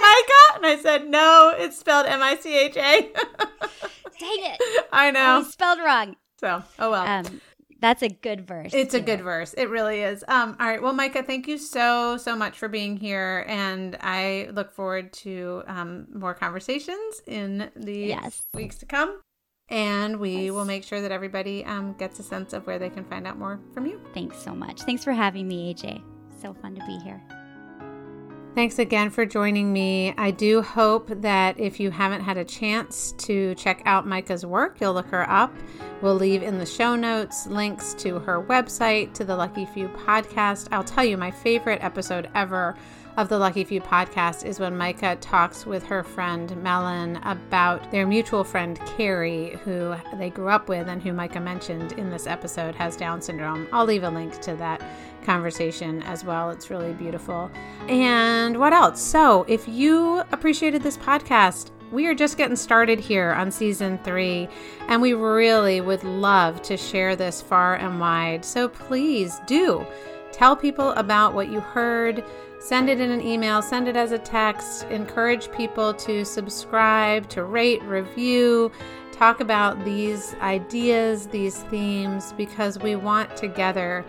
Micah? 0.52 0.58
And 0.58 0.80
I 0.80 0.82
said, 0.82 1.10
No, 1.10 1.54
it's 1.58 1.78
spelled 1.78 2.06
M 2.06 2.22
I 2.22 2.36
C 2.36 2.58
H 2.58 2.78
A. 2.78 3.02
Dang 4.20 4.52
it. 4.54 4.86
I 4.92 5.12
know. 5.12 5.44
spelled 5.44 5.80
wrong. 5.80 6.16
So, 6.40 6.64
oh 6.80 6.92
well. 6.92 7.06
Um, 7.06 7.42
that's 7.80 8.02
a 8.02 8.10
good 8.10 8.46
verse. 8.46 8.74
It's 8.74 8.94
a 8.94 9.02
good 9.02 9.22
verse. 9.22 9.54
It 9.54 9.70
really 9.70 10.02
is. 10.02 10.24
Um, 10.28 10.56
all 10.60 10.68
right. 10.68 10.82
Well, 10.82 10.94
Micha, 10.94 11.26
thank 11.26 11.48
you 11.48 11.58
so, 11.58 12.18
so 12.18 12.36
much 12.36 12.58
for 12.58 12.68
being 12.68 12.98
here. 12.98 13.46
And 13.48 13.98
I 14.02 14.50
look 14.52 14.72
forward 14.72 15.14
to 15.14 15.64
um, 15.68 16.08
more 16.14 16.34
conversations 16.34 17.22
in 17.26 17.70
the 17.76 17.98
yes. 17.98 18.42
weeks 18.54 18.78
to 18.80 18.86
come. 18.86 19.22
And 19.70 20.20
we 20.20 20.46
yes. 20.46 20.52
will 20.52 20.66
make 20.66 20.84
sure 20.84 21.02
that 21.02 21.12
everybody 21.12 21.64
um, 21.64 21.94
gets 21.94 22.20
a 22.20 22.24
sense 22.24 22.54
of 22.54 22.66
where 22.66 22.80
they 22.80 22.90
can 22.90 23.06
find 23.06 23.28
out 23.28 23.38
more 23.38 23.60
from 23.74 23.86
you. 23.86 24.02
Thanks 24.14 24.42
so 24.42 24.54
much. 24.54 24.82
Thanks 24.82 25.04
for 25.04 25.14
having 25.14 25.48
me, 25.48 25.74
AJ. 25.74 26.02
So 26.42 26.54
fun 26.54 26.76
to 26.76 26.86
be 26.86 26.98
here. 27.00 27.22
Thanks 28.56 28.80
again 28.80 29.12
for 29.12 29.26
joining 29.26 29.72
me. 29.72 30.14
I 30.18 30.32
do 30.32 30.62
hope 30.64 31.08
that 31.22 31.60
if 31.60 31.80
you 31.80 31.92
haven't 31.92 32.22
had 32.22 32.36
a 32.36 32.44
chance 32.44 33.14
to 33.20 33.54
check 33.56 33.84
out 33.86 34.08
Micha's 34.08 34.44
work, 34.44 34.82
you'll 34.82 34.96
look 34.96 35.08
her 35.10 35.30
up. 35.30 35.54
We'll 36.02 36.16
leave 36.16 36.42
in 36.42 36.58
the 36.58 36.66
show 36.66 36.96
notes 36.96 37.46
links 37.46 37.94
to 38.00 38.18
her 38.20 38.42
website, 38.42 39.14
to 39.14 39.24
the 39.24 39.36
Lucky 39.36 39.66
Few 39.68 39.88
podcast. 39.90 40.68
I'll 40.72 40.84
tell 40.84 41.06
you, 41.06 41.16
my 41.16 41.30
favorite 41.30 41.84
episode 41.84 42.30
ever 42.34 42.76
of 43.18 43.30
the 43.30 43.38
Lucky 43.38 43.64
Few 43.64 43.82
podcast 43.82 44.46
is 44.46 44.60
when 44.60 44.74
Micha 44.78 45.18
talks 45.22 45.66
with 45.66 45.84
her 45.84 46.04
friend 46.04 46.56
Melon 46.64 47.18
about 47.18 47.92
their 47.92 48.08
mutual 48.08 48.44
friend 48.44 48.80
Carrie, 48.98 49.60
who 49.64 49.96
they 50.18 50.32
grew 50.32 50.50
up 50.50 50.68
with 50.70 50.88
and 50.88 51.02
who 51.04 51.12
Micha 51.12 51.42
mentioned 51.42 51.92
in 51.94 52.10
this 52.10 52.28
episode 52.28 52.76
has 52.76 52.96
Down 52.98 53.22
syndrome. 53.22 53.68
I'll 53.72 53.86
leave 53.86 54.04
a 54.04 54.10
link 54.10 54.40
to 54.42 54.56
that 54.56 54.82
conversation 55.24 56.02
as 56.04 56.24
well. 56.24 56.50
It's 56.50 56.70
really 56.70 56.94
beautiful. 56.94 57.52
And 57.88 58.58
what 58.58 58.74
else? 58.74 59.02
So, 59.02 59.46
if 59.48 59.68
you 59.68 60.24
appreciated 60.32 60.84
this 60.84 60.98
podcast, 60.98 61.72
we 61.92 62.06
are 62.06 62.14
just 62.14 62.38
getting 62.38 62.56
started 62.56 63.00
here 63.00 63.32
on 63.32 63.52
season 63.52 63.98
three, 64.04 64.48
and 64.88 65.02
we 65.02 65.14
really 65.14 65.82
would 65.82 66.04
love 66.04 66.62
to 66.64 66.78
share 66.78 67.16
this 67.16 67.42
far 67.42 67.76
and 67.76 68.00
wide. 68.00 68.46
So 68.46 68.68
please 68.70 69.40
do 69.48 69.86
tell 70.32 70.56
people 70.56 70.92
about 70.92 71.34
what 71.34 71.50
you 71.50 71.60
heard. 71.60 72.24
Send 72.60 72.90
it 72.90 73.00
in 73.00 73.10
an 73.10 73.22
email, 73.22 73.62
send 73.62 73.88
it 73.88 73.96
as 73.96 74.12
a 74.12 74.20
text. 74.20 74.84
Encourage 74.86 75.52
people 75.52 75.94
to 75.96 76.24
subscribe, 76.26 77.28
to 77.30 77.44
rate, 77.44 77.82
review, 77.84 78.72
talk 79.12 79.40
about 79.40 79.84
these 79.84 80.36
ideas, 80.42 81.28
these 81.28 81.64
themes, 81.64 82.34
because 82.38 82.78
we 82.78 82.96
want 82.96 83.36
together 83.36 84.06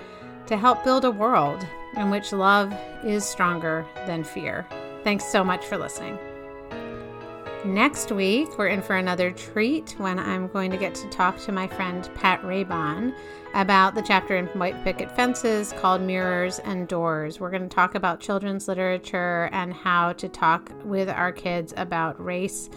to 0.51 0.57
help 0.57 0.83
build 0.83 1.05
a 1.05 1.11
world 1.13 1.65
in 1.95 2.11
which 2.11 2.33
love 2.33 2.75
is 3.05 3.25
stronger 3.25 3.87
than 4.05 4.25
fear. 4.25 4.67
Thanks 5.05 5.25
so 5.25 5.45
much 5.45 5.65
for 5.65 5.79
listening. 5.79 6.19
Next 7.65 8.11
week, 8.11 8.59
we're 8.59 8.67
in 8.67 8.83
for 8.83 8.97
another 8.97 9.31
treat 9.31 9.95
when 9.99 10.19
I'm 10.19 10.49
going 10.49 10.73
to 10.73 10.77
get 10.77 10.93
to 10.97 11.09
talk 11.09 11.39
to 11.43 11.53
my 11.53 11.69
friend 11.69 12.11
Pat 12.17 12.43
Raybon 12.43 13.15
about 13.55 13.95
the 13.95 14.03
chapter 14.03 14.37
in 14.37 14.47
White 14.47 14.83
Picket 14.83 15.15
Fences 15.15 15.73
called 15.75 16.03
Mirrors 16.03 16.59
and 16.59 16.89
Doors. 16.89 17.39
We're 17.39 17.51
going 17.51 17.69
to 17.69 17.69
talk 17.69 17.95
about 17.95 18.19
children's 18.19 18.67
literature 18.67 19.51
and 19.53 19.73
how 19.73 20.15
to 20.15 20.29
talk 20.29 20.73
with 20.85 21.09
our 21.09 21.31
kids 21.31 21.73
about 21.77 22.23
race. 22.23 22.69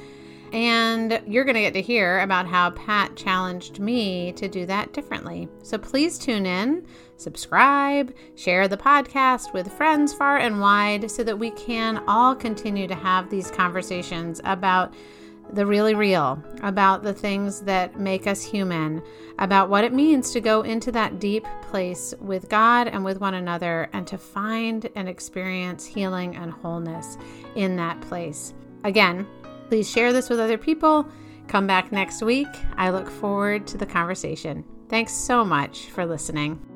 And 0.51 1.19
you're 1.25 1.45
going 1.45 1.55
to 1.55 1.61
get 1.61 1.73
to 1.73 1.81
hear 1.81 2.19
about 2.19 2.45
how 2.45 2.69
Pat 2.69 3.15
challenged 3.15 3.79
me 3.79 4.31
to 4.33 4.47
do 4.47 4.67
that 4.67 4.93
differently. 4.93 5.49
So 5.63 5.79
please 5.79 6.19
tune 6.19 6.45
in 6.45 6.85
subscribe, 7.17 8.13
share 8.35 8.67
the 8.67 8.77
podcast 8.77 9.53
with 9.53 9.71
friends 9.73 10.13
far 10.13 10.37
and 10.37 10.59
wide 10.59 11.09
so 11.09 11.23
that 11.23 11.37
we 11.37 11.51
can 11.51 12.03
all 12.07 12.35
continue 12.35 12.87
to 12.87 12.95
have 12.95 13.29
these 13.29 13.51
conversations 13.51 14.41
about 14.43 14.93
the 15.51 15.65
really 15.65 15.93
real, 15.93 16.41
about 16.63 17.03
the 17.03 17.13
things 17.13 17.61
that 17.61 17.99
make 17.99 18.27
us 18.27 18.43
human, 18.43 19.01
about 19.39 19.69
what 19.69 19.83
it 19.83 19.93
means 19.93 20.31
to 20.31 20.41
go 20.41 20.61
into 20.61 20.91
that 20.91 21.19
deep 21.19 21.45
place 21.61 22.13
with 22.19 22.49
God 22.49 22.87
and 22.87 23.03
with 23.03 23.19
one 23.19 23.33
another 23.33 23.89
and 23.93 24.07
to 24.07 24.17
find 24.17 24.89
and 24.95 25.07
experience 25.07 25.85
healing 25.85 26.35
and 26.35 26.51
wholeness 26.51 27.17
in 27.55 27.75
that 27.75 27.99
place. 28.01 28.53
Again, 28.83 29.27
please 29.69 29.89
share 29.89 30.13
this 30.13 30.29
with 30.29 30.39
other 30.39 30.57
people. 30.57 31.07
Come 31.47 31.67
back 31.67 31.91
next 31.91 32.21
week. 32.21 32.47
I 32.77 32.89
look 32.89 33.09
forward 33.09 33.67
to 33.67 33.77
the 33.77 33.85
conversation. 33.85 34.63
Thanks 34.89 35.13
so 35.13 35.43
much 35.43 35.89
for 35.89 36.05
listening. 36.05 36.72